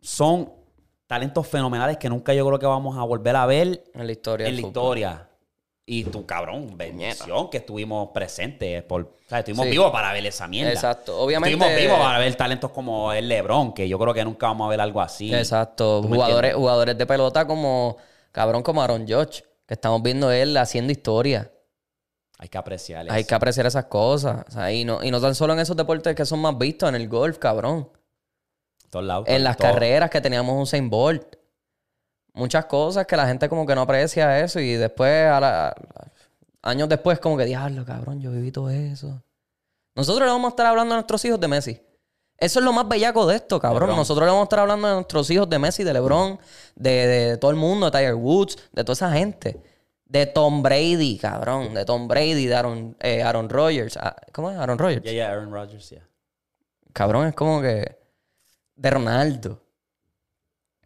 [0.01, 0.51] son
[1.07, 4.47] talentos fenomenales que nunca yo creo que vamos a volver a ver En la historia.
[4.49, 4.70] en la fútbol.
[4.99, 5.29] historia.
[5.84, 8.82] Y tu cabrón, bendición que estuvimos presentes.
[8.84, 9.72] Por, o sea, estuvimos Sí.
[9.72, 10.72] vivos para ver esa mierda.
[10.72, 11.18] Exacto.
[11.20, 14.66] Obviamente- Estuvimos vivos para ver talentos como el LeBron, que yo creo que nunca vamos
[14.66, 15.34] a ver algo así.
[15.34, 16.00] Exacto.
[16.00, 17.96] ¿Tú me Jugadores, jugadores de pelota como,
[18.30, 21.50] cabrón, como Aaron Judge, que estamos viendo él haciendo historia.
[22.38, 23.28] Hay que apreciar Hay eso.
[23.28, 24.44] que apreciar esas cosas.
[24.48, 26.88] O sea, y, no, y no tan solo en esos deportes que son más vistos,
[26.88, 27.88] en el golf, cabrón.
[28.88, 29.68] Todos lados, En las todo.
[29.72, 31.36] carreras que teníamos un Usain Bolt.
[32.34, 35.74] Muchas cosas que la gente como que no aprecia eso y después, a la- a-
[36.70, 39.22] años después, como que, diablo, cabrón, yo viví todo eso.
[39.94, 41.80] Nosotros le vamos a estar hablando a nuestros hijos de Messi.
[42.38, 43.82] Eso es lo más bellaco de esto, cabrón.
[43.82, 43.96] LeBron.
[43.98, 46.38] Nosotros le vamos a estar hablando a nuestros hijos de Messi, de LeBron,
[46.74, 49.62] de, de todo el mundo, de Tiger Woods, de toda esa gente.
[50.06, 51.74] De Tom Brady, cabrón.
[51.74, 53.96] De Tom Brady, de Aaron, eh, Aaron Rodgers.
[53.98, 54.56] Ah, ¿Cómo es?
[54.59, 55.04] Aaron Rodgers.
[55.04, 56.06] Ya, ya, Aaron Rodgers, ya.
[56.92, 57.96] Cabrón, es como que.
[58.74, 59.60] De Ronaldo.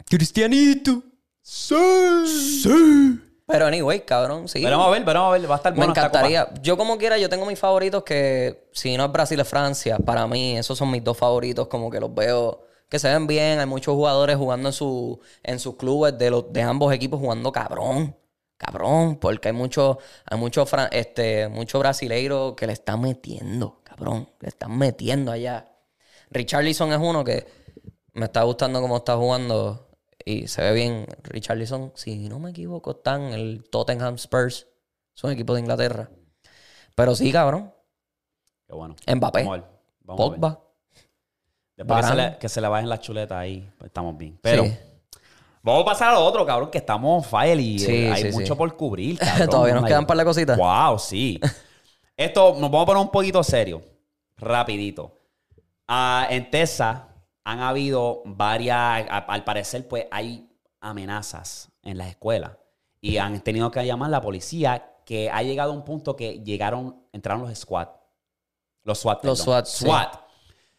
[0.08, 1.02] Cristianito.
[1.48, 2.26] Sí.
[2.60, 3.20] Sí.
[3.46, 4.60] Pero anyway, cabrón, sí.
[4.64, 5.48] Pero vamos a ver, pero vamos a ver.
[5.50, 6.06] Va a estar Me bueno copa.
[6.08, 6.48] encantaría.
[6.60, 9.96] Yo como quiera, yo tengo mis favoritos que si no es Brasil es Francia.
[9.98, 11.68] Para mí, esos son mis dos favoritos.
[11.68, 13.60] Como que los veo que se ven bien.
[13.60, 17.52] Hay muchos jugadores jugando en, su, en sus clubes de, los, de ambos equipos jugando
[17.52, 18.16] cabrón.
[18.56, 19.14] Cabrón.
[19.20, 19.98] Porque hay muchos
[20.28, 23.82] hay mucho, fran- este, mucho brasileiro que le están metiendo.
[23.84, 24.28] Cabrón.
[24.40, 25.70] Le están metiendo allá.
[26.30, 27.46] Richarlison es uno que
[28.14, 29.84] me está gustando cómo está jugando
[30.26, 31.06] y se ve bien.
[31.22, 34.66] Richarlison, si no me equivoco, está en el Tottenham Spurs.
[35.16, 36.10] Es un equipo de Inglaterra.
[36.94, 37.72] Pero sí, cabrón.
[38.66, 38.96] Qué bueno.
[39.06, 39.44] Mbappé.
[39.44, 39.70] Vamos a ver.
[40.00, 40.40] Vamos a ver.
[40.40, 40.60] Pogba.
[41.76, 44.38] Después que se, le, que se le bajen las chuletas ahí, pues estamos bien.
[44.42, 44.76] Pero Sí.
[45.62, 48.22] vamos a pasar a lo otro, cabrón, que estamos on fire y Sí, eh, hay
[48.24, 49.48] sí, mucho por cubrir, cabrón.
[49.48, 50.58] Todavía nos quedan un par de cositas.
[50.58, 51.38] Wow, sí.
[52.16, 53.82] Esto nos vamos a poner un poquito serio,
[54.38, 55.20] rapidito.
[55.86, 56.98] Ah, en Texas
[57.46, 60.50] han habido varias, al parecer, pues hay
[60.80, 62.56] amenazas en las escuelas
[63.00, 66.40] y han tenido que llamar a la policía que ha llegado a un punto que
[66.40, 67.88] llegaron, entraron los SWAT.
[68.82, 69.24] Los SWAT.
[69.24, 69.38] Los.
[69.38, 69.84] SWAT, sí.
[69.84, 70.16] SWAT.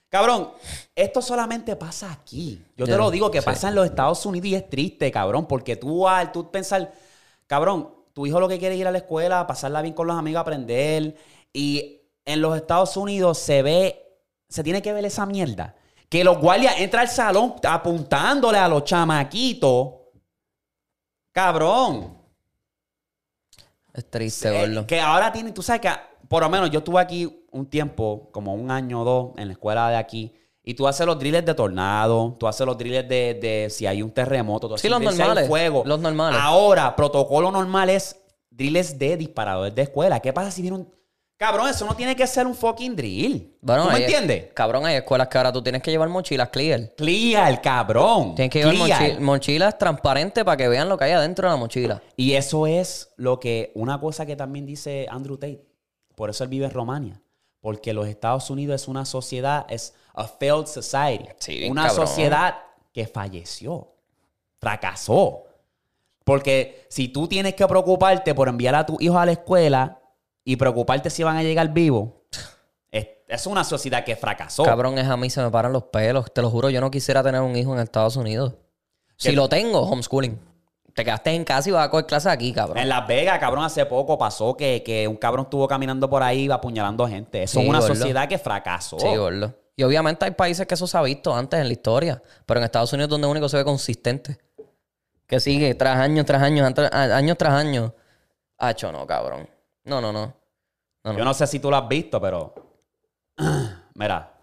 [0.09, 0.51] Cabrón,
[0.93, 2.61] esto solamente pasa aquí.
[2.75, 3.45] Yo te lo digo que sí.
[3.45, 6.91] pasa en los Estados Unidos y es triste, cabrón, porque tú al tú pensar,
[7.45, 10.17] cabrón, tu hijo lo que quiere es ir a la escuela, pasarla bien con los
[10.17, 11.15] amigos, aprender.
[11.53, 14.19] Y en los Estados Unidos se ve,
[14.49, 15.75] se tiene que ver esa mierda.
[16.09, 19.89] Que los guardias entran al salón apuntándole a los chamaquitos.
[21.31, 22.17] Cabrón.
[23.93, 24.85] Es triste, gordo.
[24.85, 25.89] que ahora tienen, tú sabes que
[26.27, 29.53] por lo menos yo estuve aquí un tiempo, como un año o dos, en la
[29.53, 30.33] escuela de aquí.
[30.63, 34.01] Y tú haces los drills de tornado, tú haces los drills de, de si hay
[34.01, 35.83] un terremoto, tú haces Sí, los drills si hay normales, fuego.
[35.85, 36.39] los normales.
[36.41, 40.19] Ahora, protocolo normal es drills de disparadores de escuela.
[40.19, 40.96] ¿Qué pasa si viene un...
[41.37, 43.55] Cabrón, eso no tiene que ser un fucking drill.
[43.61, 44.47] Bueno, ¿Tú me hay- entiendes?
[44.55, 46.95] Cabrón, hay escuelas que ahora tú tienes que llevar mochilas clear.
[46.95, 48.33] Clear, cabrón.
[48.33, 51.57] Tienes que llevar mochi- mochilas transparentes para que vean lo que hay adentro de la
[51.59, 52.01] mochila.
[52.15, 55.63] Y eso es lo que, una cosa que también dice Andrew Tate.
[56.15, 57.21] Por eso él vive en Romania.
[57.61, 61.25] Porque los Estados Unidos es una sociedad, es a failed society.
[61.37, 62.07] Sí, una cabrón.
[62.07, 62.55] sociedad
[62.91, 63.93] que falleció,
[64.59, 65.43] fracasó.
[66.23, 69.99] Porque si tú tienes que preocuparte por enviar a tus hijos a la escuela
[70.49, 72.09] y preocuparte si van a llegar vivos,
[72.89, 74.63] es, es una sociedad que fracasó.
[74.63, 76.33] Cabrón, es a mí se me paran los pelos.
[76.33, 78.53] Te lo juro, yo no quisiera tener un hijo en Estados Unidos.
[79.17, 80.39] Si lo tengo, homeschooling.
[80.93, 82.77] Te quedaste en casa y vas a coger clases aquí, cabrón.
[82.77, 86.49] En Las Vegas, cabrón, hace poco pasó que, que un cabrón estuvo caminando por ahí
[86.49, 87.43] apuñalando gente.
[87.43, 87.93] Eso Sí, es una gordo.
[87.93, 88.97] sociedad que fracasó.
[88.99, 89.53] Sí, gordo.
[89.75, 92.23] Y obviamente hay países que eso se ha visto antes en la historia.
[92.45, 94.37] Pero en Estados Unidos es donde único se ve consistente.
[95.27, 97.91] Que sigue tras años, tras años, antra- a- años tras años.
[98.57, 99.47] Hacho, no, cabrón.
[99.87, 100.33] No, no, no.
[101.03, 101.17] No.
[101.17, 102.53] Yo no sé si tú lo has visto, pero.
[103.95, 104.33] Mira.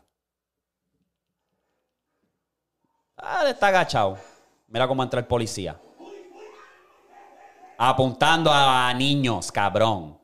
[3.19, 4.19] Ah, está agachado.
[4.69, 5.79] Mira cómo entra el policía.
[7.77, 10.19] Apuntando a niños, cabrón.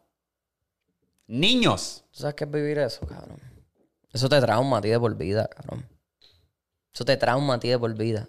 [1.27, 2.05] Niños.
[2.11, 3.39] ¿Tú sabes qué es vivir eso, cabrón?
[4.13, 5.87] Eso te trauma a ti de por vida, cabrón.
[6.93, 8.29] Eso te trauma a ti de por vida.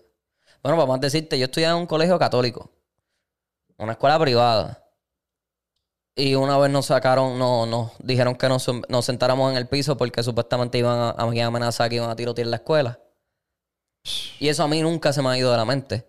[0.62, 2.70] Bueno, para más decirte, yo estudiaba en un colegio católico.
[3.78, 4.82] Una escuela privada.
[6.16, 9.96] Y una vez nos sacaron, no, nos dijeron que nos, nos sentáramos en el piso
[9.98, 13.00] porque supuestamente iban a, a amenazar que iban a tirotear la escuela.
[14.40, 16.08] Y eso a mí nunca se me ha ido de la mente.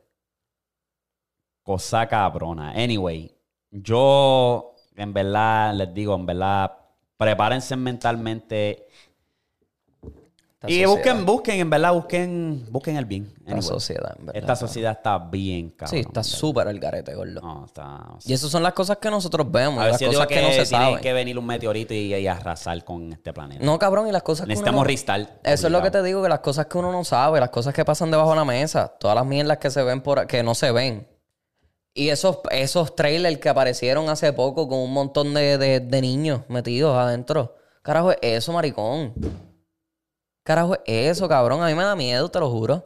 [1.62, 2.73] Cosa cabrona.
[2.73, 3.33] Anyway,
[3.70, 6.73] yo en verdad les digo, en verdad,
[7.16, 8.89] prepárense mentalmente.
[10.66, 13.24] Y busquen, busquen, en verdad, busquen, busquen el bien.
[13.40, 13.62] Esta Anyway.
[13.62, 14.40] sociedad, en verdad.
[14.40, 15.90] Esta sociedad está bien, cabrón.
[15.90, 17.40] Sí, está súper el garete, gordo.
[17.40, 18.01] No, está.
[18.24, 20.98] Y esas son las cosas que nosotros vemos, las si cosas que, no se saben.
[21.01, 23.64] que venir un meteorito y, y arrasar con este planeta.
[23.64, 25.26] No, cabrón, y las cosas que Necesitamos no-.
[25.44, 27.74] Eso es lo que te digo, que las cosas que uno no sabe, las cosas
[27.74, 30.55] que pasan debajo de la mesa, todas las mierdas que se ven por que no
[30.55, 31.09] se ven.
[31.94, 36.40] Y esos, esos trailers que aparecieron hace poco con un montón de, de- de niños
[36.48, 37.56] metidos adentro.
[37.82, 39.12] Carajo, es eso, maricón.
[40.43, 41.62] Carajo, es eso, cabrón.
[41.62, 42.85] A mí me da miedo, te lo juro.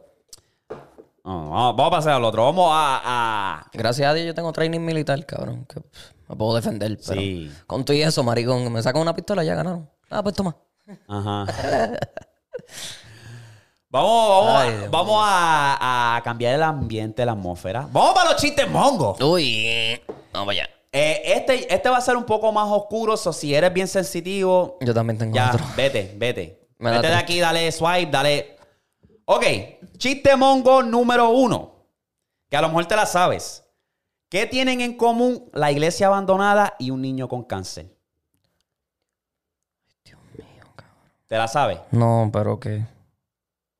[1.23, 2.45] No, vamos a pasar al otro.
[2.45, 3.01] Vamos a.
[3.03, 5.65] a- Gracias a Dios yo tengo training militar, cabrón.
[5.65, 6.97] Que pff, me puedo defender.
[7.07, 7.51] Pero Sí.
[7.65, 9.89] con todo y eso, maricón, me sacan una pistola y ya ganaron.
[10.09, 10.55] Ah, pues toma.
[11.07, 11.45] Ajá.
[13.89, 17.87] Vamos, vamos, Ay, a, Dios vamos a, a cambiar el ambiente, la atmósfera.
[17.89, 19.19] Vamos para los chistes mongos.
[19.21, 19.99] Uy,
[20.33, 20.69] vamos allá.
[20.91, 24.77] Eh, este, este va a ser un poco más oscuro, so si eres bien sensitivo,
[24.81, 25.65] Yo también tengo ya, otro.
[25.77, 26.66] vete, vete.
[26.79, 28.57] Me vete de aquí, dale swipe, dale.
[29.25, 29.43] Ok,
[29.97, 31.85] chiste mongo número uno.
[32.49, 33.63] Que a lo mejor te la sabes.
[34.29, 37.95] ¿Qué tienen en común la iglesia abandonada y un niño con cáncer?
[40.03, 40.97] Dios mío, cabrón.
[41.27, 41.79] ¿Te la sabes?
[41.91, 42.85] No, pero que.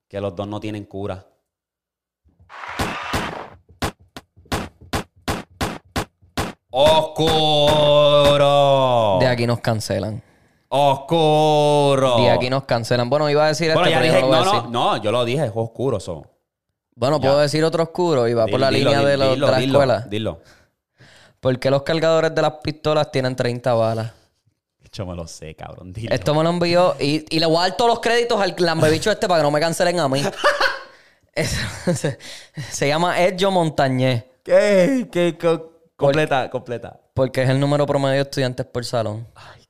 [0.08, 1.28] Que los dos no tienen cura.
[6.70, 8.48] Oscuro.
[9.20, 10.24] De aquí nos cancelan.
[10.70, 12.18] Oscuro.
[12.18, 13.10] De aquí nos cancelan.
[13.10, 14.54] Bueno, iba a decir Bueno, este, ya pero dije, yo no lo voy no, a
[14.54, 14.72] no, decir.
[14.72, 16.00] no, yo lo dije, es oscuro.
[16.00, 16.26] So.
[16.96, 19.46] Bueno, puedo decir otro oscuro y va por la Dilo, línea dilo, de, los- dilo,
[19.46, 20.00] de la dilo, escuela.
[20.10, 20.40] Dilo.
[21.40, 24.12] ¿Por qué los cargadores de las pistolas tienen 30 balas?
[24.92, 25.94] Yo me lo sé, cabrón.
[25.94, 26.14] Dilo.
[26.14, 29.12] Esto me lo envió y, y le voy a dar todos los créditos al lambebicho
[29.12, 30.24] este para que no me cancelen a mí.
[31.34, 31.56] Es-
[31.96, 32.18] se,
[32.72, 35.08] se llama Edjo Montañez ¿Qué?
[35.12, 35.38] ¿Qué?
[35.40, 37.00] Co- Completa, completa.
[37.14, 39.28] porque es el número promedio de estudiantes por salón.
[39.36, 39.67] Ay.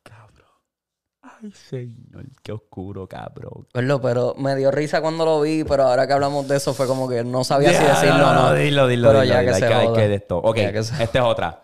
[1.42, 2.26] Ay, señor.
[2.42, 3.68] Qué oscuro, cabrón.
[3.74, 6.88] Gordo, pero me dio risa cuando lo vi, pero ahora que hablamos de eso fue
[6.88, 8.54] como que no sabía si decirlo o no.
[8.54, 9.54] Dilo, dilo, Pero dilo, ya dilo.
[9.54, 10.38] que se hay que de esto.
[10.38, 11.62] Ok, Ya que se- esta es otra.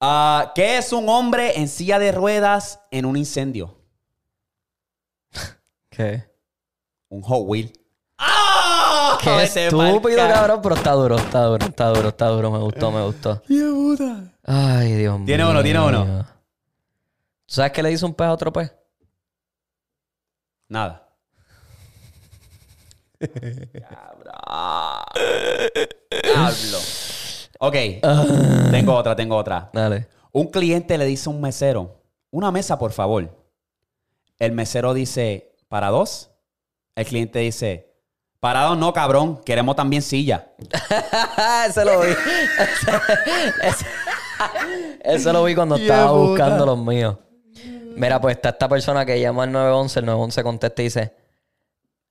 [0.00, 3.76] Ah, ¿Qué es un hombre en silla de ruedas en un incendio?
[5.90, 6.24] ¿Qué?
[7.08, 7.72] Un Hot Wheel.
[8.18, 9.18] ¡Ah!
[9.20, 13.02] Qué estúpido, cabrón, pero está duro, está duro, está duro, está duro, me gustó, me
[13.04, 13.42] gustó.
[13.46, 14.24] ¡Qué puta!
[14.44, 15.26] Ay, Dios mío.
[15.26, 16.26] Tiene uno, tiene uno.
[17.48, 18.74] ¿Tú sabes qué le dice un pez a otro pez?
[20.68, 21.08] Nada.
[23.18, 24.34] Cabrón.
[26.22, 26.78] Diablo.
[27.58, 27.74] Ok.
[28.70, 29.70] Tengo otra, tengo otra.
[29.72, 30.08] Dale.
[30.32, 33.34] Un cliente le dice a un mesero, una mesa, por favor.
[34.38, 36.30] El mesero dice, ¿para dos?
[36.94, 37.94] El cliente dice,
[38.40, 39.40] para dos no, cabrón.
[39.42, 40.52] Queremos también silla.
[41.66, 42.08] ese lo vi.
[42.58, 42.90] ese,
[43.62, 43.86] ese-
[45.02, 46.20] ese lo vi cuando estaba puta.
[46.28, 47.16] buscando los míos.
[47.98, 51.14] Mira, pues está esta persona que llama al 911, el 911 contesta y dice,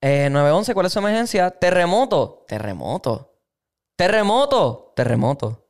[0.02, 1.50] eh, 911, ¿cuál es su emergencia?
[1.50, 3.40] Terremoto, terremoto,
[3.96, 5.66] terremoto, terremoto,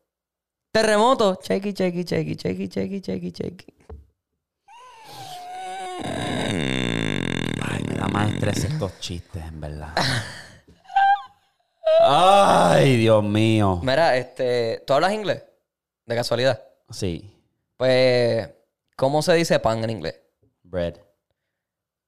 [0.72, 3.74] terremoto, chequi, chequi, chequi, chequi, chequi, chequi, chequi.
[7.62, 9.94] Ay, me da más estrés estos chistes, en verdad.
[12.02, 13.80] Ay, Dios mío.
[13.84, 15.44] Mira, este, ¿tú hablas inglés?
[16.08, 16.64] De casualidad.
[16.90, 17.34] Sí.
[17.78, 18.57] Pues
[18.98, 20.20] ¿cómo se dice pan en inglés?
[20.64, 20.96] Bread.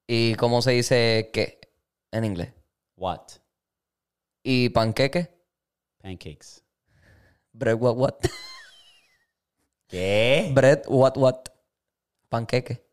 [0.08, 1.62] ¿Y cómo se dice qué
[2.12, 2.52] en inglés?
[2.98, 3.22] What?
[4.44, 5.30] ¿Y panqueque?
[6.02, 6.64] Pancakes.
[7.54, 8.16] Bread what what?
[9.88, 10.52] ¿Qué?
[10.54, 11.36] Bread what what?
[12.28, 12.84] Panqueque.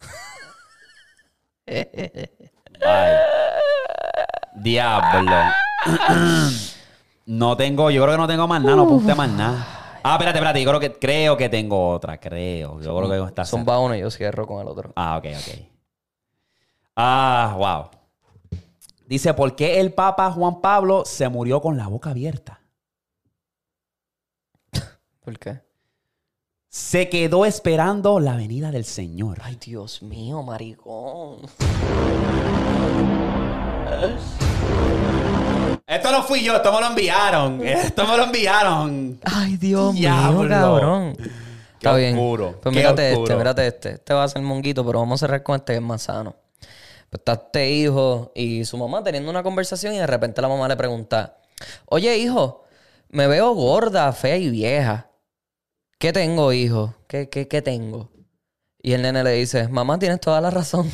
[1.66, 3.18] Bye.
[4.56, 5.36] Diablo.
[7.26, 9.77] no tengo, yo creo que no tengo más nada, no apunté más nada.
[10.10, 12.80] Ah, espérate, espérate, yo creo que, creo que tengo otra, creo.
[12.80, 14.90] Yo creo que está Son va uno y yo cierro con el otro.
[14.96, 15.58] Ah, ok, ok.
[16.96, 17.90] Ah, wow.
[19.06, 22.62] Dice, ¿por qué el Papa Juan Pablo se murió con la boca abierta?
[25.22, 25.60] ¿Por qué?
[26.70, 29.40] Se quedó esperando la venida del Señor.
[29.42, 31.40] Ay, Dios mío, maricón.
[35.88, 37.60] Esto no fui yo, esto me lo enviaron.
[37.66, 39.18] Esto me lo enviaron.
[39.24, 40.40] Ay, Dios Diablo.
[40.40, 41.16] mío, cabrón.
[41.74, 42.14] Está bien.
[42.14, 43.24] oscuro, Pues qué mírate oscuro.
[43.24, 43.90] este, mírate este.
[43.92, 46.36] Este va a ser monguito, pero vamos a cerrar con este que es más sano.
[47.08, 50.68] Pues está este hijo y su mamá teniendo una conversación y de repente la mamá
[50.68, 51.38] le pregunta,
[51.86, 52.64] oye hijo,
[53.08, 55.06] me veo gorda, fea y vieja.
[55.98, 56.94] ¿Qué tengo, hijo?
[57.06, 58.10] ¿Qué, qué, qué tengo?
[58.82, 60.90] Y el nene le dice, mamá, tienes toda la razón.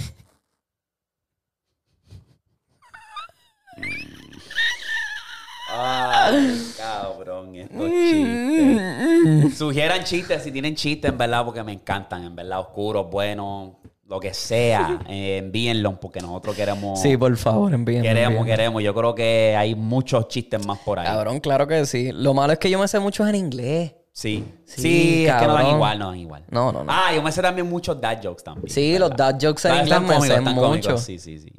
[5.86, 9.58] Ay, cabrón, estos chistes.
[9.58, 13.72] Sugieran chistes si tienen chistes, en verdad, porque me encantan, en verdad, oscuros, buenos,
[14.06, 15.00] lo que sea.
[15.08, 17.00] eh, envíenlos porque nosotros queremos.
[17.00, 18.08] Sí, por favor, envíenme.
[18.08, 18.82] Queremos, queremos.
[18.82, 21.06] Yo creo que hay muchos chistes más por ahí.
[21.06, 22.10] Cabrón, claro que sí.
[22.12, 23.94] Lo malo es que yo me sé muchos en inglés.
[24.12, 24.44] Sí.
[24.64, 26.44] Sí, Sí, es que no dan igual, no dan igual.
[26.48, 26.92] No, no, no.
[26.92, 28.68] Ah, yo me sé también muchos dad jokes también.
[28.70, 30.98] Sí, los dad jokes en inglés me sé mucho.
[30.98, 31.50] Sí, sí, sí.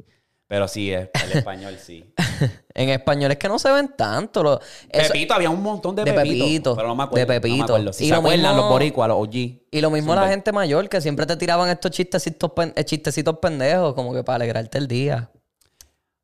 [0.48, 2.12] Pero sí, el el español sí.
[2.74, 4.42] En español es que no se ven tanto.
[4.42, 4.60] Lo,
[4.90, 7.26] eso- Pepito, había un montón de, de Pepito, Pepito, Pero no me acuerdo.
[7.26, 7.64] de no me Pepito.
[7.64, 7.92] acuerdo.
[7.94, 9.34] Si Y se lo acuerdan mismo- los boricuas, los OG.
[9.34, 13.38] y lo mismo la gente mayor, que siempre te tiraban estos chistecitos, pen- eh, chistecitos
[13.38, 15.30] pendejos, como que para alegrarte el día.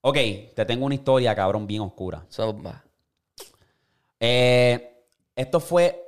[0.03, 0.17] Ok,
[0.55, 2.25] te tengo una historia, cabrón, bien oscura.
[2.29, 2.55] So.
[4.21, 5.05] Eh,
[5.35, 6.05] esto fue,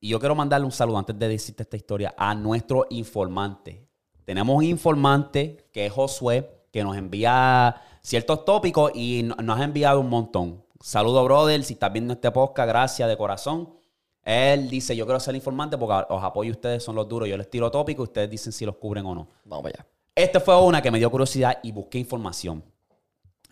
[0.00, 3.84] y yo quiero mandarle un saludo antes de decirte esta historia, a nuestro informante.
[4.24, 9.64] Tenemos un informante que es Josué, que nos envía ciertos tópicos y no- nos ha
[9.64, 10.64] enviado un montón.
[10.80, 13.74] Saludo, brother, si estás viendo este podcast, gracias de corazón.
[14.22, 17.28] Él dice, yo quiero ser informante porque os apoyo ustedes, son los duros.
[17.28, 19.28] Yo les tiro tópicos y ustedes dicen si los cubren o no.
[19.44, 19.86] Vamos para allá.
[20.14, 22.62] Esta fue una que me dio curiosidad y busqué información.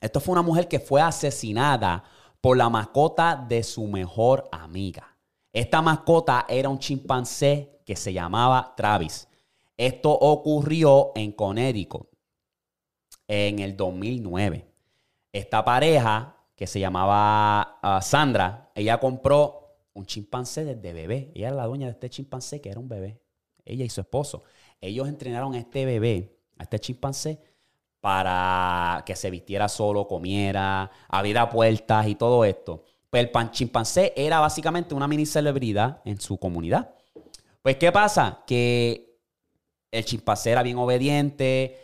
[0.01, 2.05] Esto fue una mujer que fue asesinada
[2.41, 5.17] por la mascota de su mejor amiga.
[5.53, 9.27] Esta mascota era un chimpancé que se llamaba Travis.
[9.77, 12.09] Esto ocurrió en Connecticut
[13.29, 14.67] en el 2009.
[15.33, 21.33] Esta pareja que se llamaba ah, Sandra, ella compró un chimpancé desde bebé.
[21.35, 23.21] Ella era la dueña de este chimpancé que era un bebé.
[23.65, 24.45] Ella y su esposo.
[24.81, 27.41] Ellos entrenaron a este bebé, a este chimpancé,
[28.01, 32.85] para que se vistiera solo, comiera, abriera puertas y todo esto.
[33.11, 36.95] Pues el pan- chimpancé era básicamente una mini celebridad en su comunidad.
[37.63, 38.45] Pues, ¿qué pasa?
[38.47, 39.19] Que
[39.91, 41.81] el chimpancé era bien obediente.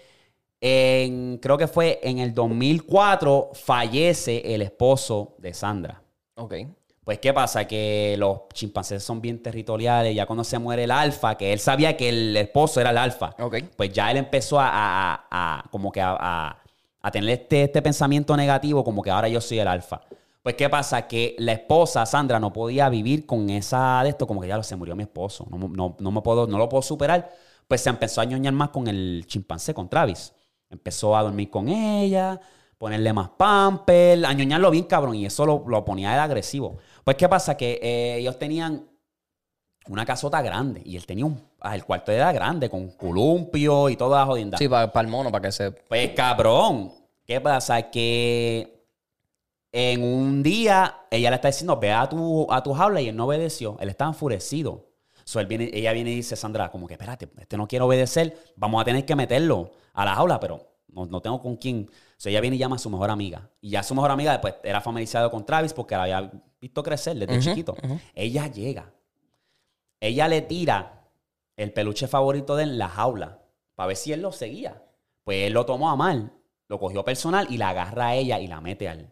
[0.65, 6.01] En, creo que fue en el 2004 fallece el esposo de Sandra.
[6.37, 6.55] Ok.
[7.03, 7.67] Pues, ¿qué pasa?
[7.67, 10.15] Que los chimpancés son bien territoriales.
[10.15, 13.35] Ya cuando se muere el alfa, que él sabía que el esposo era el alfa,
[13.41, 13.57] Ok.
[13.77, 16.63] pues ya él empezó a, a- a- como que a, a-
[17.01, 20.01] a tener este, este pensamiento negativo, como que ahora yo soy el alfa.
[20.45, 21.09] Pues, ¿qué pasa?
[21.09, 24.63] Que la esposa, Sandra, no podía vivir con esa de esto, como que ya lo
[24.63, 27.33] se murió mi esposo, no, no, no me puedo, no lo puedo superar.
[27.67, 30.33] Pues se empezó a ñoñar más con el chimpancé, con Travis.
[30.73, 32.41] Empezó a dormir con ella,
[32.79, 36.79] ponerle más pamper, a ñoñarlo bien cabrón, y eso lo, lo ponía él agresivo.
[37.05, 37.57] Pues, ¿qué pasa?
[37.57, 38.89] Que eh, ellos tenían
[39.89, 43.97] una casota grande y él tenía un, ah, el cuarto era grande con columpio y
[43.97, 44.59] toda la jodienda.
[44.59, 45.71] Sí, para el mono, para que se...
[45.73, 46.93] Pues cabrón,
[47.27, 47.91] ¿qué pasa?
[47.91, 48.87] Que
[49.73, 53.17] en un día ella le está diciendo, ve a tu, a tu jaula y él
[53.17, 53.77] no obedeció.
[53.81, 54.92] Él estaba enfurecido.
[55.33, 58.53] So, él viene, ella viene y dice, Sandra, como que espérate, este no quiere obedecer,
[58.55, 61.89] vamos a tener que meterlo a la jaula, pero no, no tengo con quién.
[62.19, 63.49] So, ella viene y llama a su mejor amiga.
[63.63, 66.31] Y ya su mejor amiga después era familiarizado con Travis porque la había
[66.61, 67.75] visto crecer desde chiquito.
[68.15, 68.93] Ella llega.
[70.01, 71.09] Ella le tira
[71.57, 73.41] el peluche favorito de él en la jaula
[73.75, 74.85] para ver si él lo seguía.
[75.25, 76.31] Pues él lo tomó a mal,
[76.69, 79.11] lo cogió personal y la agarra a ella y la mete al,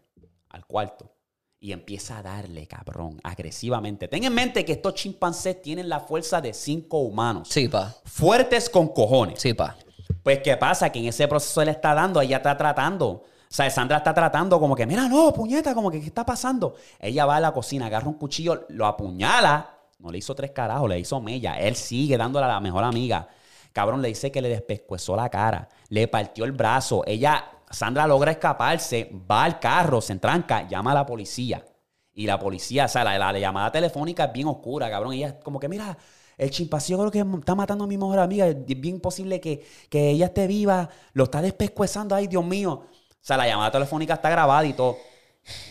[0.50, 1.14] al cuarto.
[1.62, 4.08] Y empieza a darle, cabrón, agresivamente.
[4.08, 7.48] Ten en mente que estos chimpancés tienen la fuerza de cinco humanos.
[7.50, 7.94] Sí, pa.
[8.04, 9.40] Fuertes con cojones.
[9.40, 9.76] Sí, pa.
[10.22, 10.90] Pues, ¿qué pasa?
[10.90, 13.08] Que en ese proceso él está dando, ella está tratando.
[13.08, 16.76] O sea, Sandra está tratando como que, mira, no, puñeta, como que, ¿qué está pasando?
[16.98, 19.76] Ella va a la cocina, agarra un cuchillo, lo apuñala.
[19.98, 21.58] No le hizo tres carajos, le hizo mella.
[21.58, 23.28] Él sigue dándole a la mejor amiga.
[23.72, 27.02] Cabrón, le dice que le despescuezó la cara, le partió el brazo.
[27.06, 31.64] Ella, Sandra logra escaparse, va al carro, se entranca, llama a la policía.
[32.12, 35.12] Y la policía, o sea, la, la llamada telefónica es bien oscura, cabrón.
[35.12, 35.96] Ella es como que, mira,
[36.36, 38.48] el chimpancillo creo que está matando a mi mejor amiga.
[38.48, 40.88] Es bien posible que, que ella esté viva.
[41.12, 42.14] Lo está despescuezando.
[42.14, 42.72] Ay, Dios mío.
[42.72, 44.96] O sea, la llamada telefónica está grabada y todo.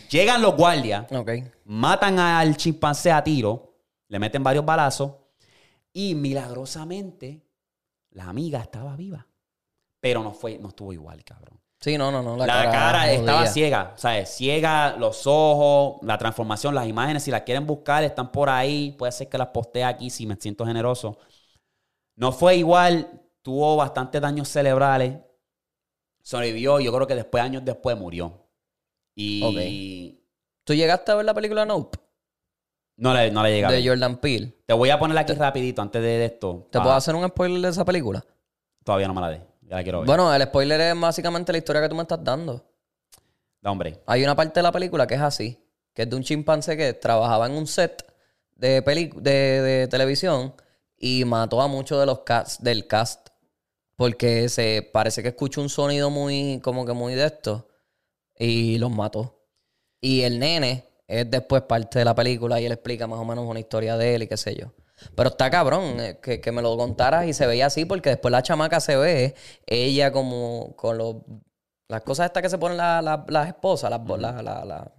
[0.10, 1.06] Llegan los guardias,
[1.66, 3.76] matan al chimpancé a tiro,
[4.08, 5.14] le meten varios balazos
[5.94, 7.46] y milagrosamente
[8.12, 9.28] la amiga estaba viva.
[10.00, 11.60] Pero no fue, no estuvo igual, cabrón.
[11.80, 12.36] Sí, no, no, no.
[12.36, 14.30] La, La, cara, estaba ciega, ¿sabes?
[14.36, 18.96] Ciega, los ojos, la transformación, las imágenes, si las quieren buscar, están por ahí.
[18.98, 21.18] Puede ser que las postee aquí si me siento generoso.
[22.16, 25.20] No fue igual, tuvo bastantes daños cerebrales.
[26.22, 28.46] Sobrevivió, yo creo que después, años después, murió.
[29.16, 30.20] Y
[30.66, 31.98] ¿Tú llegaste a ver la película Nope?
[33.00, 33.70] no le, no le llega.
[33.70, 33.88] a De.
[33.88, 34.54] Jordan Peele.
[34.66, 36.68] Te voy a poner aquí rapidito antes de, esto.
[36.70, 38.24] ¿Te puedo hacer un spoiler de esa película?
[38.84, 39.49] Todavía no me la dé.
[39.70, 40.08] Ya la quiero ver.
[40.08, 42.66] Bueno, el spoiler es básicamente la historia que tú me estás dando.
[43.62, 44.02] Da, hombre.
[44.08, 45.64] Hay una parte de la película que es así,
[45.94, 48.04] que es de un chimpancé que trabajaba en un set
[48.56, 50.54] de, peli- de, de televisión
[50.98, 53.30] y mató a muchos de los cast, del cast
[53.96, 57.70] porque se parece que escuchó un sonido muy como que muy de esto
[58.38, 59.46] y los mató.
[60.02, 63.46] Y el nene es después parte de la película y él explica más o menos
[63.46, 64.72] una historia de él y qué sé yo.
[65.16, 68.32] Pero está cabrón eh, que, que me lo contaras y se veía así porque después
[68.32, 69.36] la chamaca se ve
[69.66, 71.16] ella como con los
[71.88, 74.92] las cosas estas que se ponen la- la- las esposas, las, la- la-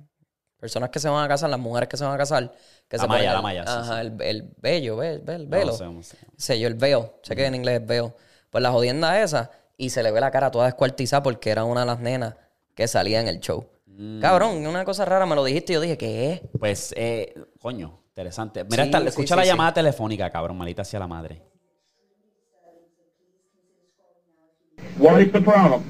[0.58, 2.52] personas que se van a casar, las mujeres que se van a casar.
[2.88, 5.46] Que La se malla, ponen la malla, sí, Ajá, El, el vello, ve- ve- el
[5.46, 5.72] velo.
[5.72, 6.16] No sé, no sé.
[6.36, 7.14] sé yo, el veo.
[7.22, 8.14] Sé que en inglés es veo.
[8.50, 9.50] Pues la jodienda esa.
[9.78, 12.34] Y se le ve la cara toda descuartizada porque era una de las nenas
[12.74, 13.66] que salía en el show.
[13.86, 14.20] Mm.
[14.20, 16.40] Cabrón, una cosa rara me lo dijiste y yo dije, ¿qué es?
[16.58, 18.64] Pues, eh, coño, interesante.
[18.64, 19.48] Mira, Sí, esta- sí, escucha sí, la sí.
[19.48, 21.42] llamada telefónica, cabrón, malita hacia la madre.
[24.98, 25.82] What is the problem?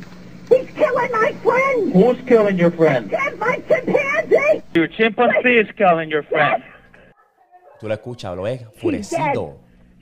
[0.48, 1.92] He's killing my friend!
[1.94, 3.10] Who's killing your friend?
[3.10, 4.62] Dad, my chimpanzee!
[4.74, 6.62] Your chimpanzee is killing your friend.
[7.80, 8.74] Tú lo escuchas, lo ves, She's dead.
[8.74, 9.58] enfurecido.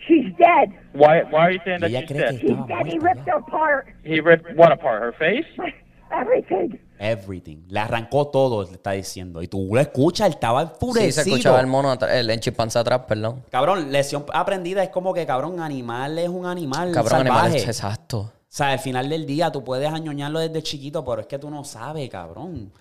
[0.07, 0.71] She's dead!
[0.95, 1.23] Why?
[1.31, 2.41] Why are you saying that she's dead?
[2.41, 2.87] She's dead!
[2.87, 3.89] He ripped her apart!
[4.05, 5.03] He ripped what apart?
[5.03, 5.47] Her face?
[6.13, 6.79] Everything!
[6.99, 7.65] Everything.
[7.69, 9.43] Le arrancó todo, le está diciendo.
[9.43, 11.13] Y tú lo escuchas, él estaba Sí, enfurecido.
[11.13, 13.45] se escuchaba el mono, atrás- el, el chimpancé atrás, perdón.
[13.51, 17.31] Cabrón, lesión aprendida es como que, cabrón, animal es un animal Cabrón, salvaje.
[17.41, 18.19] animales, exacto.
[18.21, 21.51] O sea, al final del día tú puedes añoñarlo desde chiquito, pero es que tú
[21.51, 22.73] no sabes, cabrón.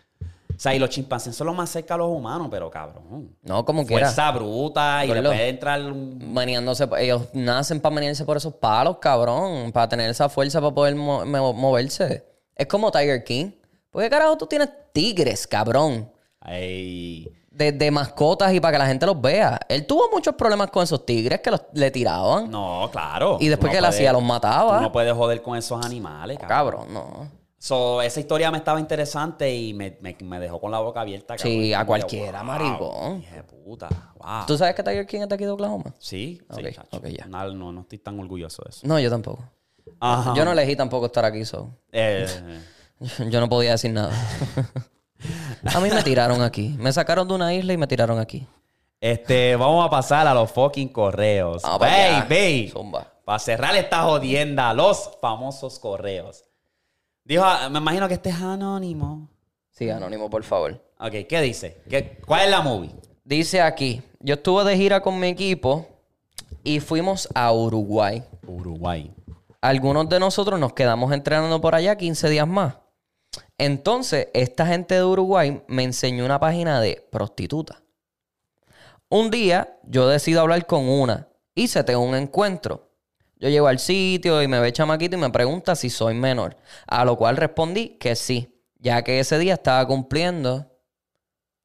[0.49, 3.35] O sea, y los chimpancés son los más cerca a los humanos, pero cabrón.
[3.43, 4.07] No, como quiera.
[4.07, 5.29] Fuerza bruta y Gordo.
[5.29, 6.33] puede entrar un...
[6.33, 9.71] Meneándose, ellos nacen para menearse por esos palos, cabrón.
[9.71, 12.25] Para tener esa fuerza para poder mo- mo- moverse.
[12.55, 13.51] Es como Tiger King.
[13.97, 16.07] ¿Por qué carajo tú tienes tigres, cabrón?
[16.39, 19.59] Ay, De, de mascotas y para que la gente los vea.
[19.67, 22.51] Él tuvo muchos problemas con esos tigres que los, le tiraban.
[22.51, 23.37] no, claro.
[23.39, 24.77] Y después que él puedes- hacía, los mataba.
[24.77, 26.85] tú no puedes joder con esos animales, cabrón.
[26.85, 27.31] Cabrón, no.
[27.57, 31.35] So, esa historia me estaba interesante y me, me- me dejó con la boca abierta.
[31.35, 31.51] cabrón.
[31.53, 33.21] Sí, a cualquiera, wow, maricón.
[33.23, 34.45] hija de puta, wow.
[34.45, 35.85] ¿Tú sabes que Tiger King es de aquí de Oklahoma?
[35.97, 36.97] Sí, sí, Ok, chacho.
[36.97, 37.25] ok, ya.
[37.25, 38.81] No, no, no estoy tan orgulloso de eso.
[38.85, 39.43] No, yo tampoco.
[39.99, 40.35] Ajá.
[40.35, 41.71] Yo no elegí tampoco estar aquí, so.
[41.91, 42.27] Eh,
[43.29, 44.11] Yo no podía decir nada.
[45.75, 46.75] a mí me tiraron aquí.
[46.79, 48.47] Me sacaron de una isla y me tiraron aquí.
[49.01, 51.63] este, vamos a pasar a los fucking correos.
[51.65, 52.25] Allá.
[52.29, 52.69] Baby.
[52.71, 53.13] Zumba.
[53.25, 56.43] Para cerrar esta jodienda, los famosos correos.
[57.23, 59.29] Dijo, ah, me imagino que este es anónimo.
[59.71, 60.81] Sí, anónimo, por favor.
[60.99, 61.81] Ok, ¿qué dice?
[61.89, 62.89] ¿Qué- ¿Cuál es la movie?
[63.25, 65.85] Dice aquí, yo estuve de gira con mi equipo
[66.63, 68.23] y fuimos a Uruguay.
[68.47, 69.13] Uruguay.
[69.59, 72.75] Algunos de nosotros nos quedamos entrenando por allá 15 días más.
[73.57, 77.81] Entonces, esta gente de Uruguay me enseñó una página de prostituta.
[79.09, 82.91] Un día yo decido hablar con una y se tengo un encuentro.
[83.39, 86.57] Yo llego al sitio y me ve chamaquito y me pregunta si soy menor.
[86.87, 90.71] A lo cual respondí que sí, ya que ese día estaba cumpliendo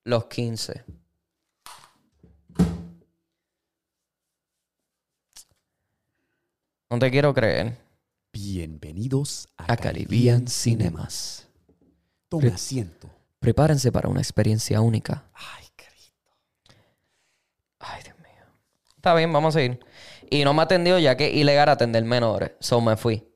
[0.04, 0.84] los 15.
[6.90, 7.78] No te quiero creer.
[8.32, 11.41] Bienvenidos a, A Caribbean Cinemas.
[12.32, 13.10] Tome asiento.
[13.40, 15.24] Prepárense para una experiencia única.
[15.34, 16.16] Ay, Cristo.
[17.78, 18.46] Ay, Dios mío.
[18.96, 19.80] Está bien, vamos a seguir.
[20.30, 22.52] Y no me atendió ya que ilegal atender menores.
[22.58, 23.28] So me fui.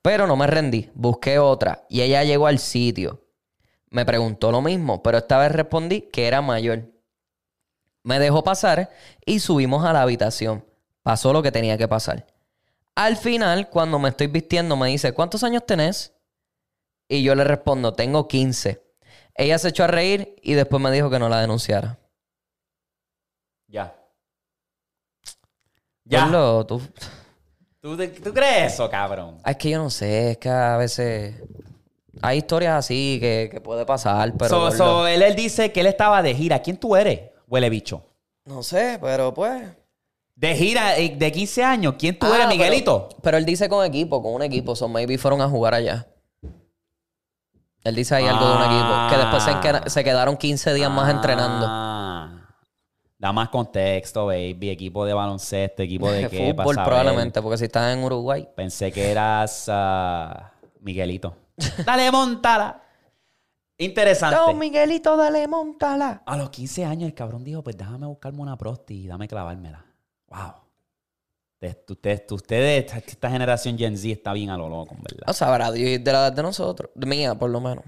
[0.00, 0.90] Pero no me rendí.
[0.94, 1.84] Busqué otra.
[1.90, 3.26] Y ella llegó al sitio.
[3.90, 6.90] Me preguntó lo mismo, pero esta vez respondí que era mayor.
[8.04, 8.88] Me dejó pasar
[9.26, 10.64] y subimos a la habitación.
[11.02, 12.26] Pasó lo que tenía que pasar.
[12.94, 16.14] Al final, cuando me estoy vistiendo, me dice, ¿cuántos años tenés?
[17.12, 18.80] Y yo le respondo, tengo 15.
[19.34, 21.98] Ella se echó a reír y después me dijo que no la denunciara.
[23.66, 23.96] Ya.
[26.04, 26.24] Ya.
[26.26, 26.82] Gordo, tú-
[27.80, 29.38] ¿Tú, tú crees eso, cabrón?
[29.44, 31.34] Es que yo no sé, es que a veces
[32.22, 34.70] hay historias así que, que puede pasar, pero...
[34.70, 36.60] So- él, él dice que él estaba de gira.
[36.60, 37.30] ¿Quién tú eres?
[37.48, 38.04] Huele bicho.
[38.44, 39.62] No sé, pero pues...
[40.36, 41.94] De gira eh, de 15 años.
[41.98, 43.08] ¿Quién tú Ah, eres, pero- Miguelito?
[43.22, 44.76] Pero, él dice con equipo, con un equipo.
[44.76, 46.06] So maybe fueron a jugar allá.
[47.84, 49.08] Él dice ahí algo de un equipo.
[49.10, 51.66] Que después se, se quedaron 15 días más entrenando.
[51.68, 52.40] Ah.
[53.18, 54.70] Da más contexto, baby.
[54.70, 56.54] Equipo de baloncesto, equipo de qué.
[56.54, 58.48] pa' Fútbol probablemente, porque si estás en Uruguay.
[58.54, 61.36] Pensé que eras ah, Miguelito.
[61.84, 62.82] Dale, montala.
[63.76, 64.52] Interesante.
[64.54, 66.22] Miguelito, dale, montala.
[66.26, 69.86] A los 15 años el cabrón dijo, pues déjame buscarme una prosti y dame clavármela.
[70.28, 70.52] Wow.
[71.60, 75.26] Ustedes, ustedes, ustedes, esta, generación Gen Z está bien a lo loco, ¿verdad?
[75.26, 76.90] No sabrá Dios de la edad de nosotros.
[76.94, 77.84] De mía, por lo menos.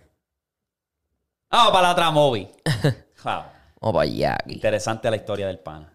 [1.50, 2.50] Vamos para la otra movie.
[3.24, 3.44] wow.
[3.80, 4.56] O para allá aquí.
[4.56, 5.90] Interesante la historia del pana.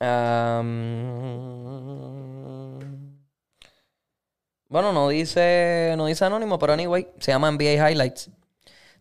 [0.00, 0.68] Um,
[4.68, 8.30] bueno, no dice, no dice anónimo, pero anyway, se llama NBA Highlights.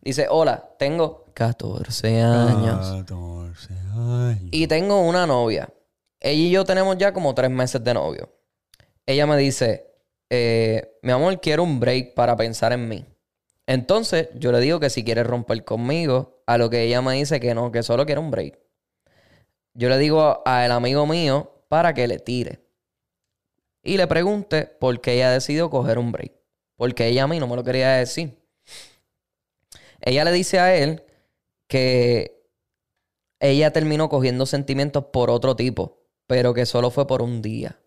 [0.01, 2.87] Dice, hola, tengo 14 años.
[3.07, 4.49] 14 años.
[4.49, 5.69] Y tengo una novia.
[6.19, 8.33] Ella y yo tenemos ya como tres meses de novio.
[9.05, 9.87] Ella me dice,
[10.29, 13.05] eh, mi amor, quiero un break para pensar en mí.
[13.65, 17.39] Entonces yo le digo que si quiere romper conmigo, a lo que ella me dice
[17.39, 18.59] que no, que solo quiere un break.
[19.73, 22.59] Yo le digo al amigo mío para que le tire.
[23.83, 26.33] Y le pregunte por qué ella decidió coger un break.
[26.75, 28.39] Porque ella a mí no me lo quería decir.
[30.01, 31.03] Ella le dice a él
[31.67, 32.43] que
[33.39, 35.98] ella terminó cogiendo sentimientos por otro tipo,
[36.29, 37.79] pero que solo fue por un día.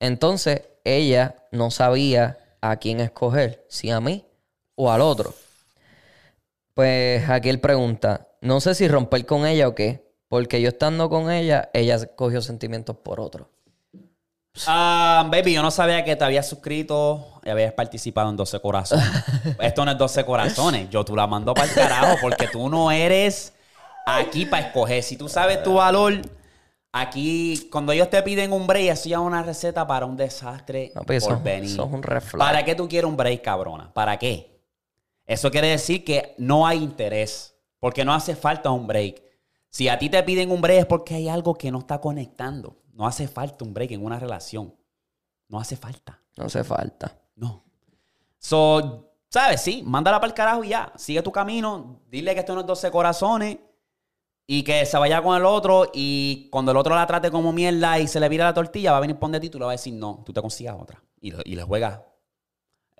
[0.00, 4.24] Entonces, ella no sabía a quién escoger, si a mí
[4.74, 5.34] o al otro.
[6.72, 11.10] Pues aquí él pregunta, no sé si romper con ella o qué, porque yo estando
[11.10, 13.50] con ella, ella cogió sentimientos por otro.
[14.66, 19.06] Ah, baby, yo no sabía que te habías suscrito y habías participado en 12 corazones.
[19.60, 20.88] Esto no es 12 corazones.
[20.88, 23.52] Yo tú la mando para el carajo porque tú no eres
[24.06, 25.02] aquí para escoger.
[25.02, 26.22] Si tú sabes tu valor,
[27.00, 30.92] aquí, cuando ellos te piden un break, eso ya es una receta para un desastre
[30.94, 31.70] No, pues por eso- venir.
[31.70, 32.38] eso es un flag.
[32.38, 33.92] ¿Para qué tú quieres un break, cabrona?
[33.92, 34.60] ¿Para qué?
[35.26, 37.52] Eso quiere decir que no hay interés.
[37.78, 39.22] Porque no hace falta un break.
[39.68, 42.76] Si a ti te piden un break es porque hay algo que no está conectando.
[42.94, 44.74] No hace falta un break en una relación.
[45.48, 46.18] No hace falta.
[46.36, 47.18] No hace falta.
[47.34, 47.62] No.
[48.38, 49.60] So, ¿sabes?
[49.60, 50.92] Sí, mándala para el carajo y ya.
[50.96, 52.00] Sigue tu camino.
[52.10, 53.58] Dile que esto no es 12 corazones.
[54.48, 55.90] Y que se vaya con el otro.
[55.92, 58.98] Y cuando el otro la trate como mierda y se le vira la tortilla, va
[58.98, 60.22] a venir de ti y tú le vas a decir no.
[60.24, 61.02] Tú te consigas otra.
[61.20, 62.06] Y, le- y le juega.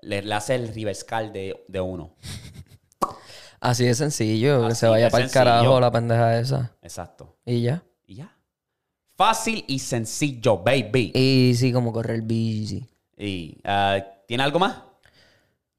[0.01, 2.15] Le, le hace el reversal de, de uno.
[3.59, 6.75] Así de sencillo, que se vaya para el carajo la pendeja esa.
[6.81, 7.37] Exacto.
[7.45, 7.83] Y ya.
[8.05, 8.37] Y ya.
[9.15, 11.11] Fácil y sencillo, baby.
[11.15, 12.85] Y sí, como correr bici.
[13.17, 13.97] Y, ah,
[14.27, 14.75] ¿Tiene algo más?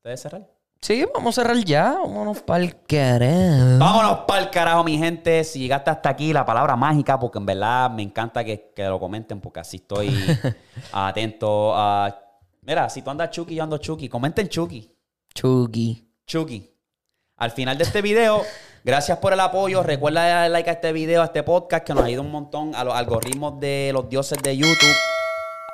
[0.03, 0.51] ¿Te debe cerrar?
[0.80, 1.94] Sí, vamos a cerrar ya.
[1.94, 3.78] Vámonos para el carajo.
[3.78, 5.42] Vámonos para el carajo, mi gente.
[5.44, 9.00] Si llegaste hasta aquí, la palabra mágica, porque en verdad me encanta que, que lo
[9.00, 10.10] comenten, porque así estoy
[10.92, 11.74] atento.
[11.74, 12.16] a
[12.62, 14.09] mira, si tú andas Chucky, yo ando Chucky.
[14.09, 14.90] Comenten Chucky.
[15.34, 16.09] Chucky.
[16.26, 16.74] Chucky.
[17.36, 18.42] Al final de este video,
[18.84, 19.82] gracias por el apoyo.
[19.82, 22.82] Recuerda darle like a este video, a este podcast, que nos ayuda un montón a
[22.84, 24.94] los algoritmos de los dioses de YouTube.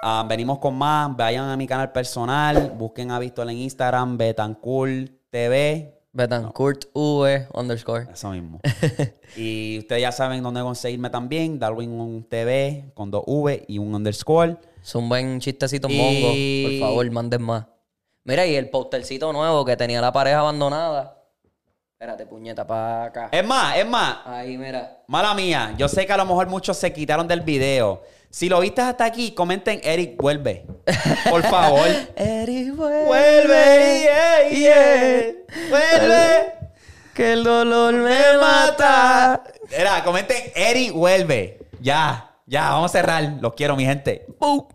[0.06, 1.16] Ah, venimos con más.
[1.16, 2.74] Vayan a mi canal personal.
[2.76, 5.98] Busquen a Víctor en Instagram, Betancourt TV.
[6.12, 8.08] Betancourt V underscore.
[8.12, 8.60] Eso mismo.
[9.36, 11.58] y ustedes ya saben dónde conseguirme también.
[11.58, 14.58] Darwin TV con dos V y un underscore.
[14.82, 16.68] Es un buen chistecito Y- mongo.
[16.68, 17.64] Por favor, manden más.
[18.24, 21.16] Mira, y el postercito nuevo que tenía la pareja abandonada.
[21.92, 23.28] Espérate, puñeta, para acá.
[23.32, 24.18] Es más, es más.
[24.26, 24.98] Ahí, mira.
[25.06, 25.74] Mala mía.
[25.78, 28.02] Yo sé que a lo mejor muchos se quitaron del video.
[28.34, 30.66] Si lo viste hasta aquí, comenten Eric, vuelve.
[31.30, 31.86] Por favor.
[32.16, 33.04] Eric, vuelve.
[33.04, 35.32] vuelve, yeah, yeah.
[35.70, 36.52] Vuelve.
[37.14, 39.44] Que el dolor me mata.
[39.70, 41.60] Era, comenten Eric, vuelve.
[41.80, 43.34] Ya, ya, vamos a cerrar.
[43.40, 44.26] Los quiero, mi gente.
[44.40, 44.72] Boop.